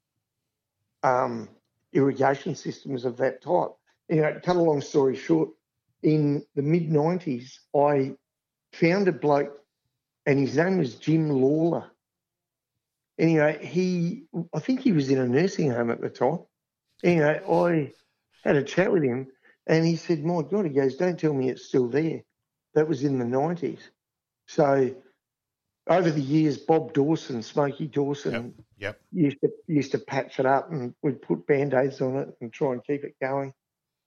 [1.03, 1.49] um,
[1.93, 3.71] irrigation systems of that type.
[4.09, 5.49] You know, cut a long story short,
[6.03, 8.15] in the mid 90s, I
[8.73, 9.57] found a bloke,
[10.25, 11.89] and his name was Jim Lawler.
[13.17, 16.39] Anyway, he, I think he was in a nursing home at the time.
[17.03, 17.93] Anyway, I
[18.47, 19.27] had a chat with him,
[19.67, 22.23] and he said, "My God," he goes, "Don't tell me it's still there."
[22.73, 23.79] That was in the 90s.
[24.47, 24.95] So
[25.87, 28.99] over the years, Bob Dawson, Smokey Dawson, Yep.
[29.11, 32.73] used to used to patch it up and we'd put band-aids on it and try
[32.73, 33.53] and keep it going.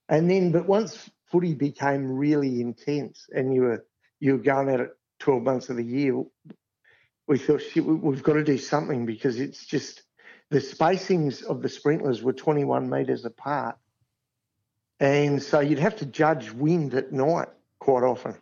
[0.08, 3.86] And then but once footy became really intense and you were
[4.20, 6.22] you were going at it twelve months of the year,
[7.26, 10.02] we thought shit, we- we've got to do something because it's just
[10.50, 13.76] the spacings of the sprinklers were 21 metres apart.
[15.00, 17.48] And so you'd have to judge wind at night
[17.80, 18.36] quite often.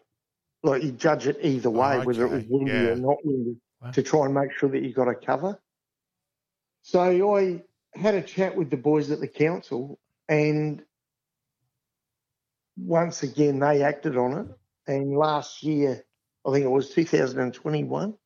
[0.64, 2.88] Like you judge it either way, Oh, whether it was windy Yeah.
[2.92, 3.90] or not windy, Wow.
[3.90, 5.60] to try and make sure that you got a cover.
[6.82, 7.62] So I
[7.94, 10.82] had a chat with the boys at the council, and
[12.78, 14.46] once again they acted on it.
[14.86, 16.04] And last year,
[16.46, 18.18] I think it was 2021,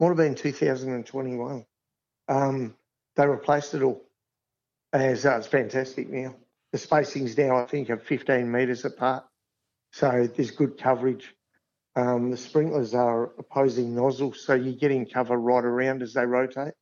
[0.00, 1.66] might have been 2021.
[2.28, 2.76] Um,
[3.16, 4.04] they replaced it all,
[4.92, 6.34] and so it's fantastic now.
[6.72, 9.24] The spacings now, I think, are 15 metres apart,
[9.92, 11.34] so there's good coverage.
[11.94, 16.74] Um, the sprinklers are opposing nozzles, so you're getting cover right around as they rotate.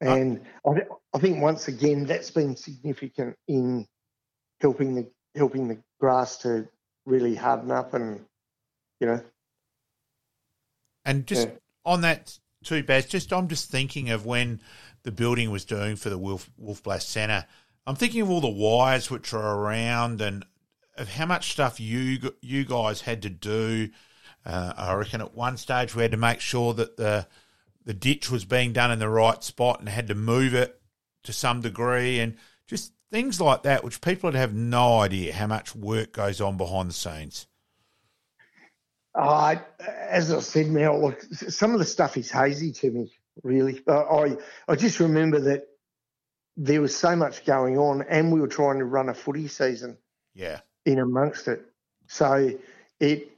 [0.00, 0.82] And I,
[1.14, 3.86] I think once again that's been significant in
[4.60, 6.68] helping the helping the grass to
[7.06, 8.24] really harden up and
[9.00, 9.22] you know
[11.04, 11.54] And just Yeah.
[11.84, 14.60] on that too, Baz, just I'm just thinking of when
[15.02, 17.46] the building was doing for the Wolf Wolf Blass Centre.
[17.86, 20.44] I'm thinking of all the wires which are around and
[20.96, 23.90] of how much stuff you you guys had to do.
[24.44, 27.26] Uh, I reckon at one stage we had to make sure that the
[27.84, 30.80] the ditch was being done in the right spot and had to move it
[31.24, 35.46] to some degree and just things like that, which people would have no idea how
[35.46, 37.46] much work goes on behind the scenes.
[39.14, 43.12] I, as I said, Mel, look, some of the stuff is hazy to me,
[43.42, 43.80] really.
[43.86, 45.66] Uh, I I just remember that
[46.56, 49.98] there was so much going on, and we were trying to run a footy season
[50.34, 50.60] Yeah.
[50.84, 51.62] In amongst it.
[52.06, 52.52] So
[53.00, 53.30] it,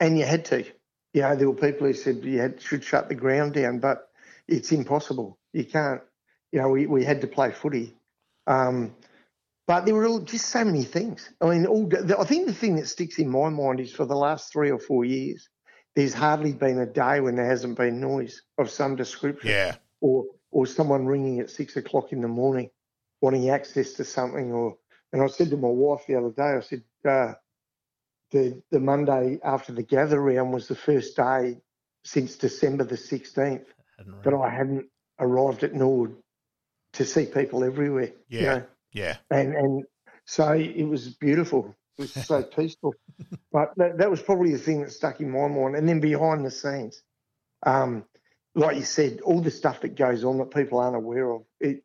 [0.00, 0.64] and you had to.
[1.14, 4.08] You know, there were people who said you had, should shut the ground down, but
[4.46, 5.38] it's impossible.
[5.52, 6.00] You can't.
[6.52, 7.96] You know, we, we had to play footy.
[8.46, 8.94] Um,
[9.66, 11.28] but there were all, just so many things.
[11.42, 14.06] I mean, all the, I think the thing that sticks in my mind is for
[14.06, 15.48] the last three or four years,
[15.94, 19.74] there's hardly been a day when there hasn't been noise of some description Yeah.
[20.00, 22.70] or or someone ringing at six o'clock in the morning
[23.20, 24.76] wanting access to something or
[25.12, 27.34] and I said to my wife the other day, I said, uh,
[28.30, 31.58] the the Monday after the gather round was the first day
[32.04, 34.86] since December the sixteenth Hadn't that I hadn't
[35.18, 36.16] arrived at Norwood
[36.94, 38.12] to see people everywhere.
[38.30, 38.58] you Yeah.
[38.58, 38.66] know.
[38.92, 39.16] Yeah.
[39.30, 39.84] And and
[40.26, 41.74] so it was beautiful.
[41.96, 42.94] It was so peaceful.
[43.50, 45.74] But that, that was probably the thing that stuck in my mind.
[45.74, 47.02] And then behind the scenes,
[47.64, 48.04] um,
[48.54, 51.42] like you said, all the stuff that goes on that people aren't aware of.
[51.60, 51.82] It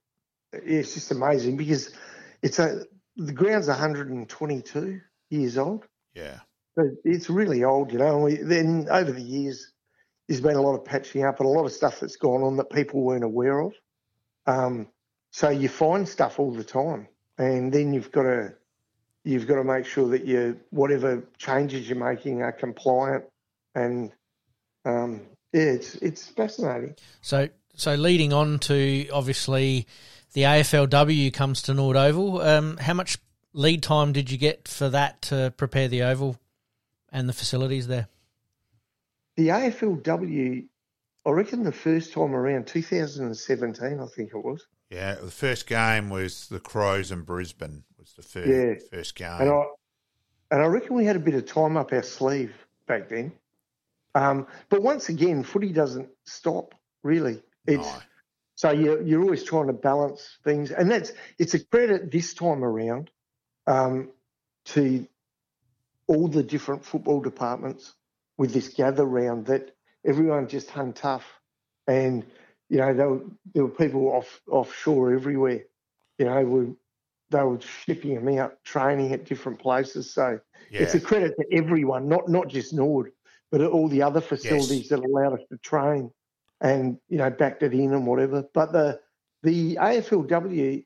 [0.51, 1.91] it's just amazing because
[2.41, 2.85] it's a
[3.15, 5.85] the ground's 122 years old.
[6.13, 6.39] Yeah.
[6.75, 8.15] So it's really old, you know.
[8.15, 9.71] And we, then over the years,
[10.27, 12.57] there's been a lot of patching up and a lot of stuff that's gone on
[12.57, 13.73] that people weren't aware of.
[14.47, 14.87] Um,
[15.31, 17.07] so you find stuff all the time,
[17.37, 18.53] and then you've got to
[19.23, 23.25] you've got to make sure that you whatever changes you're making are compliant,
[23.73, 24.11] and
[24.85, 25.21] um,
[25.51, 26.95] yeah, it's it's fascinating.
[27.21, 29.87] So, so leading on to obviously
[30.33, 32.41] the AFLW comes to Norwood Oval.
[32.41, 33.17] Um, how much
[33.53, 36.37] lead time did you get for that to prepare the oval
[37.11, 38.07] and the facilities there?
[39.35, 40.65] The AFLW,
[41.25, 44.65] I reckon the first time around 2017, I think it was.
[44.89, 45.15] Yeah.
[45.15, 48.73] The first game was the Crows and Brisbane was the first Yeah.
[48.91, 49.41] first game.
[49.41, 49.63] And I
[50.51, 52.53] and I reckon we had a bit of time up our sleeve
[52.85, 53.31] back then.
[54.13, 57.41] Um, but once again, footy doesn't stop really.
[57.65, 57.99] It's No.
[58.55, 62.63] So you're you're always trying to balance things, and that's it's a credit this time
[62.63, 63.09] around
[63.65, 64.09] um,
[64.65, 65.07] to
[66.07, 67.93] all the different football departments
[68.37, 69.75] with this gather round that
[70.05, 71.25] everyone just hung tough,
[71.87, 72.25] and
[72.69, 73.21] you know there were,
[73.53, 75.63] there were people off offshore everywhere.
[76.19, 76.73] You know, we,
[77.31, 80.13] they were shipping them out, training at different places.
[80.13, 80.39] So
[80.69, 80.81] yeah.
[80.81, 83.13] it's a credit to everyone, not not just Norwood,
[83.51, 86.11] but all the other facilities that allowed us to train
[86.63, 88.43] and you know backed it in and whatever.
[88.53, 88.99] But the
[89.43, 90.85] the AFLW,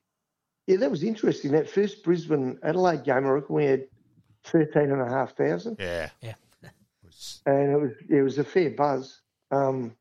[0.66, 1.52] yeah, that was interesting.
[1.52, 3.88] That first Brisbane Adelaide game, I reckon we had
[4.44, 6.10] thirteen and a half thousand, yeah.
[6.22, 6.34] Yeah.
[7.45, 9.22] And it was it was a fair buzz.
[9.52, 9.95] Um,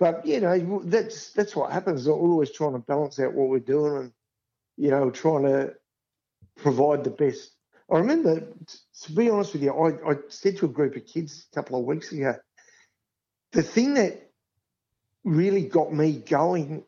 [0.00, 2.06] but you know that's that's what happens.
[2.06, 4.12] We're always trying to balance out what we're doing, and
[4.76, 5.74] you know trying to
[6.56, 7.52] provide the best.
[7.90, 11.46] I remember, to be honest with you, I, I said to a group of kids
[11.52, 12.34] a couple of weeks ago,
[13.52, 14.31] the thing that
[15.24, 16.84] really got me going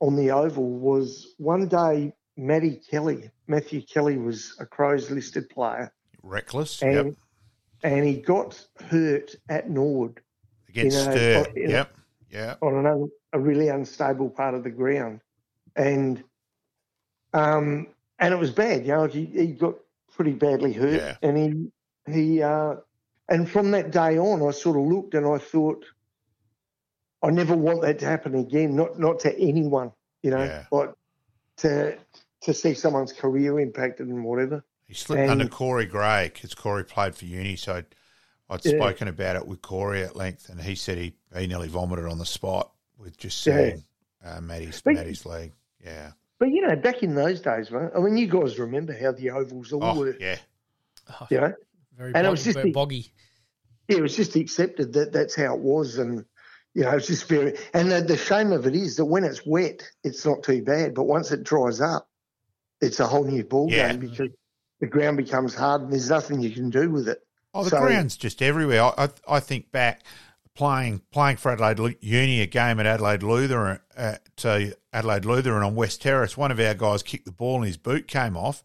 [0.00, 5.92] on the oval was one day Matty Kelly, Matthew Kelly was a Crows listed player,
[6.22, 6.82] Reckless.
[6.82, 7.14] and yep.
[7.82, 10.20] and he got hurt at Norwood
[10.68, 11.44] Against you know.
[11.54, 11.96] Yep.
[12.30, 12.54] Yeah.
[12.62, 15.20] on an a really unstable part of the ground,
[15.76, 16.22] and
[17.34, 17.88] um,
[18.18, 18.86] and it was bad.
[18.86, 19.74] You know, he, he got
[20.14, 21.16] pretty badly hurt, Yeah.
[21.22, 21.36] and
[22.06, 22.76] he he uh,
[23.28, 25.84] and from that day on, I sort of looked and I thought,
[27.22, 28.74] I never want that to happen again.
[28.74, 29.92] Not not to anyone,
[30.22, 30.64] you know, Yeah.
[30.70, 30.96] but
[31.58, 31.96] to
[32.42, 34.64] to see someone's career impacted and whatever.
[34.86, 37.54] He slipped And- under Corey Gray because Corey played for uni.
[37.56, 37.86] So I'd,
[38.50, 38.72] I'd Yeah.
[38.72, 42.18] spoken about it with Corey at length, and he said he, he nearly vomited on
[42.18, 43.56] the spot with just Yeah.
[43.56, 43.84] seeing
[44.24, 45.52] uh, Matty's, But- Matty's leg.
[45.84, 46.12] Yeah.
[46.38, 49.30] But you know, back in those days, man, I mean, you guys remember how the
[49.30, 50.38] ovals all Oh, were, yeah.
[51.08, 51.54] Oh, you know.
[51.96, 53.12] very And it was just very the- boggy.
[53.88, 56.24] yeah, it was just accepted that that's how it was, and
[56.74, 57.56] you know, it's just very.
[57.74, 60.94] And the, the shame of it is that when it's wet, it's not too bad,
[60.94, 62.08] but once it dries up,
[62.80, 63.92] it's a whole new ball Yeah.
[63.92, 64.30] game because
[64.80, 67.18] the ground becomes hard and there's nothing you can do with it.
[67.54, 68.82] Oh, the So- ground's just everywhere.
[68.82, 70.02] I, I, I think back
[70.54, 74.60] playing playing for Adelaide Lu- Uni, a game at Adelaide Lutheran at uh,
[74.92, 76.36] Adelaide Lutheran on West Terrace.
[76.36, 78.62] One of our guys kicked the ball and his boot came off,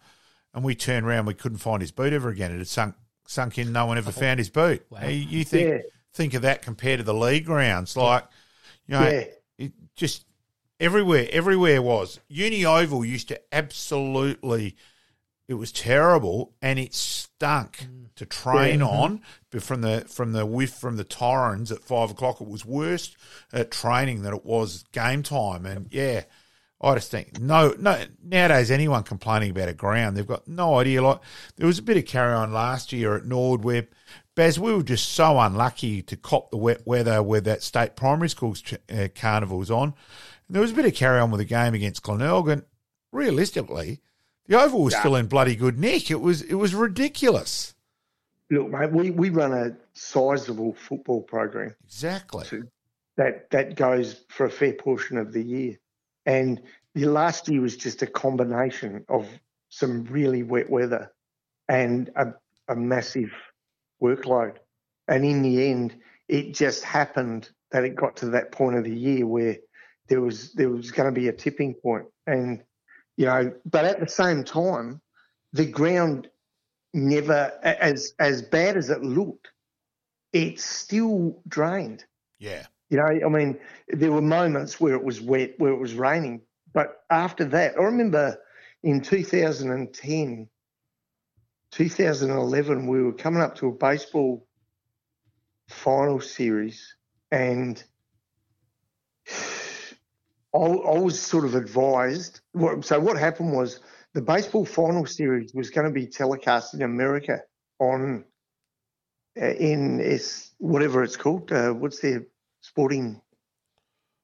[0.53, 1.25] and we turned around.
[1.27, 2.51] We couldn't find his boot ever again.
[2.53, 2.95] It had sunk
[3.27, 3.71] sunk in.
[3.71, 4.85] No one ever found his boot.
[4.89, 5.05] Wow.
[5.07, 5.77] You, you think Yeah.
[6.18, 8.26] Think of that compared to the league grounds, like
[8.88, 9.23] you know, Yeah.
[9.60, 10.26] it just
[10.80, 11.27] everywhere.
[11.31, 14.76] Everywhere was Uni Oval used to absolutely.
[15.48, 18.14] It was terrible, and it stunk mm.
[18.15, 19.22] to train on.
[19.52, 23.15] But from the from the whiff from the Torrens at five o'clock, it was worse
[23.53, 25.65] at training than it was game time.
[25.65, 26.23] And yeah,
[26.81, 28.03] I just think no, no.
[28.22, 31.02] Nowadays, anyone complaining about a ground, they've got no idea.
[31.02, 31.19] Like
[31.56, 33.88] there was a bit of carry on last year at Norwood where
[34.38, 38.30] Baz, we were just so unlucky to cop the wet weather where that state primary
[38.30, 39.95] school's uh, carnival was on.
[40.47, 42.64] And there was a bit of carry on with the game against Glenelg, and
[43.11, 43.99] realistically,
[44.45, 44.99] the oval was yeah.
[44.99, 46.11] still in bloody good nick.
[46.11, 47.73] It was it was ridiculous.
[48.51, 51.73] Look, mate, we, we run a sizable football program.
[51.84, 52.61] Exactly.
[53.15, 55.80] that that goes for a fair portion of the year,
[56.27, 56.61] and
[56.93, 59.27] the last year was just a combination of
[59.69, 61.11] some really wet weather
[61.68, 62.35] and a,
[62.68, 63.31] a massive
[64.02, 64.56] workload.
[65.07, 65.95] And in the end,
[66.28, 69.57] it just happened that it got to that point of the year where
[70.07, 72.64] there was there was going to be a tipping point, and
[73.18, 75.02] you know, but at the same time,
[75.53, 76.30] the ground
[76.94, 79.49] never, as as bad as it looked,
[80.34, 82.06] it still drained.
[82.40, 82.65] Yeah.
[82.90, 83.60] You know, I mean,
[83.90, 86.41] there were moments where it was wet, where it was raining,
[86.74, 88.38] but after that, I remember
[88.84, 90.48] in 2010,
[91.78, 94.48] 2011, we were coming up to a baseball
[95.70, 96.95] final series,
[97.30, 97.84] and
[100.56, 102.41] I, I was sort of advised.
[102.82, 103.80] So what happened was
[104.16, 107.41] the baseball final series was going to be telecast in America
[107.78, 108.26] on
[109.40, 110.20] uh, in
[110.58, 111.52] whatever it's called.
[111.52, 112.26] Uh, what's their
[112.62, 113.22] sporting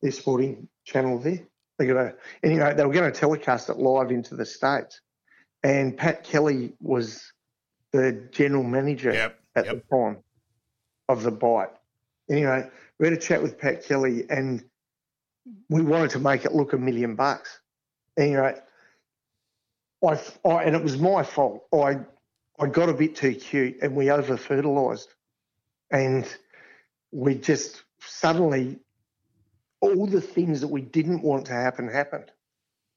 [0.01, 1.41] their sporting channel there?
[1.77, 2.73] They're gonna anyway.
[2.73, 5.01] They were going to telecast it live into the states,
[5.61, 7.32] and Pat Kelly was
[7.93, 9.75] the general manager yep, at yep.
[9.75, 10.17] the time
[11.07, 11.69] of the bite.
[12.29, 14.63] Anyway, we had a chat with Pat Kelly, and
[15.69, 17.59] we wanted to make it look a million bucks.
[18.17, 18.55] Anyway,
[20.05, 21.65] I, I, and it was my fault.
[21.73, 21.99] I
[22.59, 25.09] I got a bit too cute and we over fertilized,
[25.91, 26.25] and
[27.11, 28.79] we just suddenly
[29.81, 32.31] all the things that we didn't want to happen happened.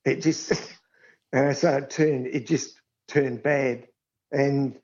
[0.04, 0.52] It just
[1.32, 3.88] and so it turned it just turned bad,
[4.30, 4.78] and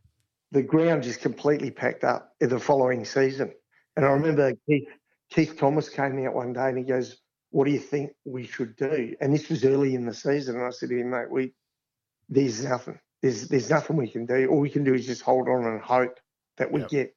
[0.53, 3.53] the ground just completely packed up in the following season.
[3.97, 4.89] And I remember Keith
[5.31, 7.17] Keith Thomas came out one day and he goes,
[7.51, 10.65] "What do you think we should do?" And this was early in the season, and
[10.65, 11.55] I said to him, "Mate, we
[12.29, 13.01] there's nothing.
[13.23, 14.47] There's there's nothing we can do.
[14.49, 16.19] All we can do is just hold on and hope
[16.59, 16.91] that we yep.
[16.91, 17.17] get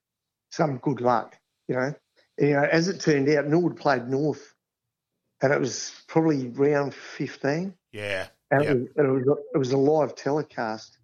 [0.51, 1.37] some good luck.
[1.67, 1.93] You know,
[2.37, 2.63] you know.
[2.63, 4.53] As it turned out, Norwood played North,
[5.41, 7.73] and it was probably round fifteen.
[7.91, 8.71] Yeah, and, yep.
[8.71, 10.97] it, was, it was it was a live telecast,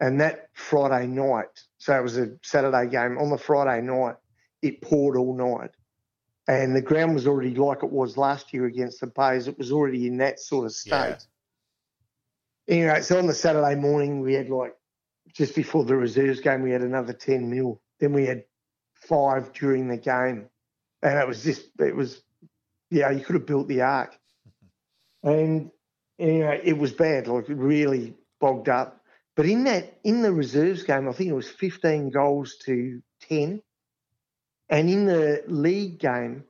[0.00, 1.64] and that Friday night.
[1.78, 3.18] So it was a Saturday game.
[3.18, 4.16] On the Friday night,
[4.62, 5.70] it poured all night,
[6.46, 9.48] and the ground was already like it was last year against the Bays.
[9.48, 10.90] It was already in that sort of state.
[10.92, 11.16] Yeah
[12.68, 14.74] anyway, so on the Saturday morning, we had like
[15.34, 17.80] just before the reserves game, we had another 10 mil.
[18.00, 18.44] Then we had
[18.94, 20.48] five during the game.
[21.02, 22.22] And it was just, it was,
[22.90, 24.16] yeah, you could have built the ark.
[25.20, 25.72] And,
[26.16, 28.97] anyway, it was bad, like really bogged up.
[29.38, 33.62] But in that, in the reserves game, I think it was 15 goals to 10.
[34.68, 36.42] And in the league game,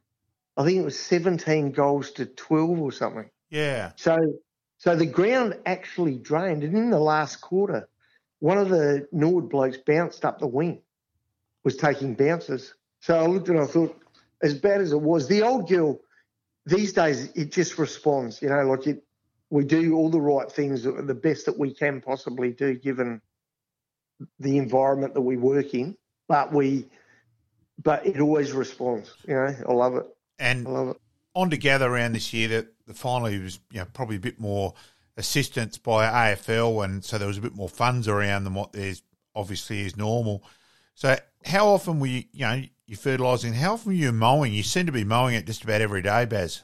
[0.57, 3.29] I think it was 17 goals to 12 or something.
[3.51, 3.93] Yeah.
[3.97, 4.39] So
[4.79, 7.91] so the ground actually drained, and in the last quarter,
[8.39, 10.81] one of the Norwood blokes bounced up the wing,
[11.65, 12.73] was taking bounces.
[13.01, 14.01] So I looked and I thought,
[14.43, 16.01] as bad as it was, the old girl,
[16.65, 19.05] these days it just responds, you know, like it,
[19.51, 23.21] we do all the right things, the best that we can possibly do given
[24.39, 25.97] the environment that we work in,
[26.29, 26.87] but we,
[27.83, 30.07] but it always responds, you know, I love it.
[30.39, 30.97] And I love it.
[31.35, 34.75] on together around this year that the final was you know probably a bit more
[35.17, 39.03] assistance by AFL, and so there was a bit more funds around than what there's
[39.35, 40.43] obviously is normal.
[40.95, 43.53] So how often were you, you know, you fertilising?
[43.55, 44.53] How often were you mowing?
[44.53, 46.63] You seem to be mowing it just about every day, Baz.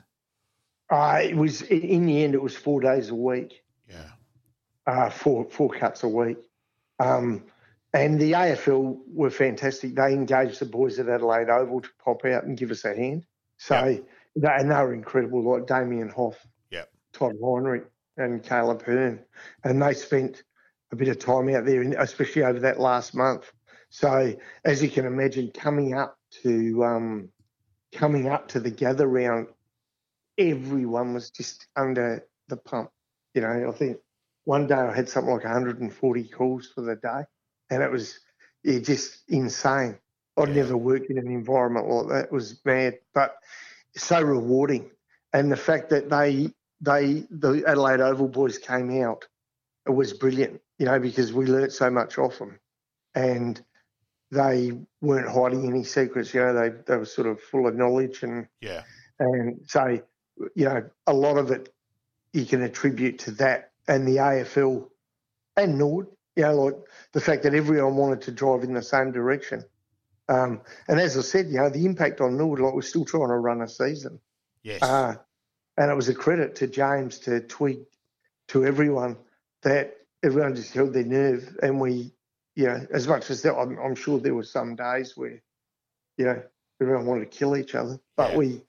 [0.95, 2.35] Uh, it was in the end.
[2.35, 3.63] It was four days a week.
[3.89, 4.11] Yeah.
[4.87, 6.39] Uh, four four cuts a week.
[7.01, 7.45] Um,
[7.93, 9.95] and the AFL were fantastic.
[9.95, 13.25] They engaged the boys at Adelaide Oval to pop out and give us a hand.
[13.57, 14.05] So yep
[14.37, 16.37] and they were incredible, like Damien Hoff,
[16.71, 16.91] yep.
[17.13, 17.85] Todd Heinrich,
[18.17, 19.21] and Caleb Hearn.
[19.63, 20.43] And they spent
[20.93, 23.51] a bit of time out there, especially over that last month.
[23.91, 24.35] So,
[24.65, 27.29] as you can imagine, coming up to um,
[27.93, 29.49] coming up to the gather round,
[30.39, 32.91] everyone was just under the pump.
[33.35, 33.99] You know, I think
[34.45, 37.25] one day I had something like 140 calls for the day,
[37.71, 38.19] and it was
[38.63, 39.99] yeah, just insane.
[40.37, 40.55] I'd yeah.
[40.55, 42.25] never worked in an environment like that.
[42.27, 43.37] It was mad, but
[43.97, 44.91] so rewarding.
[45.33, 46.51] And the fact that they
[46.81, 49.27] they the Adelaide Oval boys came out,
[49.87, 50.61] it was brilliant.
[50.79, 52.59] You know, because we learnt so much off them,
[53.15, 53.61] and
[54.31, 56.35] they weren't hiding any secrets.
[56.35, 58.83] You know, they they were sort of full of knowledge and yeah,
[59.19, 60.01] and so
[60.55, 61.73] you know a lot of it
[62.33, 64.89] you can attribute to that and the AFL
[65.57, 66.09] and Norwood.
[66.37, 66.75] You know, like
[67.13, 69.65] the fact that everyone wanted to drive in the same direction
[70.29, 73.29] Um, and as I said, you know, the impact on Norwood, like we're still trying
[73.29, 74.19] to run a season.
[74.63, 74.83] Yes.
[74.83, 75.17] Uh,
[75.77, 77.83] and it was a credit to James to tweet
[78.49, 79.17] to everyone
[79.63, 81.57] that everyone just held their nerve.
[81.63, 82.13] And we,
[82.57, 85.43] you know, as much as that, I'm, I'm sure there were some days where,
[86.17, 86.43] you know,
[86.81, 88.39] everyone wanted to kill each other, but Yeah.
[88.39, 88.63] we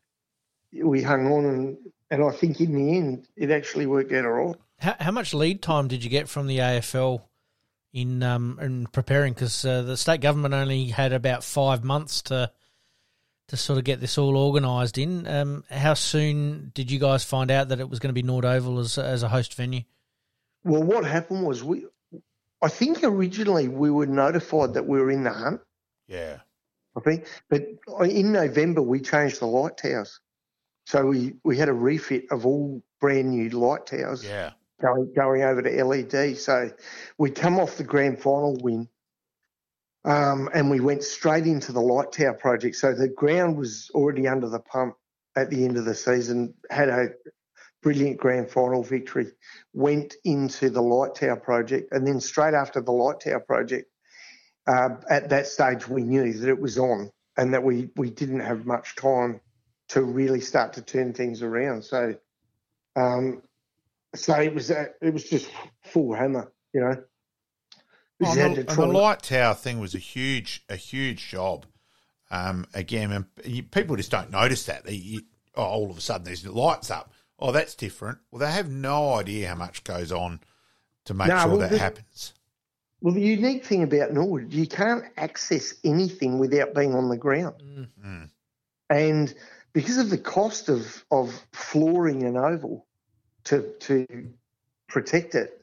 [0.83, 1.77] we hung on, and
[2.11, 4.55] and I think in the end it actually worked out all right.
[4.79, 7.21] How, how much lead time did you get from the AFL
[7.93, 9.33] in um, in preparing?
[9.33, 12.51] Because uh, the state government only had about five months to
[13.47, 15.27] to sort of get this all organised in.
[15.27, 18.45] Um, how soon did you guys find out that it was going to be Norwood
[18.45, 19.81] Oval as as a host venue?
[20.63, 21.85] Well, what happened was we,
[22.61, 25.61] I think originally we were notified that we were in the hunt.
[26.07, 26.39] yeah.
[26.97, 27.27] I think.
[27.49, 27.63] But
[28.07, 30.21] in November, we changed the light towers.
[30.85, 34.51] So we, we had a refit of all brand new light towers Yeah.
[34.81, 36.37] going, going over to LED.
[36.37, 36.71] So
[37.17, 38.87] we come off the grand final win
[40.05, 42.75] um, and we went straight into the light tower project.
[42.75, 44.95] So the ground was already under the pump
[45.35, 47.09] at the end of the season, had a
[47.81, 49.31] brilliant grand final victory,
[49.73, 51.91] went into the light tower project.
[51.91, 53.89] And then straight after the light tower project,
[54.67, 58.39] uh, at that stage, we knew that it was on and that we, we didn't
[58.39, 59.41] have much time
[59.89, 61.83] to really start to turn things around.
[61.83, 62.15] So,
[62.95, 63.41] um,
[64.15, 65.49] so it was uh, it was just
[65.83, 67.03] full hammer, you know.
[68.23, 71.65] Oh, and, the, and the light tower thing was a huge, a huge job.
[72.31, 74.85] Um, again, and you, people just don't notice that.
[74.85, 75.21] They, you,
[75.55, 77.11] oh, all of a sudden there's lights up.
[77.37, 78.19] Oh, that's different.
[78.31, 80.39] Well, they have no idea how much goes on
[81.05, 82.33] to make No, sure well, that the- happens.
[83.01, 87.61] Well, the unique thing about Norwood, you can't access anything without being on the ground.
[88.03, 88.29] Mm.
[88.89, 89.35] And
[89.75, 92.87] because of the cost of, of flooring an oval
[93.43, 94.07] to, to
[94.87, 95.61] protect it,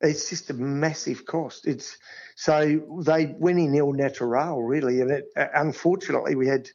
[0.00, 1.66] it's just a massive cost.
[1.66, 1.98] It's
[2.36, 6.70] so they went in el natural really, and it, uh, unfortunately we had,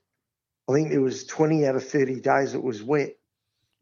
[0.70, 3.16] I think there was twenty out of thirty days it was wet.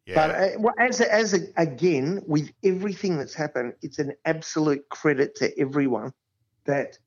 [0.05, 0.15] Yeah.
[0.15, 6.13] But uh, as as again with everything that's happened, it's an absolute credit to everyone
[6.63, 6.97] that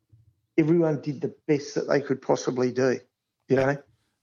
[0.59, 3.01] everyone did the best that they could possibly do.
[3.49, 3.77] You know,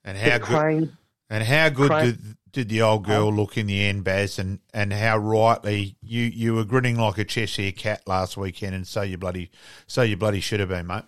[0.03, 0.41] and the how good?
[0.43, 0.97] crane.
[1.33, 4.37] And how good did, did the old girl look in the end, Baz?
[4.37, 8.85] And, and how rightly you, you were grinning like a Cheshire cat last weekend, and
[8.85, 9.49] so you bloody
[9.87, 11.05] so you bloody should have been, mate.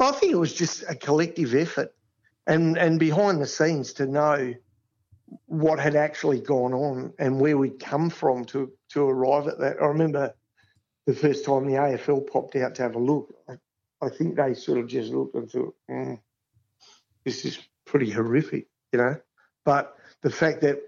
[0.00, 1.94] I think it was just a collective effort,
[2.46, 4.54] and and behind the scenes to know
[5.44, 9.82] what had actually gone on and where we'd come from to to arrive at that.
[9.82, 10.32] I remember
[11.06, 13.34] the first time the AFL popped out to have a look.
[13.46, 13.56] I,
[14.00, 16.18] I think they sort of just looked and thought, mm,
[17.26, 19.16] "This is pretty horrific," you know.
[19.64, 20.80] But the fact that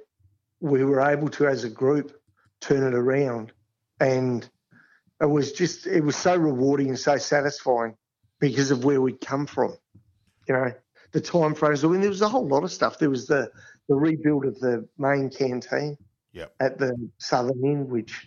[0.61, 2.19] we were able to, as a group,
[2.61, 3.53] turn it around,
[4.01, 4.49] and
[5.21, 7.97] it was just it was so rewarding and so satisfying
[8.41, 9.77] because of where we'd come from.
[10.49, 10.73] You know,
[11.13, 11.85] the time frames.
[11.85, 12.99] I mean, there was a whole lot of stuff.
[12.99, 13.51] There was the,
[13.89, 15.97] the rebuild of the main canteen
[16.35, 16.55] Yep.
[16.61, 18.27] at the southern end, which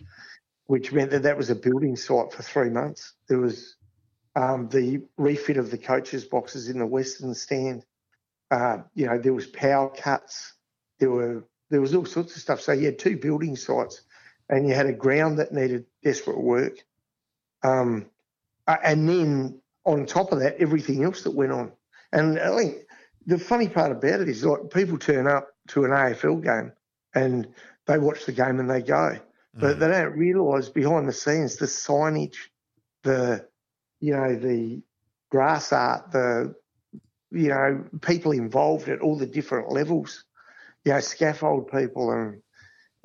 [0.66, 3.14] which meant that that was a building site for three months.
[3.28, 3.76] There was
[4.36, 7.84] um, the refit of the coaches' boxes in the western stand.
[8.50, 10.54] Uh, you know, there was power cuts.
[10.98, 12.60] There were there was all sorts of stuff.
[12.60, 14.02] So you had two building sites,
[14.48, 16.84] and you had a ground that needed desperate work.
[17.62, 18.06] Um,
[18.66, 21.72] uh, and then on top of that, everything else that went on.
[22.12, 22.76] And I think
[23.26, 26.72] the funny part about it is like people turn up to an AFL game
[27.14, 27.48] and
[27.86, 29.18] they watch the game and they go,
[29.54, 32.36] but they don't realise behind the scenes the signage,
[33.02, 33.46] the
[34.00, 34.82] you know the
[35.30, 36.54] grass art, the
[37.30, 40.24] you know people involved at all the different levels,
[40.84, 42.42] you know scaffold people and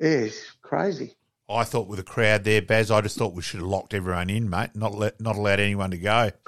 [0.00, 1.16] yeah, it's crazy.
[1.48, 4.30] I thought with the crowd there, Baz, I just thought we should have locked everyone
[4.30, 4.70] in, mate.
[4.74, 6.30] Not let, not allowed anyone to go.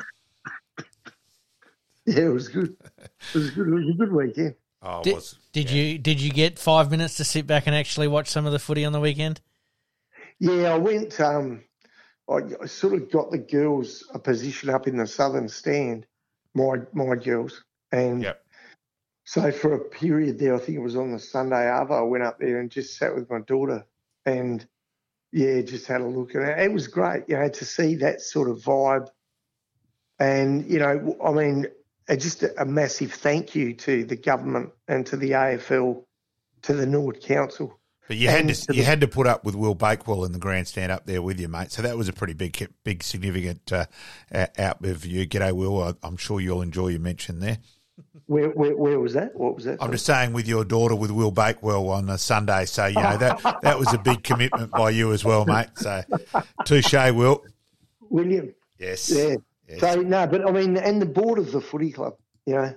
[2.07, 2.77] Yeah, it was good.
[3.33, 3.67] It was good.
[3.69, 4.55] It was a good weekend.
[4.83, 5.39] Oh, it Did, was.
[5.53, 8.53] did you did you get five minutes to sit back and actually watch some of
[8.53, 9.41] the footy on the weekend?
[10.39, 11.19] Yeah, I went.
[11.19, 11.65] Um,
[12.29, 16.07] I, I sort of got the girls a position up in the southern stand,
[16.55, 18.45] my my girls, and Yep.
[19.25, 22.25] so for a period there, I think it was on the Sunday Arvo, I went
[22.25, 23.85] up there and just sat with my daughter,
[24.25, 24.67] and
[25.33, 28.21] yeah, just had a look, and it, it was great, you know, to see that
[28.21, 29.09] sort of vibe,
[30.19, 31.67] and you know, I mean,
[32.17, 36.05] just a, a massive thank you to the government and to the AFL,
[36.63, 37.79] to the Norwood Council.
[38.07, 40.33] But you had to to you the- had to put up with Will Bakewell in
[40.33, 41.73] the grandstand up there with you, mate.
[41.73, 43.87] So that was a pretty big, big, significant uh,
[44.59, 45.27] out of you.
[45.27, 45.83] G'day, Will.
[45.83, 47.59] I, I'm sure you'll enjoy your mention there.
[48.27, 49.35] Where, where, where was that?
[49.37, 49.79] What was that?
[49.81, 52.65] I'm just saying with your daughter with Will Bakewell on a Sunday.
[52.65, 55.69] So you know that that was a big commitment by you as well, mate.
[55.77, 56.03] So
[56.65, 57.45] touche, Will.
[58.01, 58.53] William.
[58.79, 59.11] Yes.
[59.11, 59.37] Yeah.
[59.69, 59.81] Yes.
[59.81, 62.17] So no, but I mean, and the board of the footy club,
[62.47, 62.75] you know,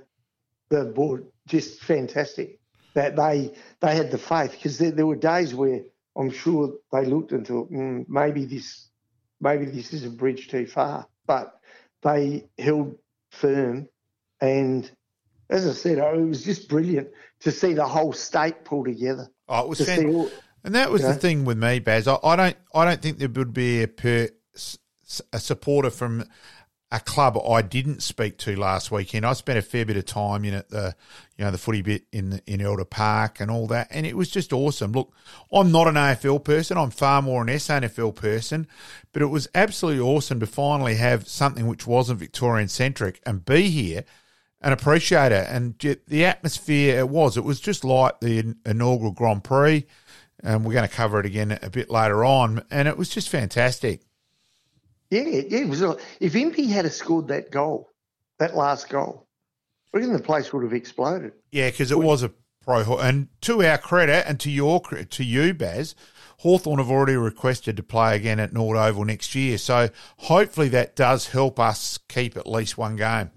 [0.70, 2.57] the board just fantastic
[2.98, 5.82] that they they had the faith because there, there, were days where
[6.18, 8.90] I'm sure they looked and thought mm, maybe this
[9.40, 11.60] maybe this is a bridge too far, but
[12.02, 12.98] they held
[13.30, 13.88] firm
[14.42, 14.90] and
[15.48, 17.10] as I said, it was just brilliant
[17.42, 19.30] to see the whole state pull together.
[19.48, 20.34] Oh, it was fantastic.
[20.64, 22.08] And that was the thing with me, Baz.
[22.08, 24.28] I, I, don't, I don't think there would be a, per,
[25.32, 26.26] a supporter from
[26.92, 29.26] a club I didn't speak to last weekend.
[29.26, 30.96] I spent a fair bit of time in at the,
[31.38, 34.30] you know, the footy bit in in Elder Park and all that, and it was
[34.30, 34.94] just awesome.
[34.94, 35.14] Look,
[35.52, 36.78] I'm not an AFL person.
[36.78, 38.68] I'm far more an SANFL person,
[39.12, 43.70] but it was absolutely awesome to finally have something which wasn't Victorian centric and be
[43.70, 44.06] here
[44.62, 45.48] and appreciate it.
[45.50, 45.78] And
[46.08, 49.86] the atmosphere it was, it was just like the inaugural Grand Prix.
[50.44, 52.64] And we're going to cover it again a bit later on.
[52.70, 54.07] And it was just fantastic.
[55.10, 55.60] Yeah, yeah.
[55.60, 55.84] It was.
[56.20, 57.92] If Impey had scored that goal,
[58.40, 59.28] that last goal,
[59.94, 61.34] I reckon the place would have exploded.
[61.52, 62.32] Yeah, because it was a
[62.62, 62.98] pro.
[62.98, 65.96] And to our credit, and to your to you, Baz,
[66.40, 69.58] Hawthorn have already requested to play again at Nord Oval next year.
[69.58, 73.32] So hopefully that does help us keep at least one game.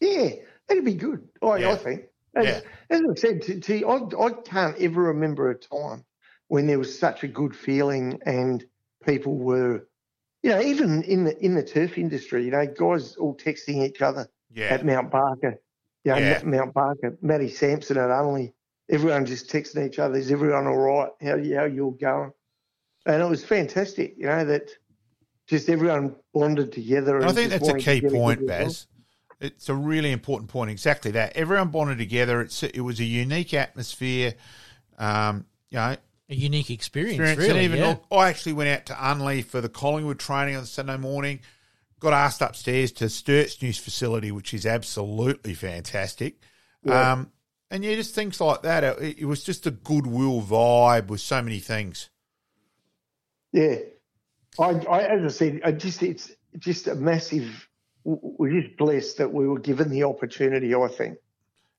[0.00, 0.30] Yeah,
[0.68, 1.28] that'd be good.
[1.42, 1.72] I, yeah.
[1.72, 2.02] I think.
[2.34, 2.60] As, yeah.
[2.90, 6.04] as I said, to, to, I, I can't ever remember a time
[6.48, 8.64] when there was such a good feeling and
[9.04, 9.86] people were,
[10.42, 14.00] you know, even in the in the turf industry, you know, guys all texting each
[14.02, 14.66] other yeah.
[14.66, 15.60] at Mount Barker,
[16.04, 16.40] you know, yeah.
[16.44, 18.52] Mount Barker, Matty Sampson at Unley,
[18.90, 21.10] everyone just texting each other, is everyone all right?
[21.20, 22.32] How, how you're going?
[23.06, 24.70] And it was fantastic, you know, that
[25.46, 27.24] just everyone bonded together.
[27.24, 28.86] I think that's a key point, Baz.
[29.40, 30.70] It's a really important point.
[30.70, 31.36] Exactly that.
[31.36, 32.40] Everyone bonded together.
[32.40, 34.34] It's it was a unique atmosphere.
[34.98, 35.96] Um, you know,
[36.28, 37.18] a unique experience.
[37.18, 37.38] experience.
[37.38, 38.16] Really, and even yeah.
[38.16, 41.40] I actually went out to Unley for the Collingwood training on Sunday morning.
[42.00, 46.40] Got asked upstairs to Sturt's new facility, which is absolutely fantastic.
[46.84, 47.12] Yeah.
[47.12, 47.32] Um,
[47.70, 48.84] and yeah, just things like that.
[48.84, 52.08] It, it, was just a goodwill vibe with so many things.
[53.52, 53.76] Yeah,
[54.58, 57.68] I, I as I said, I just it's just a massive.
[58.04, 60.74] We're just blessed that we were given the opportunity.
[60.74, 61.18] I think,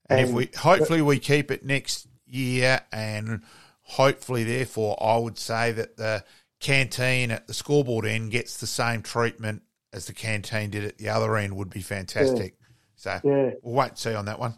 [0.09, 3.41] and, and if we hopefully we keep it next year and
[3.89, 6.23] hopefully, therefore, I would say that the
[6.59, 11.09] canteen at the scoreboard end gets the same treatment as the canteen did at the
[11.09, 12.55] other end would be fantastic.
[12.59, 12.67] Yeah.
[12.95, 13.51] So yeah.
[13.63, 14.55] we'll wait and see on that one.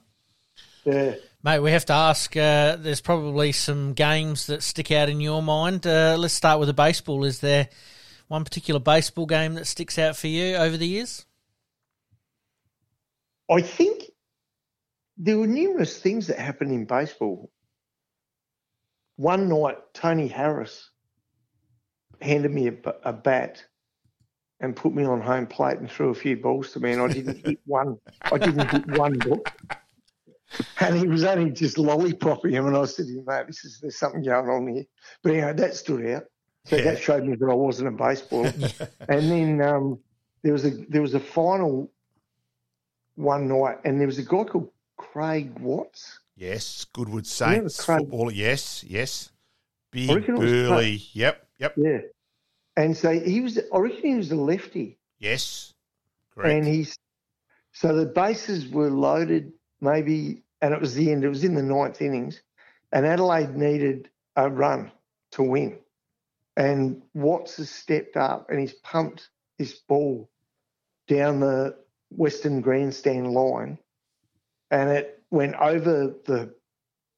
[0.83, 1.15] Yeah.
[1.43, 2.35] Mate, we have to ask.
[2.35, 5.87] Uh, there's probably some games that stick out in your mind.
[5.87, 7.23] Uh, let's start with the baseball.
[7.23, 7.69] Is there
[8.27, 11.25] one particular baseball game that sticks out for you over the years?
[13.49, 14.11] I think
[15.17, 17.49] there were numerous things that happened in baseball
[19.21, 20.89] one night, Tony Harris
[22.21, 22.73] handed me a,
[23.03, 23.63] a, bat
[24.59, 27.07] and put me on home plate and threw a few balls to me, and I
[27.07, 27.97] didn't hit one.
[28.23, 29.43] I didn't hit one ball.
[30.79, 33.79] And he was only just lollipopping him, and I said to him, mate, this is,
[33.79, 34.85] there's something going on here.
[35.21, 36.23] But anyway, that stood out.
[36.65, 36.83] So yeah.
[36.85, 38.89] that showed me that I wasn't a baseballer.
[39.07, 39.99] and then um,
[40.41, 41.91] there was a there was a final
[43.15, 48.31] one night, and there was a guy called Craig Watts Yes, Goodwood Saints yeah, footballer.
[48.31, 49.29] Yes, yes.
[49.91, 51.03] Big burly.
[51.13, 51.75] Yep, yep.
[51.77, 51.99] Yeah.
[52.75, 53.59] And so he was.
[53.71, 54.97] I reckon he was a lefty.
[55.19, 55.75] Yes.
[56.33, 56.49] Correct.
[56.49, 56.97] And he's
[57.73, 61.23] so the bases were loaded, maybe, and it was the end.
[61.23, 62.41] It was in the ninth innings,
[62.91, 64.91] and Adelaide needed a run
[65.33, 65.77] to win.
[66.57, 70.27] And Watts has stepped up and he's pumped this ball
[71.07, 71.77] down the
[72.09, 73.77] Western Grandstand line,
[74.71, 76.53] and it went over the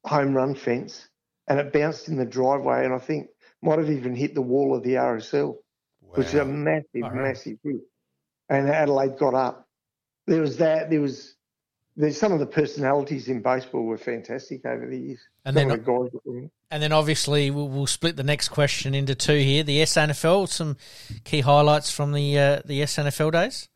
[0.06, 1.10] home run fence
[1.48, 3.27] and it bounced in the driveway and I think
[3.61, 5.56] might have even hit the wall of the RSL,
[6.02, 6.11] wow.
[6.15, 7.14] which is a massive, right.
[7.14, 7.81] massive hit.
[8.49, 9.68] And Adelaide got up.
[10.27, 10.90] There was that.
[10.90, 11.35] There was
[11.95, 15.19] there's some of the personalities in baseball were fantastic over the years.
[15.45, 19.64] And then, the and then obviously we'll, we'll, split the next question into two here.
[19.64, 20.77] The SANFL, some
[21.23, 23.69] key highlights from the uh, the SANFL days.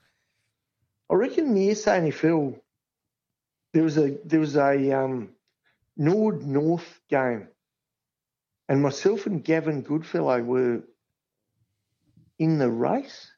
[1.10, 2.60] I reckon the SANFL
[3.78, 5.30] there was a there was a um,
[5.96, 7.48] Nord North game,
[8.68, 10.82] and myself and Gavin Goodfellow were
[12.40, 13.32] in the race.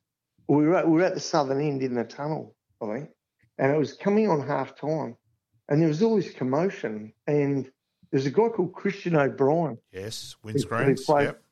[0.48, 3.10] We were at, we were at the southern end in the tunnel, I think,
[3.58, 5.18] and it was coming on half time,
[5.68, 7.70] and there was all this commotion, and
[8.10, 9.78] there's a guy called Christian O'Brien.
[9.92, 11.02] Yes, windscreens.
[11.06, 11.44] Yep.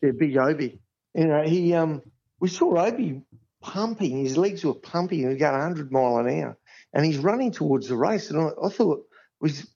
[0.00, 0.78] Yeah, big Obi.
[1.12, 2.02] You know, he um,
[2.38, 3.20] we saw Obi
[3.60, 4.18] pumping.
[4.18, 5.18] His legs were pumping.
[5.18, 6.57] He was going 100 mile an hour
[6.92, 8.30] and he's running towards the race.
[8.30, 9.04] And I, I thought,
[9.40, 9.66] was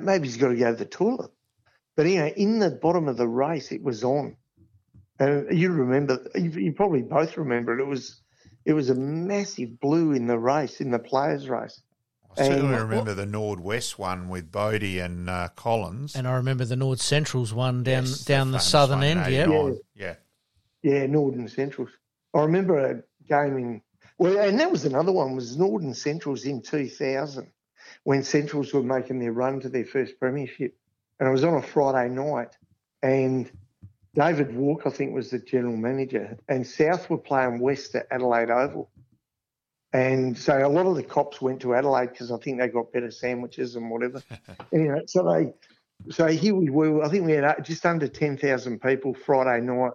[0.00, 1.30] maybe he's got to go to the toilet.
[1.96, 4.36] But you know, in the bottom of the race, it was on,
[5.18, 7.82] and you remember, you, you probably both remember it.
[7.82, 8.20] It was,
[8.64, 11.80] it was a massive blue in the race, in the players' race.
[12.36, 16.16] I certainly and, remember the Nord-West one with Bodie and uh, Collins.
[16.16, 19.46] And I remember the Nord Centrals one down yes, down the, the southern end, yeah.
[19.46, 19.70] yeah.
[19.94, 20.14] Yeah.
[20.82, 21.90] Yeah, Northern Centrals.
[22.34, 23.82] I remember a game in
[24.18, 27.50] well, and that was another one was Northern Centrals in 2000
[28.04, 30.76] when Centrals were making their run to their first premiership,
[31.18, 32.56] and it was on a Friday night,
[33.02, 33.50] and
[34.14, 38.50] David Walk, I think, was the general manager, and South were playing West at Adelaide
[38.50, 38.90] Oval.
[39.92, 42.92] And so a lot of the cops went to Adelaide because I think they got
[42.92, 44.22] better sandwiches and whatever.
[44.72, 47.04] anyway, so they, so here we were.
[47.04, 49.92] I think we had uh, just under ten thousand people Friday night.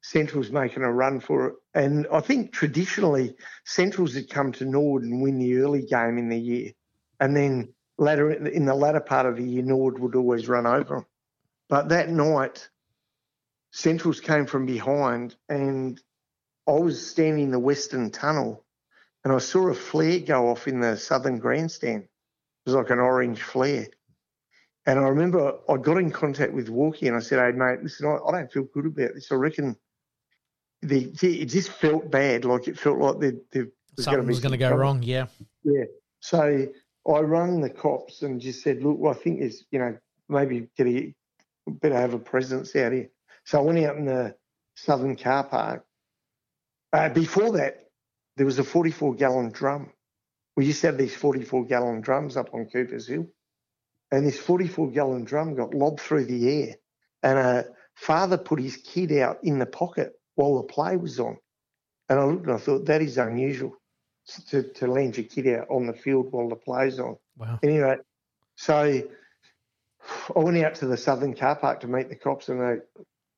[0.00, 3.34] Central's making a run for it, and I think traditionally
[3.64, 6.72] Centrals had come to Nord and win the early game in the year,
[7.20, 10.96] and then later in the latter part of the year, Nord would always run over
[10.96, 11.06] them.
[11.68, 12.68] But that night,
[13.72, 16.00] Centrals came from behind, and
[16.66, 18.64] I was standing in the Western Tunnel,
[19.24, 22.04] and I saw a flare go off in the Southern Grandstand.
[22.04, 22.08] It
[22.66, 23.88] was like an orange flare.
[24.86, 28.06] And I remember I got in contact with Walkie and I said, Hey, mate, listen,
[28.06, 29.30] I, I don't feel good about this.
[29.30, 29.76] I reckon
[30.82, 32.44] the, it just felt bad.
[32.44, 35.02] Like it felt like there, there was something was going to go wrong.
[35.02, 35.26] Yeah.
[35.64, 35.84] Yeah.
[36.20, 36.68] So
[37.08, 39.96] I rang the cops and just said, look, well, I think it's, you know,
[40.28, 41.14] maybe get a,
[41.66, 43.10] better have a presence out here.
[43.44, 44.34] So I went out in the
[44.76, 45.84] southern car park.
[46.92, 47.88] Uh, before that,
[48.36, 49.90] there was a 44 gallon drum.
[50.56, 53.26] We used to have these 44 gallon drums up on Cooper's Hill.
[54.10, 56.76] And this 44 gallon drum got lobbed through the air.
[57.22, 61.36] And a father put his kid out in the pocket while the play was on.
[62.08, 63.72] And I looked and I thought, that is unusual
[64.50, 67.16] to, to land your kid out on the field while the play's on.
[67.36, 67.58] Wow.
[67.62, 67.96] Anyway,
[68.54, 69.02] so
[70.34, 72.76] I went out to the southern car park to meet the cops and they,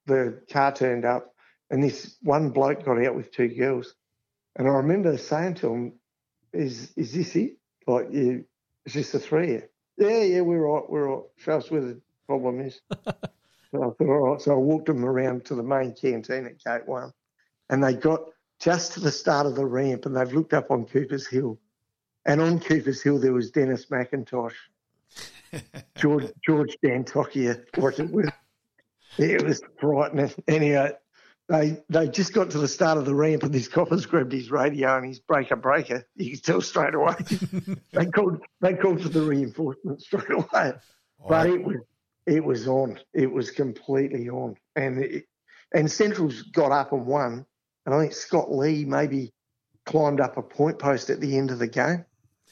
[0.07, 1.35] the car turned up
[1.71, 3.95] and this one bloke got out with two girls.
[4.57, 5.93] And I remember saying to him,
[6.53, 7.57] is is this it?
[7.87, 8.45] Like, you,
[8.85, 9.63] is this the three you?
[9.97, 11.25] Yeah, yeah, we're right, we're right.
[11.39, 12.81] Show us where the problem is.
[13.71, 14.41] So I thought, all right.
[14.41, 17.13] So I walked them around to the main canteen at Gate One,
[17.69, 18.21] and they got
[18.59, 21.59] just to the start of the ramp, and they've looked up on Cooper's Hill,
[22.27, 24.55] and on Cooper's Hill there was Dennis McIntosh,
[25.97, 28.31] George George Dantokia, it was,
[29.19, 30.33] it was frightening.
[30.49, 30.93] Anyway,
[31.49, 34.51] they they just got to the start of the ramp, and this copper's grabbed his
[34.51, 36.07] radio and his breaker breaker.
[36.17, 37.15] You can tell straight away.
[37.93, 40.73] they called they called for the reinforcements straight away.
[41.29, 41.77] But it was
[42.27, 42.99] it was on.
[43.15, 44.57] It was completely on.
[44.77, 45.25] And it,
[45.75, 47.47] and Central's got up and won.
[47.87, 49.33] And I think Scott Lee maybe
[49.87, 52.05] climbed up a point post at the end of the game.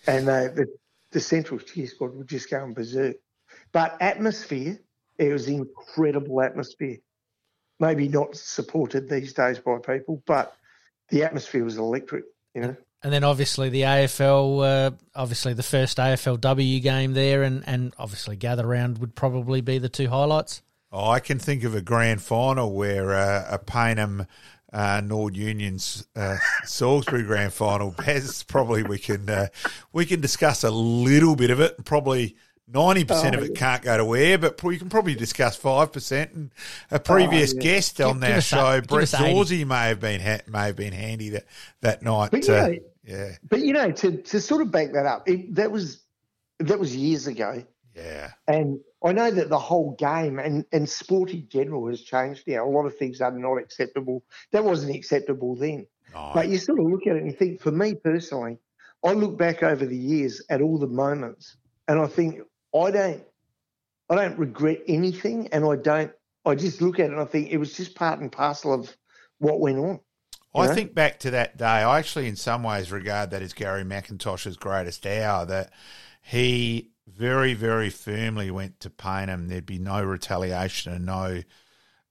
[0.06, 0.66] And they, the,
[1.12, 3.16] the Central cheer squad were just going berserk.
[3.72, 4.78] But atmosphere,
[5.18, 6.98] it was incredible atmosphere.
[7.80, 10.56] Maybe not supported these days by people, but
[11.10, 12.24] the atmosphere was electric,
[12.54, 12.76] you know.
[13.02, 18.36] And then obviously the AFL, uh, obviously the first AFLW game there, and, and obviously
[18.36, 20.62] Gather Round would probably be the two highlights.
[20.90, 24.26] Oh, I can think of a grand final where uh, a Payneham
[24.72, 27.90] uh, Nord Union's uh, Salisbury grand final.
[27.98, 29.48] Baz, probably we can uh,
[29.92, 31.84] we can discuss a little bit of it.
[31.84, 32.36] Probably
[32.70, 35.90] Ninety percent oh, of it can't go to air, but you can probably discuss five
[35.90, 36.32] percent.
[36.32, 36.50] And
[36.90, 37.62] a previous oh, yeah.
[37.62, 41.30] guest on give, our show, Brett Zorzy, may have been ha- may have been handy
[41.30, 41.46] that
[41.80, 42.30] that night.
[42.30, 45.54] But, uh, know, yeah, but you know, to to sort of back that up, it,
[45.54, 46.02] that was
[46.58, 47.64] that was years ago.
[47.96, 52.44] Yeah, and I know that the whole game and and sport in general has changed
[52.46, 52.66] now.
[52.66, 54.24] A lot of things are not acceptable.
[54.52, 55.86] That wasn't acceptable then.
[56.12, 56.32] No.
[56.34, 58.58] But you sort of look at it and think, for me personally,
[59.04, 62.40] I look back over the years at all the moments, and I think
[62.74, 63.22] I don't
[64.10, 66.12] I don't regret anything, and I don't.
[66.44, 68.96] I just look at it and I think it was just part and parcel of
[69.38, 70.00] what went on.
[70.54, 70.74] I know?
[70.74, 71.66] think back to that day.
[71.66, 75.44] I actually, in some ways, regard that as Gary McIntosh's greatest hour.
[75.44, 75.72] That
[76.22, 79.48] he very, very firmly went to Payneham.
[79.48, 81.42] There'd be no retaliation and no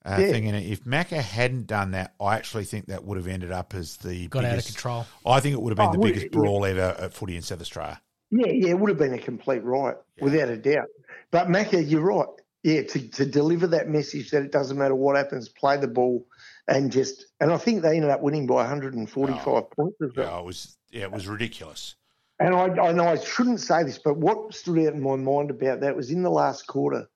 [0.06, 0.32] uh, yeah.
[0.32, 0.72] thing in it.
[0.72, 4.28] If Macca hadn't done that, I actually think that would have ended up as the
[4.28, 5.06] got biggest, out of control.
[5.26, 7.62] I think it would have been oh, the biggest brawl ever at footy in South
[7.62, 8.00] Australia.
[8.30, 10.24] Yeah, yeah, it would have been a complete riot, yeah.
[10.24, 10.88] without a doubt.
[11.32, 12.28] But Macca, you're right.
[12.64, 16.26] Yeah, to, to deliver that message that it doesn't matter what happens, play the ball,
[16.68, 19.98] and just and I think they ended up winning by 145 oh, points.
[20.18, 21.96] Yeah, it was yeah, it was ridiculous.
[22.40, 25.50] And I, I know I shouldn't say this, but what stood out in my mind
[25.50, 27.08] about that was in the last quarter,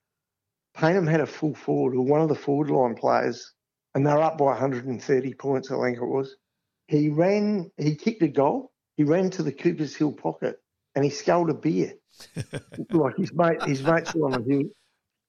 [0.76, 3.54] Payneham had a full forward, or one of the forward line players,
[3.94, 6.36] and they're up by 130 points, I think it was.
[6.88, 10.60] He ran, he kicked a goal, he ran to the Cooper's Hill pocket,
[10.96, 11.94] and he sculled a beer.
[12.92, 14.72] like his mate, his mates were on him,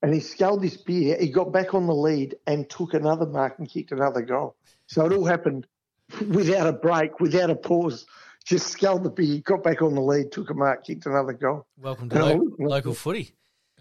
[0.02, 1.16] and he sculled this beer.
[1.18, 4.56] He got back on the lead and took another mark and kicked another goal.
[4.86, 5.66] So it all happened
[6.28, 8.04] without a break, without a pause.
[8.44, 11.66] just sculled the beer, got back on the lead, took a mark, kicked another goal.
[11.78, 13.34] Welcome to lo- local footy.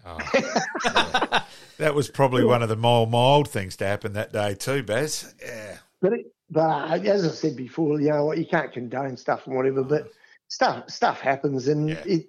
[0.04, 0.18] Oh.
[1.82, 5.34] That was probably one of the mild, mild things to happen that day too, Baz.
[5.44, 5.78] Yeah.
[6.00, 9.56] But it, but uh, as I said before, you know, you can't condone stuff and
[9.56, 10.08] whatever, but
[10.52, 12.04] stuff stuff happens, and Yeah.
[12.04, 12.28] it.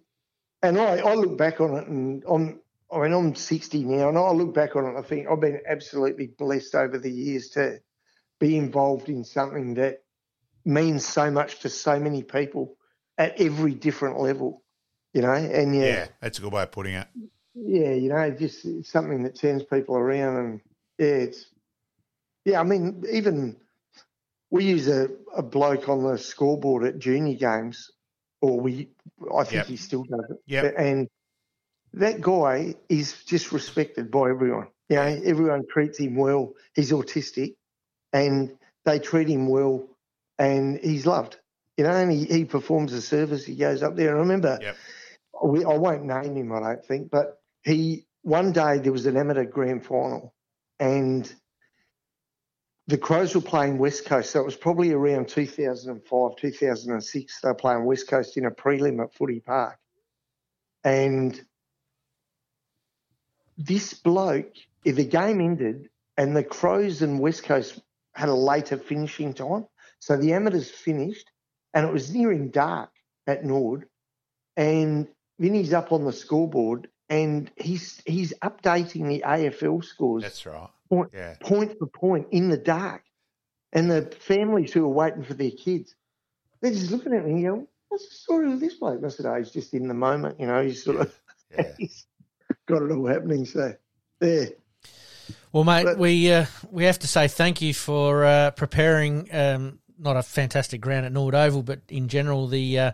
[0.61, 4.17] And I, I look back on it, and I'm I mean I'm 60 now, and
[4.17, 7.49] I look back on it, and I think I've been absolutely blessed over the years
[7.49, 7.81] to
[8.39, 10.03] be involved in something that
[10.63, 12.77] means so much to so many people
[13.17, 14.63] at every different level,
[15.13, 15.33] you know.
[15.33, 17.07] And yeah, yeah, that's a good way of putting it.
[17.55, 20.61] yeah, you know, just something that turns people around, and
[20.97, 21.45] yeah, it's
[22.45, 22.61] yeah.
[22.61, 23.57] I mean, even
[24.49, 27.91] we use a, a bloke on the scoreboard at junior games,
[28.43, 28.89] or we,
[29.33, 29.65] I think Yep.
[29.67, 30.37] he still does it.
[30.47, 30.73] Yep.
[30.77, 31.07] And
[31.93, 34.67] that guy is just respected by everyone.
[34.89, 36.51] You know, everyone treats him well.
[36.75, 37.55] He's autistic,
[38.11, 39.87] and they treat him well,
[40.37, 41.37] and he's loved.
[41.77, 43.45] You know, and he, he performs a service.
[43.45, 44.09] He goes up there.
[44.09, 44.75] And I remember Yep.
[45.45, 49.15] we, I won't name him, I don't think, but he one day there was an
[49.15, 50.33] amateur grand final,
[50.79, 51.33] and
[52.87, 54.31] the Crows were playing West Coast.
[54.31, 57.41] So it was probably around 2005, 2006.
[57.41, 59.77] They were playing West Coast in a prelim at Footy Park,
[60.83, 61.39] and
[63.57, 64.53] this bloke,
[64.83, 67.79] the game ended and the Crows and West Coast
[68.13, 69.65] had a later finishing time,
[69.99, 71.29] so the amateurs finished,
[71.73, 72.91] and it was nearing dark
[73.25, 73.87] at Nord,
[74.55, 75.07] and
[75.39, 80.69] Vinny's up on the scoreboard and he's he's updating the AFL scores That's right.
[80.89, 81.35] point, Yeah.
[81.41, 83.03] point for point in the dark.
[83.71, 85.95] And the families who are waiting for their kids,
[86.61, 88.97] they're just looking at me and go, What's the story with this bloke?
[88.97, 91.19] And I said, Oh, he's just in the moment, you know, he's sort of
[91.51, 91.71] Yeah.
[91.77, 92.05] he's
[92.67, 93.45] got it all happening.
[93.45, 93.75] So
[94.19, 94.49] there.
[95.51, 99.79] Well, mate, But- we uh, we have to say thank you for uh, preparing um,
[99.99, 102.91] not a fantastic ground at Nord Oval, but in general the uh,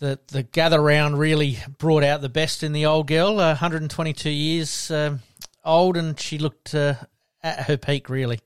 [0.00, 3.38] the the gather round really brought out the best in the old girl.
[3.38, 5.20] Uh, 122 years um,
[5.64, 6.94] old, and she looked uh,
[7.42, 8.08] at her peak.
[8.10, 8.40] Really,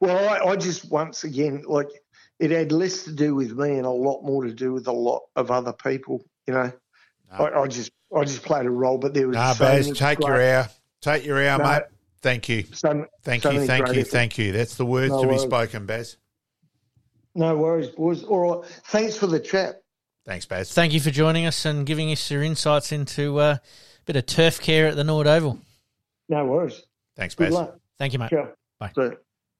[0.00, 1.88] Well, I, I just once again like
[2.38, 4.92] it had less to do with me and a lot more to do with a
[4.92, 6.72] lot of other people, you know.
[7.38, 7.44] No.
[7.44, 9.98] I, I just I just played a role, but there was Nah, so Baz, many
[9.98, 10.68] take your great- hour.
[11.02, 11.64] Take your hour, No.
[11.64, 11.82] mate.
[12.22, 12.64] Thank you.
[12.74, 13.66] so, Thank so you.
[13.66, 13.92] Thank you.
[13.94, 14.10] efforts.
[14.10, 14.52] Thank you.
[14.52, 16.18] That's the words No to be spoken, Baz.
[17.34, 18.22] No worries, boys.
[18.24, 18.70] All right.
[18.88, 19.80] Thanks for the chat.
[20.30, 20.72] Thanks, Baz.
[20.72, 23.60] thank you for joining us and giving us your insights into uh, a
[24.06, 25.58] bit of turf care at the Nord Oval.
[26.28, 26.84] No worries.
[27.16, 27.52] Thanks, Good Baz.
[27.54, 27.80] luck.
[27.98, 28.30] Thank you, mate.
[28.30, 28.48] Ciao.
[28.78, 28.92] Bye.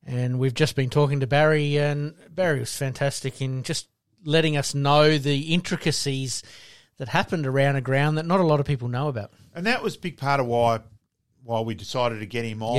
[0.06, 3.88] And we've just been talking to Barry, and Barry was fantastic in just
[4.24, 6.44] letting us know the intricacies
[6.98, 9.32] that happened around a ground that not a lot of people know about.
[9.52, 10.78] And that was a big part of why
[11.42, 12.76] why we decided to get him on.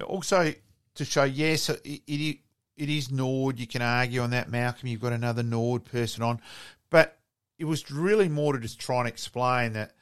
[0.00, 0.06] Yeah.
[0.06, 0.52] Also
[0.96, 2.38] to show, yes, it, it
[2.76, 3.60] it is Nord.
[3.60, 4.88] You can argue on that, Malcolm.
[4.88, 6.40] You've got another Nord person on,
[6.90, 7.18] but
[7.58, 9.92] it was really more to just try and explain that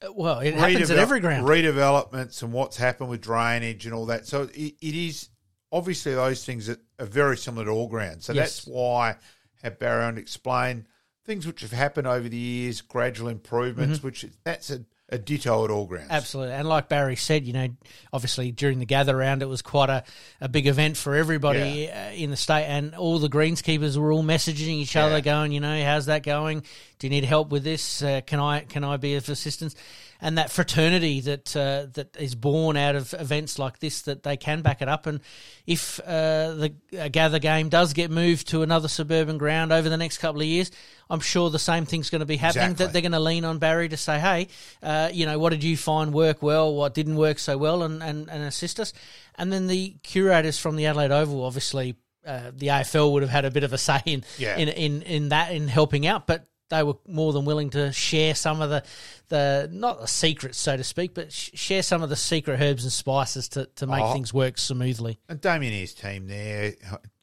[0.00, 1.46] Uh, Well, it happens at every ground.
[1.46, 4.26] redevelopments and what's happened with drainage and all that.
[4.26, 5.28] So it, it is
[5.70, 8.26] obviously those things that are very similar to all grounds.
[8.26, 8.56] So Yes.
[8.56, 9.16] that's why I
[9.62, 10.86] have on to explain
[11.24, 15.64] things which have happened over the years, gradual improvements, which is, that's a, a ditto
[15.64, 16.08] at all grounds.
[16.10, 16.54] Absolutely.
[16.54, 17.68] And like Barry said, you know,
[18.12, 20.02] obviously during the gather round, it was quite a,
[20.40, 22.64] a big event for everybody uh, in the state.
[22.64, 25.20] And all the greenskeepers were all messaging each other, Yeah.
[25.20, 26.60] going, you know, how's that going?
[26.98, 28.02] Do you need help with this?
[28.02, 29.76] Uh, can I can I be of assistance?
[30.24, 34.36] And that fraternity that uh, that is born out of events like this, that they
[34.36, 35.06] can back it up.
[35.06, 35.20] And
[35.66, 39.96] if uh, the uh, gather game does get moved to another suburban ground over the
[39.96, 40.70] next couple of years,
[41.10, 42.70] I'm sure the same thing's going to be happening.
[42.70, 42.86] Exactly.
[42.86, 44.46] That they're going to lean on Barry to say, hey,
[44.80, 46.72] uh, you know, what did you find work well?
[46.72, 47.82] What didn't work so well?
[47.82, 48.92] And, and, and assist us.
[49.34, 53.44] And then the curators from the Adelaide Oval, obviously, uh, the AFL would have had
[53.44, 54.56] a bit of a say in, Yeah.
[54.56, 56.28] in, in, in that, in helping out.
[56.28, 58.82] But they were more than willing to share some of the,
[59.28, 62.82] the not the secrets, so to speak, but sh- share some of the secret herbs
[62.84, 64.12] and spices to, to make Oh.
[64.14, 65.18] things work smoothly.
[65.28, 66.72] And Damien his team there,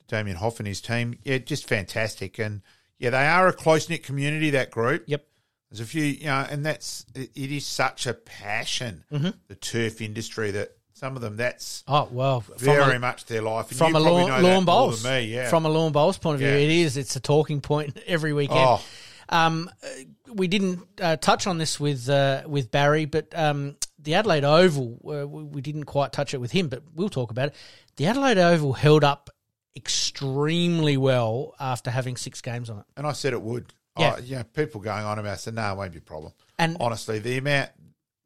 [0.08, 2.38] Damien Hough and his team, yeah, just fantastic.
[2.40, 2.62] And
[3.00, 4.52] yeah, they are a close knit community.
[4.52, 5.04] That group.
[5.08, 5.26] Yep.
[5.72, 9.30] There's a few, you know, and that's it, it is such a passion, Mm-hmm.
[9.48, 12.44] the turf industry that some of them that's Oh, well.
[12.58, 13.70] very a- much their life.
[13.70, 15.04] And from a lawn, lawn bowls.
[15.06, 15.48] me, yeah.
[15.50, 16.56] From a lawn bowls point of view, Yeah.
[16.56, 16.98] it is.
[16.98, 18.60] It's a talking point every weekend.
[18.60, 18.82] oh,
[19.30, 19.88] Um, uh,
[20.34, 25.00] we didn't uh, touch on this with uh, with Barry, but um, the Adelaide Oval,
[25.08, 27.56] uh, we, didn't quite touch it with him, but we'll talk about it.
[27.98, 29.30] The Adelaide Oval held up
[29.76, 33.74] extremely well after having six games on it, and I said it would.
[33.98, 34.16] Yeah.
[34.18, 36.32] Oh, yeah, people going on about it, I said, no, it won't be a problem.
[36.58, 37.72] and Honestly, the amount,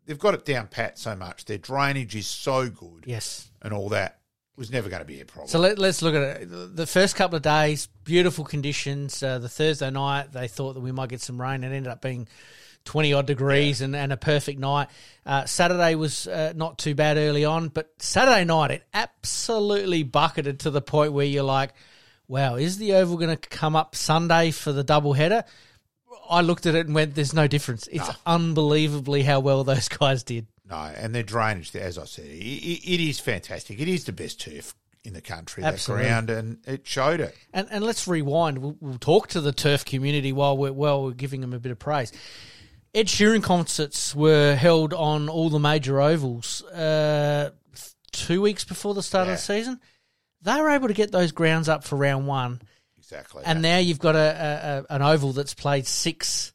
[0.05, 1.45] they've got it down pat so much.
[1.45, 4.19] Their drainage is so good yes, and all that.
[4.55, 5.47] Was never going to be a problem.
[5.47, 6.75] So let, us look at it.
[6.75, 9.21] The first couple of days, beautiful conditions.
[9.23, 11.63] Uh, the Thursday night, they thought that we might get some rain.
[11.63, 12.27] It ended up being
[12.85, 13.85] 20 odd degrees yeah.
[13.85, 14.89] and, and a perfect night.
[15.25, 20.61] Uh, Saturday was uh, not too bad early on, but Saturday night, it absolutely bucketed
[20.61, 21.73] to the point where you're like,
[22.27, 25.43] wow, is the Oval going to come up Sunday for the double header?
[26.29, 27.87] I looked at it and went, there's no difference.
[27.87, 28.15] It's no.
[28.25, 30.47] unbelievably how well those guys did.
[30.73, 33.79] No, and their drainage, as I said, it, it is fantastic.
[33.79, 34.73] It is the best turf
[35.03, 36.05] in the country, Absolutely.
[36.05, 37.35] that ground, and it showed it.
[37.53, 38.57] And, and let's rewind.
[38.57, 41.71] We'll, we'll, talk to the turf community while we're, while we're giving them a bit
[41.71, 42.11] of praise.
[42.95, 47.51] Ed Sheeran concerts were held on all the major ovals uh,
[48.11, 49.33] two weeks before the start yeah.
[49.33, 49.79] of the season.
[50.41, 52.61] They were able to get those grounds up for round one.
[52.97, 53.43] Exactly.
[53.45, 56.51] And now you've got a, a, an oval that's played six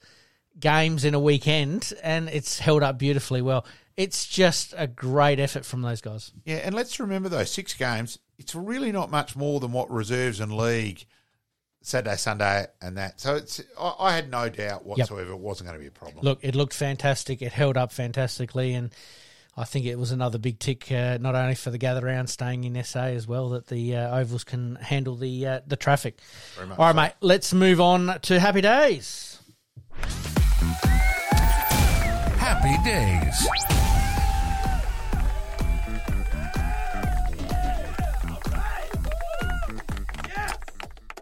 [0.58, 3.64] games in a weekend, and it's held up beautifully well.
[3.98, 6.30] It's just a great effort from those guys.
[6.44, 8.16] Yeah, and let's remember those six games.
[8.38, 11.04] It's really not much more than what reserves and league
[11.82, 13.20] Saturday, Sunday, and that.
[13.20, 15.38] So it's I, I had no doubt whatsoever yep.
[15.38, 16.24] it wasn't going to be a problem.
[16.24, 17.42] Look, it looked fantastic.
[17.42, 18.94] It held up fantastically, and
[19.56, 22.62] I think it was another big tick, uh, not only for the gather round staying
[22.62, 26.20] in SA as well, that the uh, ovals can handle the uh, the traffic.
[26.60, 26.92] All right, so.
[26.94, 27.12] mate.
[27.20, 29.40] Let's move on to happy days.
[32.50, 33.46] Happy days.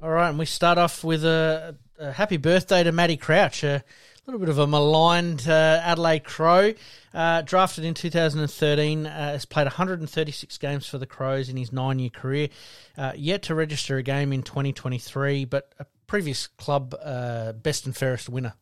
[0.01, 3.83] All right, and we start off with a, a happy birthday to Matty Crouch, a
[4.27, 6.75] little bit of a maligned uh, Adelaide Crow.
[7.13, 11.99] Uh, drafted in 2013, uh, has played 136 games for the Crows in his nine
[11.99, 12.51] year career.
[12.97, 17.97] Uh, yet to register a game in 2023, but a previous club uh, best and
[17.97, 18.55] fairest winner.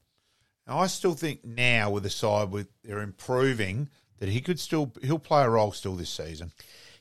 [0.66, 4.92] Now, I still think now with the side with they're improving that he could still
[5.02, 6.52] he'll play a role still this season.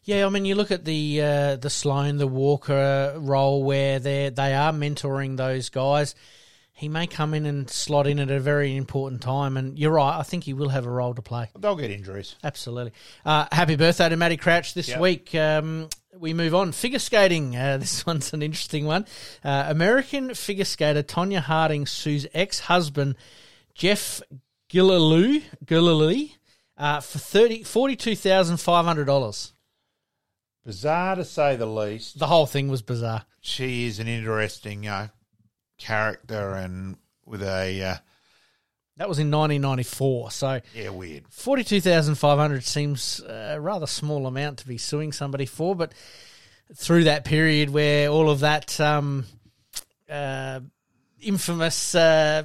[0.03, 4.29] Yeah, I mean, you look at the uh, the Sloane, the Walker role where they
[4.29, 6.15] they are mentoring those guys.
[6.75, 10.17] He may come in and slot in at a very important time, and you're right.
[10.17, 11.49] I think he will have a role to play.
[11.57, 12.35] They'll get injuries.
[12.43, 12.93] Absolutely.
[13.23, 14.99] Uh, happy birthday to Matty Crouch this yep.
[14.99, 15.33] week.
[15.35, 15.87] Um,
[16.17, 16.71] we move on.
[16.71, 17.55] Figure skating.
[17.55, 19.05] Uh, this one's an interesting one.
[19.43, 23.15] Uh, American figure skater Tonya Harding sues ex husband
[23.75, 24.21] Jeff
[24.69, 26.35] Gillooly, Gillooly
[26.77, 29.53] uh, for thirty forty two thousand five hundred dollars.
[30.65, 32.19] Bizarre to say the least.
[32.19, 33.25] The whole thing was bizarre.
[33.41, 35.09] She is an interesting uh,
[35.77, 37.81] character and with a.
[37.81, 37.95] Uh,
[38.97, 40.31] that was in 1994.
[40.31, 41.25] So yeah, weird.
[41.29, 45.93] 42,500 seems a rather small amount to be suing somebody for, but
[46.75, 49.25] through that period where all of that um,
[50.09, 50.59] uh,
[51.19, 52.43] infamous uh,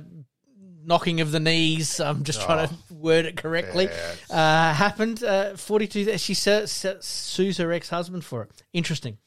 [0.88, 2.00] knocking of the knees.
[2.00, 2.94] I'm just trying to oh.
[2.94, 3.88] word it correctly.
[4.30, 5.22] Uh, happened.
[5.22, 6.18] Uh, 42.
[6.18, 8.62] She sues her ex husband for it.
[8.72, 9.18] Interesting.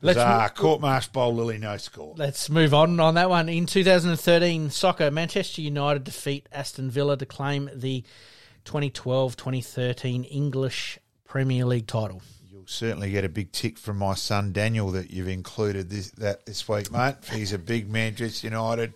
[0.00, 2.14] Let's uh, court marsh bowl Lily no score.
[2.16, 3.48] Let's move on on that one.
[3.48, 8.04] In 2013 soccer, Manchester United defeat Aston Villa to claim the
[8.64, 12.22] 2012-2013 English Premier League title.
[12.48, 16.46] You'll certainly get a big tick from my son Daniel that you've included this that
[16.46, 17.16] this week, mate.
[17.32, 18.94] He's a big Manchester United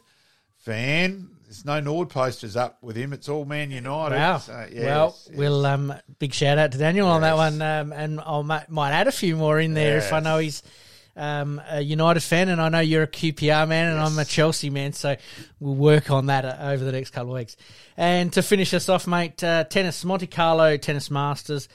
[0.59, 1.31] fan.
[1.53, 3.12] There's no Nord posters up with him.
[3.12, 4.16] It's all Man United.
[4.16, 4.39] Wow.
[4.39, 5.37] So, yes, well, yes.
[5.37, 7.15] we'll um, big shout out to Daniel yes.
[7.15, 10.15] on that one, um, and I might, might add a few more in there if
[10.15, 10.62] I know he's
[11.15, 14.70] um, a United fan, and I know you're a QPR man, and I'm a Chelsea
[14.70, 14.95] man.
[14.95, 15.15] So
[15.61, 17.59] we'll work on that uh, over the next couple of weeks.
[17.99, 21.69] And to finish us off, mate, uh, tennis Monte Carlo Tennis Masters.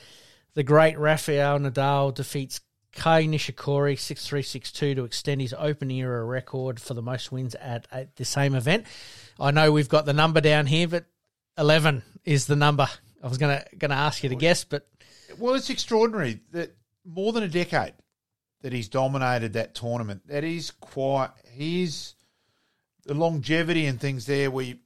[0.56, 2.62] The great Rafael Nadal defeats
[2.94, 7.86] Kei Nishikori 6-3, 6-2 to extend his open era record for the most wins at,
[7.92, 8.88] at the same event.
[9.40, 11.06] I know we've got the number down here, but
[11.58, 12.88] eleven is the number.
[13.24, 14.88] I was gonna gonna ask you to guess, but
[15.38, 17.94] well, it's extraordinary that more than a decade
[18.62, 20.28] that he's dominated that tournament.
[20.28, 21.30] That is quite.
[21.52, 22.16] He's
[23.06, 24.52] the longevity and things there.
[24.52, 24.78] Where you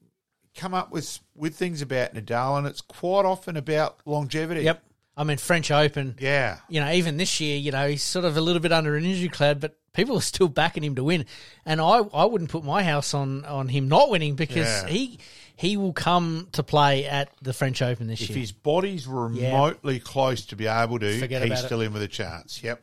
[0.55, 4.63] come up with with things about Nadal, and it's quite often about longevity.
[4.63, 4.83] Yep.
[5.17, 6.15] I mean, French Open.
[6.19, 6.59] Yeah.
[6.69, 9.05] You know, even this year, you know, he's sort of a little bit under an
[9.05, 11.25] injury cloud, but people are still backing him to win.
[11.65, 14.87] And I, I wouldn't put my house on, on him not winning because yeah.
[14.87, 15.19] he
[15.55, 18.37] he will come to play at the French Open this if year.
[18.37, 19.99] If his body's remotely yeah.
[20.03, 21.87] close to be able to, Forget he's still it.
[21.87, 22.63] in with a chance.
[22.63, 22.81] Yep.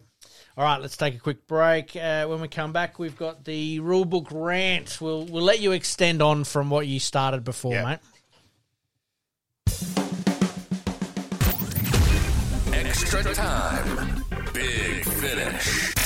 [0.56, 1.94] All right, let's take a quick break.
[1.94, 4.98] Uh, when we come back, we've got the rulebook rant.
[5.00, 7.86] We'll we'll let you extend on from what you started before, yep.
[7.86, 7.98] mate.
[12.72, 14.24] Extra time.
[14.52, 15.97] Big finish.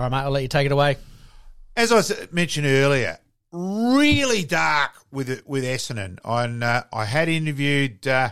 [0.00, 0.96] All right, mate, I'll let you take it away.
[1.76, 2.00] As I
[2.32, 3.18] mentioned earlier,
[3.52, 6.18] really dark with with Essendon.
[6.24, 8.30] And uh, I had interviewed uh,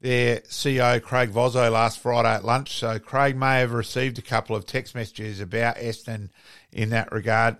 [0.00, 2.78] their CEO Craig Vozzo last Friday at lunch.
[2.78, 6.30] So Craig may have received a couple of text messages about Essendon
[6.72, 7.58] in that regard.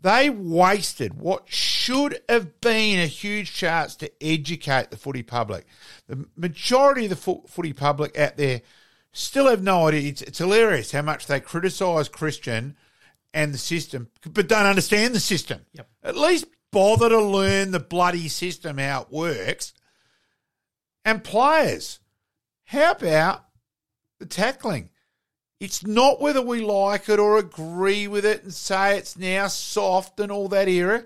[0.00, 5.66] They wasted what should have been a huge chance to educate the footy public.
[6.08, 8.62] The majority of the fo- footy public out there
[9.12, 10.08] still have no idea.
[10.10, 12.76] It's, it's hilarious how much they criticise Christian
[13.34, 15.60] and the system, but don't understand the system.
[15.72, 15.88] Yep.
[16.02, 19.72] At least bother to learn the bloody system, how it works.
[21.04, 22.00] And players,
[22.64, 23.44] how about
[24.18, 24.90] the tackling?
[25.60, 30.18] It's not whether we like it or agree with it and say it's now soft
[30.18, 31.04] and all that era.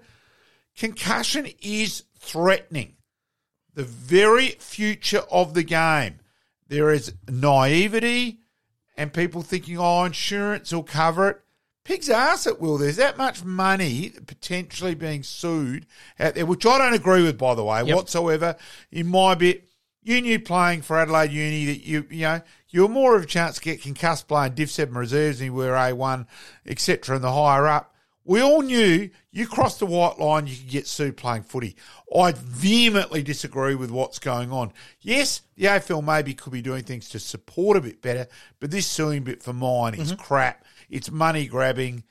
[0.77, 2.97] Concussion is threatening
[3.74, 6.20] the very future of the game.
[6.68, 8.40] There is naivety
[8.97, 11.40] and people thinking, oh, insurance will cover it.
[11.84, 12.78] Pig's ass it will.
[12.78, 15.86] There's that much money potentially being sued
[16.18, 17.94] out there, which I don't agree with, by the way, Yep.
[17.94, 18.56] whatsoever.
[18.90, 19.68] In my bit,
[20.02, 22.40] you knew playing for Adelaide Uni that you you know
[22.70, 25.52] you were more of a chance to get concussed playing Div Seven reserves than you
[25.55, 26.26] were A one,
[26.66, 27.16] etc.
[27.16, 27.94] And the higher up,
[28.27, 31.77] we all knew you crossed the white line, you could get sued playing footy.
[32.15, 34.73] I vehemently disagree with what's going on.
[35.01, 38.27] Yes, the AFL maybe could be doing things to support a bit better,
[38.59, 40.20] but this suing bit for mine is mm-hmm.
[40.20, 40.65] crap.
[40.90, 42.03] It's money grabbing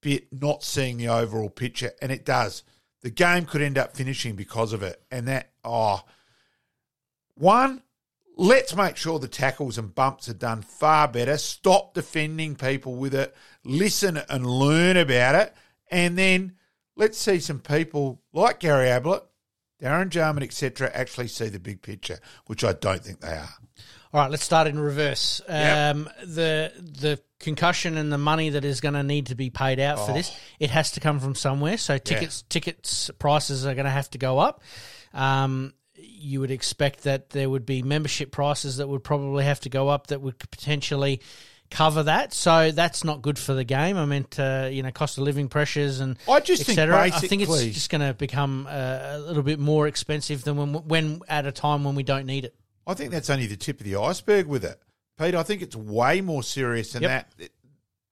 [0.00, 2.62] bit, not seeing the overall picture, and it does.
[3.02, 6.02] The game could end up finishing because of it, and that oh,
[7.34, 7.82] one.
[8.38, 11.38] Let's make sure the tackles and bumps are done far better.
[11.38, 13.34] Stop defending people with it.
[13.64, 15.54] Listen and learn about it.
[15.90, 16.56] And then
[16.96, 19.22] let's see some people like Gary Ablett,
[19.80, 23.54] Darren Jarman, etc., actually see the big picture, which I don't think they are.
[24.12, 25.40] All right, let's start in reverse.
[25.48, 25.96] Yep.
[25.96, 29.78] Um, the the concussion and the money that is going to need to be paid
[29.78, 31.76] out for this, it has to come from somewhere.
[31.76, 34.62] So tickets tickets prices are going to have to go up.
[35.12, 39.68] Um, you would expect that there would be membership prices that would probably have to
[39.68, 41.20] go up that would potentially
[41.70, 42.32] cover that.
[42.32, 43.96] So that's not good for the game.
[43.96, 46.78] I meant uh, you know cost of living pressures and I just think.
[46.78, 50.74] I think it's just going to become uh, a little bit more expensive than when
[50.86, 52.54] when at a time when we don't need it.
[52.86, 54.80] I think that's only the tip of the iceberg with it,
[55.18, 55.34] Pete.
[55.34, 57.10] I think it's way more serious than Yep.
[57.38, 57.50] that.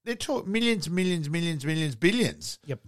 [0.03, 2.59] They're talking millions, millions, millions, millions, billions.
[2.65, 2.79] Yep.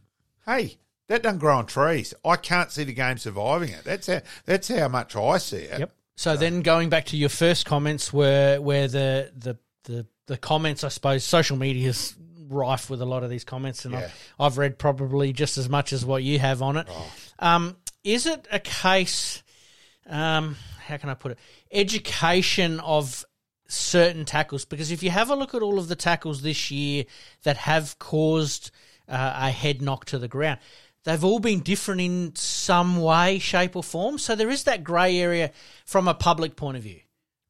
[0.46, 0.78] Hey,
[1.08, 2.14] that doesn't grow on trees.
[2.26, 3.84] I can't see the game surviving it.
[3.84, 4.22] That's how.
[4.46, 5.80] That's how much I see it.
[5.80, 5.92] Yep.
[6.16, 10.84] So then going back to your first comments were where the the the, the comments,
[10.84, 12.16] I suppose, social media is
[12.50, 14.10] rife with a lot of these comments, and Yeah.
[14.40, 16.88] I've, I've read probably just as much as what you have on it.
[17.40, 19.44] Um, is it a case?
[20.10, 20.56] Um,
[20.86, 21.40] how can I put it?
[21.72, 23.26] Education of
[23.68, 27.06] certain tackles, because if you have a look at all of the tackles this year
[27.44, 28.72] that have caused
[29.08, 30.60] uh, a head knock to the ground.
[31.08, 34.18] They've all been different in some way, shape, or form.
[34.18, 35.52] So there is that grey area
[35.86, 37.00] from a public point of view.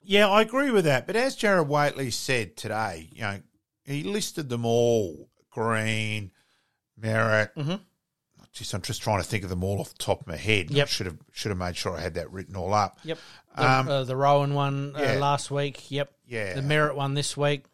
[0.03, 1.07] Yeah, I agree with that.
[1.07, 3.39] But as Gerard Whateley said today, you know,
[3.83, 6.29] he listed them all: Green,
[7.01, 7.49] Merrett.
[7.55, 7.75] Mm-hmm.
[8.53, 10.69] Just, I'm just trying to think of them all off the top of my head.
[10.69, 10.87] Yep.
[10.87, 12.99] I should have should have made sure I had that written all up.
[13.05, 13.17] Yep.
[13.55, 15.13] The, Um, uh, the Rohan one uh, yeah.
[15.17, 15.89] last week.
[15.89, 16.11] Yep.
[16.27, 16.53] Yeah.
[16.53, 17.65] The Merrett one this week.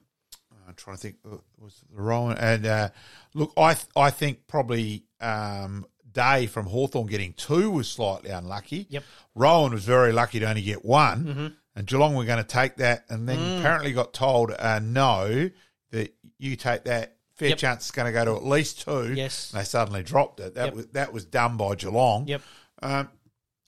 [0.66, 1.18] I'm trying to think.
[1.30, 2.90] uh, Was the Rohan and uh,
[3.34, 8.86] look, I th- I think probably um, Day from Hawthorn getting two was slightly unlucky.
[8.90, 9.04] Yep.
[9.34, 13.06] Rohan was very lucky to only get one, and Geelong were going to take that,
[13.10, 15.50] and then apparently got told uh, no
[15.92, 17.18] that you take that.
[17.36, 17.58] Fair Yep.
[17.58, 19.12] chance it's going to go to at least two.
[19.16, 19.52] Yes.
[19.52, 20.54] And they suddenly dropped it.
[20.54, 20.74] That Yep.
[20.76, 22.28] was that was done by Geelong.
[22.28, 22.42] Yep.
[22.84, 23.10] Um,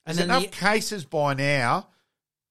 [0.06, 1.88] And there's enough the- cases by now,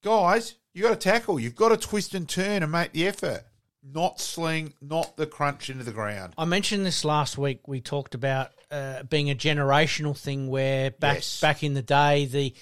[0.04, 0.56] guys.
[0.74, 1.40] You got to tackle.
[1.40, 3.46] You've got to twist and turn and make the effort.
[3.94, 6.34] Not sling, not the crunch into the ground.
[6.38, 7.68] I mentioned this last week.
[7.68, 11.40] We talked about uh, being a generational thing where back Yes.
[11.40, 12.56] back in the day, the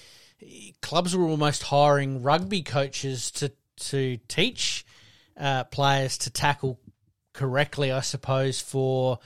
[0.82, 4.84] clubs were almost hiring rugby coaches to to teach
[5.38, 6.78] uh, players to tackle
[7.32, 9.18] correctly, I suppose, for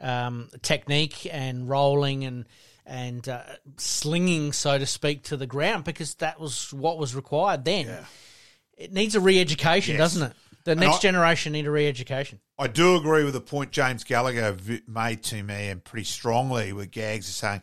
[0.00, 2.46] um, technique and rolling and
[2.84, 3.42] and uh,
[3.76, 7.96] slinging, so to speak, to the ground because that was what was required then.
[8.76, 9.98] It needs a re-education, Yes.
[10.00, 10.36] doesn't it?
[10.64, 12.40] The next I- generation need a re-education.
[12.58, 16.86] I do agree with the point James Gallagher made to me, and pretty strongly, where
[16.86, 17.62] Gags is saying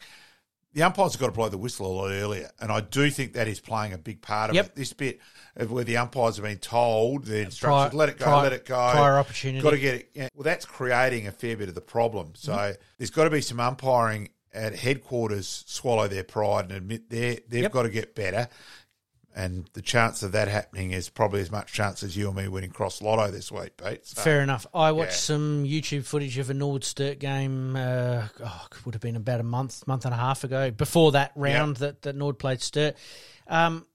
[0.73, 3.34] the umpires have got to blow the whistle a lot earlier, and I do think
[3.34, 4.65] that is playing a big part of Yep.
[4.68, 4.76] it.
[4.76, 5.19] This bit
[5.56, 8.53] of where the umpires have been told the instructions, Prior- let it go, prior- let
[8.53, 9.61] it go, prior opportunity.
[9.61, 10.10] got to get it.
[10.14, 10.30] yeah.
[10.36, 12.34] Well, that's creating a fair bit of the problem.
[12.36, 12.82] So Mm-hmm.
[12.98, 17.64] there's got to be some umpiring at headquarters swallow their pride and admit they they've
[17.64, 17.72] Yep.
[17.72, 18.49] got to get better.
[19.35, 22.47] And the chance of that happening is probably as much chance as you and me
[22.47, 24.05] winning cross lotto this week, Pete.
[24.05, 24.67] So- Fair enough.
[24.73, 25.35] I watched yeah.
[25.35, 27.75] some YouTube footage of a Norwood Sturt game.
[27.75, 30.69] Uh, oh, it would have been about a month, month and a half ago.
[30.71, 32.97] Before that round that that Nord played Sturt,
[33.47, 33.85] um,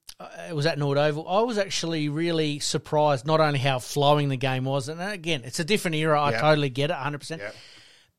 [0.48, 1.28] it was at Nord Oval.
[1.28, 5.60] I was actually really surprised not only how flowing the game was, and again, it's
[5.60, 6.20] a different era.
[6.20, 6.40] I Yep.
[6.40, 7.38] totally get it, 100%.
[7.40, 7.54] Yep.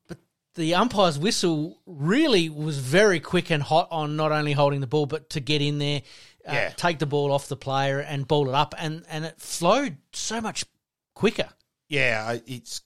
[0.06, 0.18] But
[0.54, 5.06] the umpire's whistle really was very quick and hot on not only holding the ball,
[5.06, 6.02] but to get in there,
[6.48, 6.68] uh, Yeah.
[6.70, 10.40] take the ball off the player and ball it up, and, and it flowed so
[10.40, 10.64] much
[11.14, 11.48] quicker.
[11.88, 12.82] Yeah, it's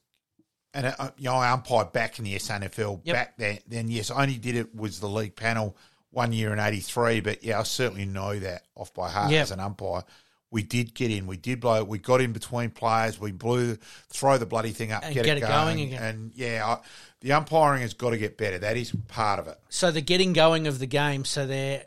[0.74, 3.14] and uh, you know I umpired back in the SANFL Yep.
[3.14, 3.58] back then.
[3.66, 5.76] Then yes, I only did it was the league panel
[6.10, 7.20] one year in '83.
[7.20, 9.42] But yeah, I certainly know that off by heart Yep.
[9.42, 10.04] as an umpire.
[10.50, 11.26] We did get in.
[11.26, 11.82] We did blow.
[11.82, 13.18] We got in between players.
[13.18, 13.78] We blew,
[14.10, 16.02] throw the bloody thing up, And get, get it going, going again.
[16.02, 16.78] And yeah, I,
[17.22, 18.58] the umpiring has got to get better.
[18.58, 19.58] That is part of it.
[19.70, 21.84] So the getting going of the game, so they're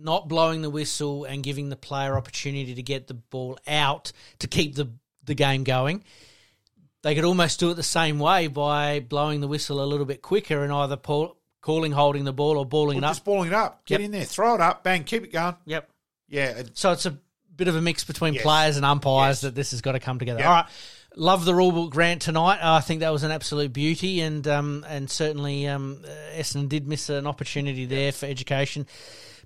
[0.00, 4.46] not blowing the whistle and giving the player opportunity to get the ball out to
[4.46, 4.88] keep the
[5.24, 6.04] the game going.
[7.02, 10.22] They could almost do it the same way by blowing the whistle a little bit
[10.22, 13.10] quicker and either pull, calling holding the ball or balling Or it up.
[13.10, 13.84] just balling it up.
[13.86, 14.04] Get Yep.
[14.06, 15.54] in there, throw it up, bang, keep it going.
[15.66, 15.88] Yep.
[16.28, 17.16] Yeah, So it's a
[17.54, 18.42] bit of a mix between Yes.
[18.42, 19.40] players and umpires Yes.
[19.42, 20.40] that this has got to come together.
[20.40, 20.48] Yep.
[20.48, 20.66] All right.
[21.16, 22.58] Love the rulebook rant tonight.
[22.62, 26.04] I think that was an absolute beauty, and um, and certainly um,
[26.36, 28.86] Essendon did miss an opportunity there for education,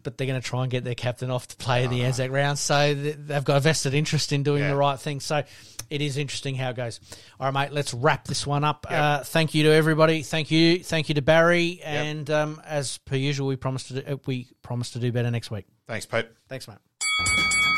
[0.02, 2.30] but they're going to try and get their captain off to play in the Anzac
[2.30, 4.66] round, so they've got a vested interest in doing Ah.
[4.66, 4.70] Yeah.
[4.72, 5.20] the right thing.
[5.20, 5.42] So
[5.90, 7.00] it is interesting how it goes.
[7.38, 7.72] All right, mate.
[7.74, 8.86] Let's wrap this one up.
[8.88, 10.22] Uh, thank you to everybody.
[10.22, 10.78] Thank you.
[10.82, 14.48] Thank you to Barry, and um, as per usual, we promise to do, uh, we
[14.62, 15.66] promise to do better next week.
[15.86, 16.26] thanks, Pete.
[16.48, 17.71] Thanks, mate.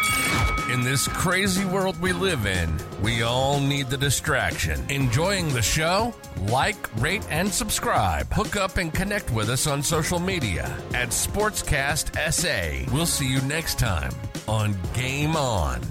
[0.70, 4.82] In this crazy world we live in, we all need the distraction.
[4.88, 6.14] Enjoying the show?
[6.48, 8.32] Like, rate, and subscribe.
[8.32, 12.90] Hook up and connect with us on social media at Sportscast SA.
[12.94, 14.12] We'll see you next time
[14.48, 15.82] on Game On.